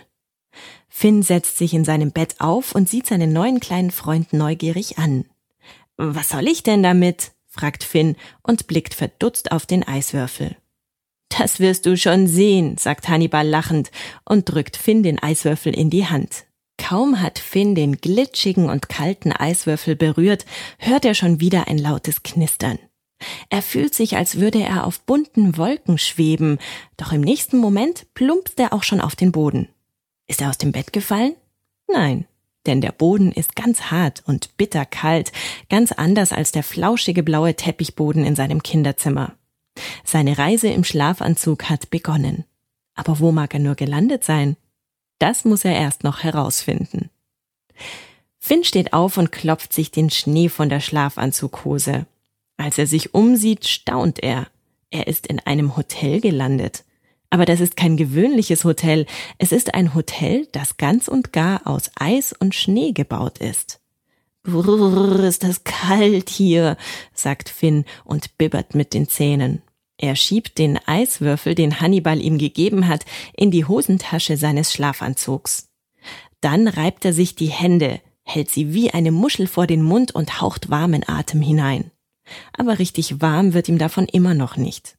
Finn 0.87 1.23
setzt 1.23 1.57
sich 1.57 1.73
in 1.73 1.83
seinem 1.83 2.13
Bett 2.13 2.35
auf 2.39 2.73
und 2.73 2.87
sieht 2.87 3.05
seinen 3.05 3.33
neuen 3.33 3.59
kleinen 3.59 3.91
Freund 3.91 4.31
neugierig 4.31 4.97
an. 4.97 5.25
Was 5.97 6.29
soll 6.29 6.47
ich 6.47 6.63
denn 6.63 6.83
damit? 6.83 7.33
fragt 7.47 7.83
Finn 7.83 8.15
und 8.43 8.67
blickt 8.67 8.93
verdutzt 8.93 9.51
auf 9.51 9.65
den 9.65 9.85
Eiswürfel. 9.85 10.55
Das 11.37 11.59
wirst 11.59 11.85
du 11.85 11.97
schon 11.97 12.27
sehen, 12.27 12.77
sagt 12.77 13.09
Hannibal 13.09 13.45
lachend 13.45 13.91
und 14.23 14.45
drückt 14.45 14.77
Finn 14.77 15.03
den 15.03 15.19
Eiswürfel 15.19 15.75
in 15.75 15.89
die 15.89 16.07
Hand. 16.07 16.45
Kaum 16.77 17.19
hat 17.21 17.39
Finn 17.39 17.75
den 17.75 17.97
glitschigen 17.97 18.69
und 18.69 18.87
kalten 18.87 19.33
Eiswürfel 19.33 19.97
berührt, 19.97 20.45
hört 20.77 21.03
er 21.03 21.13
schon 21.13 21.41
wieder 21.41 21.67
ein 21.67 21.77
lautes 21.77 22.23
Knistern. 22.23 22.79
Er 23.49 23.61
fühlt 23.61 23.93
sich, 23.93 24.17
als 24.17 24.39
würde 24.39 24.59
er 24.59 24.85
auf 24.85 25.01
bunten 25.01 25.57
Wolken 25.57 25.97
schweben, 25.97 26.57
doch 26.97 27.11
im 27.11 27.21
nächsten 27.21 27.57
Moment 27.57 28.07
plumpst 28.13 28.59
er 28.59 28.73
auch 28.73 28.83
schon 28.83 29.01
auf 29.01 29.15
den 29.15 29.31
Boden. 29.31 29.67
Ist 30.27 30.41
er 30.41 30.49
aus 30.49 30.57
dem 30.57 30.71
Bett 30.71 30.93
gefallen? 30.93 31.35
Nein, 31.87 32.25
denn 32.65 32.81
der 32.81 32.91
Boden 32.91 33.31
ist 33.31 33.55
ganz 33.55 33.83
hart 33.83 34.23
und 34.25 34.55
bitterkalt, 34.57 35.31
ganz 35.69 35.91
anders 35.91 36.31
als 36.31 36.51
der 36.51 36.63
flauschige 36.63 37.23
blaue 37.23 37.55
Teppichboden 37.55 38.23
in 38.23 38.35
seinem 38.35 38.63
Kinderzimmer. 38.63 39.33
Seine 40.03 40.37
Reise 40.37 40.69
im 40.69 40.83
Schlafanzug 40.83 41.69
hat 41.69 41.89
begonnen. 41.89 42.45
Aber 42.93 43.19
wo 43.19 43.31
mag 43.31 43.53
er 43.53 43.59
nur 43.59 43.75
gelandet 43.75 44.23
sein? 44.23 44.57
Das 45.19 45.45
muss 45.45 45.65
er 45.65 45.75
erst 45.75 46.03
noch 46.03 46.23
herausfinden. 46.23 47.09
Finn 48.37 48.63
steht 48.63 48.93
auf 48.93 49.17
und 49.17 49.31
klopft 49.31 49.71
sich 49.71 49.91
den 49.91 50.09
Schnee 50.09 50.49
von 50.49 50.69
der 50.69 50.79
Schlafanzughose. 50.79 52.05
Als 52.61 52.77
er 52.77 52.85
sich 52.85 53.15
umsieht, 53.15 53.67
staunt 53.67 54.21
er. 54.21 54.45
Er 54.91 55.07
ist 55.07 55.25
in 55.25 55.39
einem 55.39 55.77
Hotel 55.77 56.21
gelandet. 56.21 56.83
Aber 57.31 57.45
das 57.45 57.59
ist 57.59 57.75
kein 57.75 57.97
gewöhnliches 57.97 58.65
Hotel, 58.65 59.07
es 59.39 59.51
ist 59.51 59.73
ein 59.73 59.95
Hotel, 59.95 60.47
das 60.51 60.77
ganz 60.77 61.07
und 61.07 61.33
gar 61.33 61.65
aus 61.65 61.89
Eis 61.95 62.33
und 62.37 62.53
Schnee 62.53 62.91
gebaut 62.91 63.39
ist. 63.39 63.79
Brrr, 64.43 65.23
ist 65.23 65.43
das 65.43 65.63
kalt 65.63 66.29
hier, 66.29 66.77
sagt 67.15 67.49
Finn 67.49 67.83
und 68.05 68.37
bibbert 68.37 68.75
mit 68.75 68.93
den 68.93 69.07
Zähnen. 69.07 69.63
Er 69.97 70.15
schiebt 70.15 70.59
den 70.59 70.77
Eiswürfel, 70.85 71.55
den 71.55 71.81
Hannibal 71.81 72.21
ihm 72.21 72.37
gegeben 72.37 72.87
hat, 72.87 73.05
in 73.35 73.49
die 73.49 73.65
Hosentasche 73.65 74.37
seines 74.37 74.71
Schlafanzugs. 74.71 75.69
Dann 76.41 76.67
reibt 76.67 77.05
er 77.05 77.13
sich 77.13 77.33
die 77.33 77.49
Hände, 77.49 78.01
hält 78.21 78.51
sie 78.51 78.71
wie 78.71 78.91
eine 78.91 79.11
Muschel 79.11 79.47
vor 79.47 79.65
den 79.65 79.81
Mund 79.81 80.13
und 80.13 80.41
haucht 80.41 80.69
warmen 80.69 81.07
Atem 81.07 81.41
hinein 81.41 81.89
aber 82.53 82.79
richtig 82.79 83.21
warm 83.21 83.53
wird 83.53 83.69
ihm 83.69 83.77
davon 83.77 84.05
immer 84.05 84.33
noch 84.33 84.57
nicht. 84.57 84.97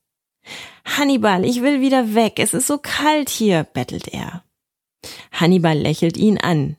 Hannibal, 0.85 1.45
ich 1.45 1.63
will 1.63 1.81
wieder 1.81 2.15
weg, 2.15 2.39
es 2.39 2.55
ist 2.55 2.67
so 2.67 2.79
kalt 2.79 3.31
hier, 3.31 3.65
bettelt 3.65 4.09
er. 4.09 4.43
Hannibal 5.33 5.79
lächelt 5.79 6.17
ihn 6.17 6.39
an. 6.39 6.77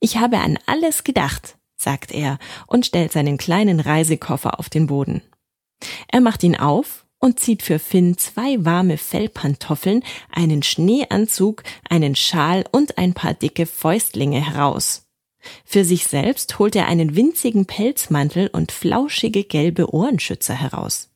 Ich 0.00 0.16
habe 0.16 0.38
an 0.38 0.58
alles 0.66 1.04
gedacht, 1.04 1.56
sagt 1.76 2.12
er 2.12 2.38
und 2.66 2.86
stellt 2.86 3.12
seinen 3.12 3.38
kleinen 3.38 3.80
Reisekoffer 3.80 4.58
auf 4.58 4.68
den 4.68 4.86
Boden. 4.86 5.22
Er 6.08 6.20
macht 6.20 6.42
ihn 6.42 6.56
auf 6.56 7.06
und 7.18 7.38
zieht 7.38 7.62
für 7.62 7.78
Finn 7.78 8.16
zwei 8.18 8.64
warme 8.64 8.96
Fellpantoffeln, 8.96 10.02
einen 10.30 10.62
Schneeanzug, 10.62 11.62
einen 11.88 12.16
Schal 12.16 12.64
und 12.72 12.98
ein 12.98 13.14
paar 13.14 13.34
dicke 13.34 13.66
Fäustlinge 13.66 14.44
heraus. 14.44 15.06
Für 15.64 15.84
sich 15.84 16.06
selbst 16.06 16.58
holt 16.58 16.76
er 16.76 16.86
einen 16.86 17.16
winzigen 17.16 17.66
Pelzmantel 17.66 18.48
und 18.48 18.72
flauschige 18.72 19.44
gelbe 19.44 19.92
Ohrenschützer 19.92 20.54
heraus. 20.54 21.10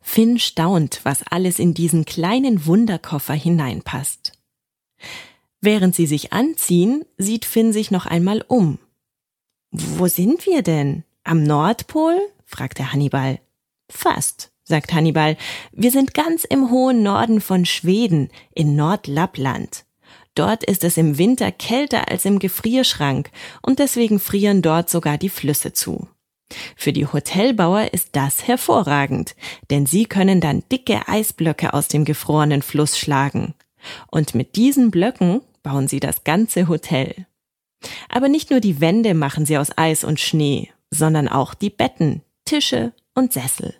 Finn 0.00 0.38
staunt, 0.38 1.00
was 1.02 1.22
alles 1.22 1.58
in 1.58 1.74
diesen 1.74 2.04
kleinen 2.04 2.66
Wunderkoffer 2.66 3.34
hineinpasst. 3.34 4.32
Während 5.60 5.94
sie 5.94 6.06
sich 6.06 6.32
anziehen, 6.32 7.04
sieht 7.18 7.44
Finn 7.44 7.72
sich 7.72 7.90
noch 7.90 8.06
einmal 8.06 8.44
um. 8.46 8.78
Wo 9.70 10.06
sind 10.06 10.46
wir 10.46 10.62
denn? 10.62 11.04
Am 11.24 11.42
Nordpol? 11.42 12.18
fragte 12.44 12.92
Hannibal. 12.92 13.40
Fast, 13.90 14.52
sagt 14.62 14.92
Hannibal. 14.92 15.36
Wir 15.72 15.90
sind 15.90 16.14
ganz 16.14 16.44
im 16.44 16.70
hohen 16.70 17.02
Norden 17.02 17.40
von 17.40 17.66
Schweden, 17.66 18.30
in 18.54 18.76
Nordlappland. 18.76 19.85
Dort 20.36 20.62
ist 20.62 20.84
es 20.84 20.98
im 20.98 21.18
Winter 21.18 21.50
kälter 21.50 22.08
als 22.10 22.24
im 22.26 22.38
Gefrierschrank 22.38 23.30
und 23.62 23.80
deswegen 23.80 24.20
frieren 24.20 24.62
dort 24.62 24.90
sogar 24.90 25.18
die 25.18 25.30
Flüsse 25.30 25.72
zu. 25.72 26.08
Für 26.76 26.92
die 26.92 27.06
Hotelbauer 27.06 27.92
ist 27.92 28.10
das 28.12 28.46
hervorragend, 28.46 29.34
denn 29.70 29.86
sie 29.86 30.04
können 30.04 30.40
dann 30.40 30.62
dicke 30.70 31.08
Eisblöcke 31.08 31.74
aus 31.74 31.88
dem 31.88 32.04
gefrorenen 32.04 32.62
Fluss 32.62 32.98
schlagen. 32.98 33.54
Und 34.08 34.34
mit 34.34 34.56
diesen 34.56 34.90
Blöcken 34.90 35.40
bauen 35.62 35.88
sie 35.88 36.00
das 36.00 36.22
ganze 36.22 36.68
Hotel. 36.68 37.26
Aber 38.08 38.28
nicht 38.28 38.50
nur 38.50 38.60
die 38.60 38.80
Wände 38.80 39.14
machen 39.14 39.46
sie 39.46 39.58
aus 39.58 39.76
Eis 39.76 40.04
und 40.04 40.20
Schnee, 40.20 40.70
sondern 40.90 41.28
auch 41.28 41.54
die 41.54 41.70
Betten, 41.70 42.22
Tische 42.44 42.92
und 43.14 43.32
Sessel. 43.32 43.74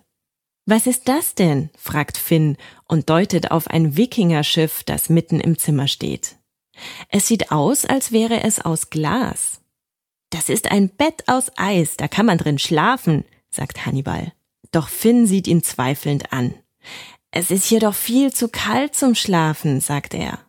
Was 0.65 0.87
ist 0.87 1.07
das 1.07 1.35
denn? 1.35 1.69
fragt 1.77 2.17
Finn 2.17 2.57
und 2.87 3.09
deutet 3.09 3.51
auf 3.51 3.67
ein 3.67 3.95
Wikingerschiff, 3.95 4.83
das 4.83 5.07
mitten 5.07 5.39
im 5.39 5.57
Zimmer 5.57 5.87
steht. 5.87 6.36
Es 7.09 7.27
sieht 7.27 7.51
aus, 7.51 7.85
als 7.85 8.11
wäre 8.11 8.43
es 8.43 8.59
aus 8.59 8.89
Glas. 8.89 9.61
Das 10.29 10.49
ist 10.49 10.71
ein 10.71 10.89
Bett 10.89 11.23
aus 11.27 11.51
Eis, 11.55 11.97
da 11.97 12.07
kann 12.07 12.25
man 12.25 12.37
drin 12.37 12.59
schlafen, 12.59 13.25
sagt 13.49 13.85
Hannibal. 13.85 14.33
Doch 14.71 14.89
Finn 14.89 15.25
sieht 15.25 15.47
ihn 15.47 15.63
zweifelnd 15.63 16.33
an. 16.33 16.53
Es 17.31 17.51
ist 17.51 17.65
hier 17.65 17.79
doch 17.79 17.95
viel 17.95 18.33
zu 18.33 18.49
kalt 18.49 18.95
zum 18.95 19.15
Schlafen, 19.15 19.79
sagt 19.79 20.13
er. 20.13 20.39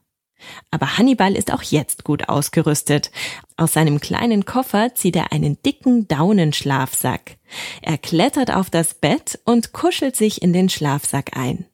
Aber 0.70 0.98
Hannibal 0.98 1.34
ist 1.34 1.52
auch 1.52 1.62
jetzt 1.62 2.04
gut 2.04 2.28
ausgerüstet. 2.28 3.10
Aus 3.56 3.72
seinem 3.72 4.00
kleinen 4.00 4.44
Koffer 4.44 4.94
zieht 4.94 5.16
er 5.16 5.32
einen 5.32 5.60
dicken 5.62 6.06
Daunenschlafsack. 6.08 7.36
Er 7.82 7.98
klettert 7.98 8.52
auf 8.52 8.70
das 8.70 8.94
Bett 8.94 9.40
und 9.44 9.72
kuschelt 9.72 10.16
sich 10.16 10.42
in 10.42 10.52
den 10.52 10.68
Schlafsack 10.68 11.36
ein. 11.36 11.66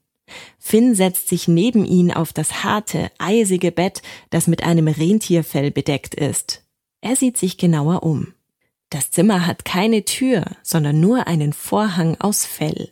Finn 0.58 0.94
setzt 0.94 1.28
sich 1.28 1.48
neben 1.48 1.84
ihn 1.84 2.12
auf 2.12 2.32
das 2.32 2.64
harte, 2.64 3.10
eisige 3.18 3.72
Bett, 3.72 4.02
das 4.30 4.46
mit 4.46 4.62
einem 4.64 4.88
Rentierfell 4.88 5.70
bedeckt 5.70 6.14
ist. 6.14 6.64
Er 7.00 7.16
sieht 7.16 7.36
sich 7.36 7.58
genauer 7.58 8.02
um. 8.02 8.34
Das 8.90 9.10
Zimmer 9.10 9.46
hat 9.46 9.64
keine 9.64 10.04
Tür, 10.04 10.44
sondern 10.62 11.00
nur 11.00 11.26
einen 11.26 11.52
Vorhang 11.52 12.16
aus 12.20 12.44
Fell. 12.44 12.90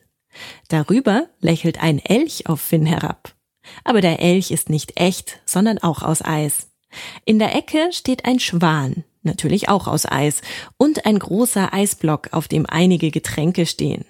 Darüber 0.68 1.28
lächelt 1.40 1.82
ein 1.82 1.98
Elch 1.98 2.46
auf 2.46 2.60
Finn 2.60 2.86
herab. 2.86 3.34
Aber 3.84 4.00
der 4.00 4.20
Elch 4.20 4.50
ist 4.50 4.68
nicht 4.68 5.00
echt, 5.00 5.40
sondern 5.46 5.78
auch 5.78 6.02
aus 6.02 6.22
Eis. 6.22 6.70
In 7.24 7.38
der 7.38 7.54
Ecke 7.54 7.88
steht 7.92 8.24
ein 8.24 8.38
Schwan, 8.38 9.04
natürlich 9.22 9.68
auch 9.68 9.86
aus 9.86 10.04
Eis, 10.04 10.42
und 10.76 11.06
ein 11.06 11.18
großer 11.18 11.72
Eisblock, 11.72 12.30
auf 12.32 12.48
dem 12.48 12.66
einige 12.66 13.10
Getränke 13.10 13.66
stehen. 13.66 14.04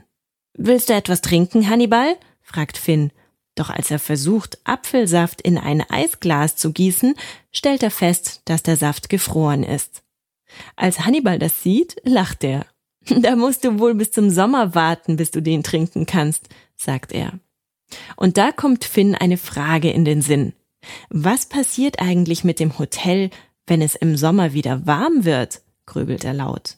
Willst 0.54 0.88
du 0.88 0.94
etwas 0.94 1.20
trinken, 1.20 1.68
Hannibal? 1.68 2.16
fragt 2.40 2.76
Finn. 2.76 3.12
Doch 3.54 3.70
als 3.70 3.90
er 3.90 3.98
versucht, 3.98 4.58
Apfelsaft 4.64 5.42
in 5.42 5.58
ein 5.58 5.82
Eisglas 5.82 6.56
zu 6.56 6.72
gießen, 6.72 7.14
stellt 7.50 7.82
er 7.82 7.90
fest, 7.90 8.42
dass 8.46 8.62
der 8.62 8.76
Saft 8.76 9.08
gefroren 9.08 9.62
ist. 9.62 10.02
Als 10.76 11.00
Hannibal 11.00 11.38
das 11.38 11.62
sieht, 11.62 11.96
lacht 12.04 12.44
er. 12.44 12.66
Da 13.04 13.36
musst 13.36 13.64
du 13.64 13.78
wohl 13.78 13.94
bis 13.94 14.12
zum 14.12 14.30
Sommer 14.30 14.74
warten, 14.74 15.16
bis 15.16 15.30
du 15.30 15.42
den 15.42 15.62
trinken 15.62 16.06
kannst, 16.06 16.48
sagt 16.76 17.12
er. 17.12 17.38
Und 18.16 18.38
da 18.38 18.52
kommt 18.52 18.84
Finn 18.84 19.14
eine 19.14 19.36
Frage 19.36 19.90
in 19.90 20.04
den 20.04 20.22
Sinn. 20.22 20.54
Was 21.10 21.46
passiert 21.46 22.00
eigentlich 22.00 22.44
mit 22.44 22.60
dem 22.60 22.78
Hotel, 22.78 23.30
wenn 23.66 23.82
es 23.82 23.94
im 23.94 24.16
Sommer 24.16 24.52
wieder 24.52 24.86
warm 24.86 25.24
wird? 25.24 25.62
grübelt 25.86 26.24
er 26.24 26.34
laut. 26.34 26.76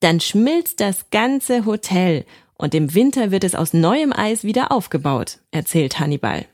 Dann 0.00 0.20
schmilzt 0.20 0.80
das 0.80 1.10
ganze 1.10 1.64
Hotel 1.64 2.24
und 2.58 2.74
im 2.74 2.94
Winter 2.94 3.30
wird 3.30 3.44
es 3.44 3.54
aus 3.54 3.72
neuem 3.72 4.12
Eis 4.12 4.44
wieder 4.44 4.70
aufgebaut, 4.72 5.38
erzählt 5.50 5.98
Hannibal. 6.00 6.44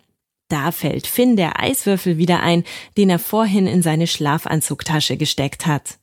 Da 0.49 0.71
fällt 0.71 1.07
Finn 1.07 1.37
der 1.37 1.61
Eiswürfel 1.61 2.19
wieder 2.19 2.41
ein, 2.41 2.65
den 2.97 3.11
er 3.11 3.19
vorhin 3.19 3.67
in 3.67 3.83
seine 3.83 4.07
Schlafanzugtasche 4.07 5.17
gesteckt 5.17 5.67
hat. 5.67 5.99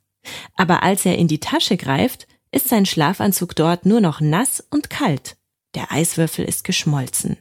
Aber 0.56 0.84
als 0.84 1.06
er 1.06 1.18
in 1.18 1.28
die 1.28 1.39
Tasche 1.39 1.78
greift, 1.78 2.28
ist 2.52 2.68
sein 2.68 2.86
Schlafanzug 2.86 3.56
dort 3.56 3.86
nur 3.86 4.02
noch 4.02 4.20
nass 4.20 4.62
und 4.70 4.89
kalt. 4.89 5.38
Der 5.76 5.91
Eiswürfel 5.91 6.43
ist 6.43 6.64
geschmolzen. 6.64 7.38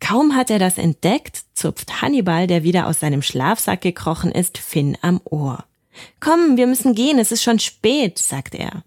Kaum 0.00 0.34
hat 0.34 0.50
er 0.50 0.58
das 0.58 0.78
entdeckt, 0.78 1.44
zupft 1.54 2.02
Hannibal, 2.02 2.46
der 2.46 2.62
wieder 2.62 2.86
aus 2.86 3.00
seinem 3.00 3.22
Schlafsack 3.22 3.80
gekrochen 3.80 4.32
ist, 4.32 4.58
Finn 4.58 4.98
am 5.00 5.20
Ohr. 5.24 5.64
Komm, 6.20 6.56
wir 6.56 6.66
müssen 6.66 6.94
gehen, 6.94 7.18
es 7.18 7.32
ist 7.32 7.42
schon 7.42 7.58
spät, 7.58 8.18
sagt 8.18 8.54
er. 8.54 8.82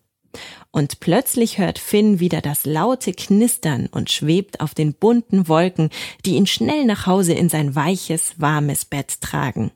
Und 0.75 0.99
plötzlich 0.99 1.57
hört 1.57 1.79
Finn 1.79 2.19
wieder 2.19 2.41
das 2.41 2.65
laute 2.65 3.13
Knistern 3.13 3.87
und 3.87 4.11
schwebt 4.11 4.59
auf 4.59 4.73
den 4.73 4.93
bunten 4.93 5.47
Wolken, 5.47 5.89
die 6.25 6.35
ihn 6.35 6.47
schnell 6.47 6.83
nach 6.83 7.05
Hause 7.05 7.31
in 7.31 7.47
sein 7.47 7.75
weiches, 7.75 8.41
warmes 8.41 8.83
Bett 8.83 9.21
tragen. 9.21 9.71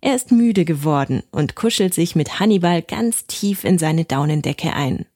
Er 0.00 0.16
ist 0.16 0.32
müde 0.32 0.64
geworden 0.64 1.22
und 1.30 1.54
kuschelt 1.54 1.94
sich 1.94 2.16
mit 2.16 2.40
Hannibal 2.40 2.82
ganz 2.82 3.28
tief 3.28 3.62
in 3.62 3.78
seine 3.78 4.06
Daunendecke 4.06 4.72
ein. 4.72 5.06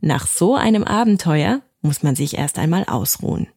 Nach 0.00 0.28
so 0.28 0.54
einem 0.54 0.84
Abenteuer 0.84 1.60
muss 1.82 2.04
man 2.04 2.14
sich 2.14 2.38
erst 2.38 2.56
einmal 2.60 2.84
ausruhen. 2.84 3.48